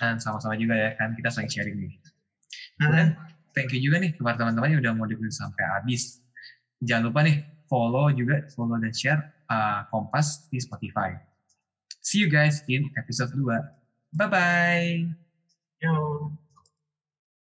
Dan 0.00 0.16
sama-sama 0.16 0.56
juga 0.56 0.72
ya 0.74 0.96
kan 0.96 1.12
kita 1.12 1.28
saling 1.28 1.52
sharing 1.52 1.76
nih. 1.76 1.92
Kemudian 2.80 3.12
thank 3.52 3.70
you 3.76 3.80
juga 3.84 4.00
nih 4.00 4.16
kepada 4.16 4.40
teman-teman 4.40 4.72
yang 4.72 4.80
udah 4.80 4.92
mau 4.96 5.04
dengerin 5.04 5.30
sampai 5.30 5.64
habis. 5.76 6.24
Jangan 6.80 7.12
lupa 7.12 7.20
nih 7.20 7.44
follow 7.68 8.08
juga, 8.10 8.40
follow 8.56 8.80
dan 8.80 8.90
share 8.96 9.20
uh, 9.52 9.84
Kompas 9.92 10.48
di 10.48 10.58
Spotify. 10.58 11.12
See 12.00 12.24
you 12.24 12.32
guys 12.32 12.64
in 12.64 12.88
episode 12.96 13.30
2. 13.36 14.16
Bye-bye. 14.16 15.04
Yo. 15.84 16.49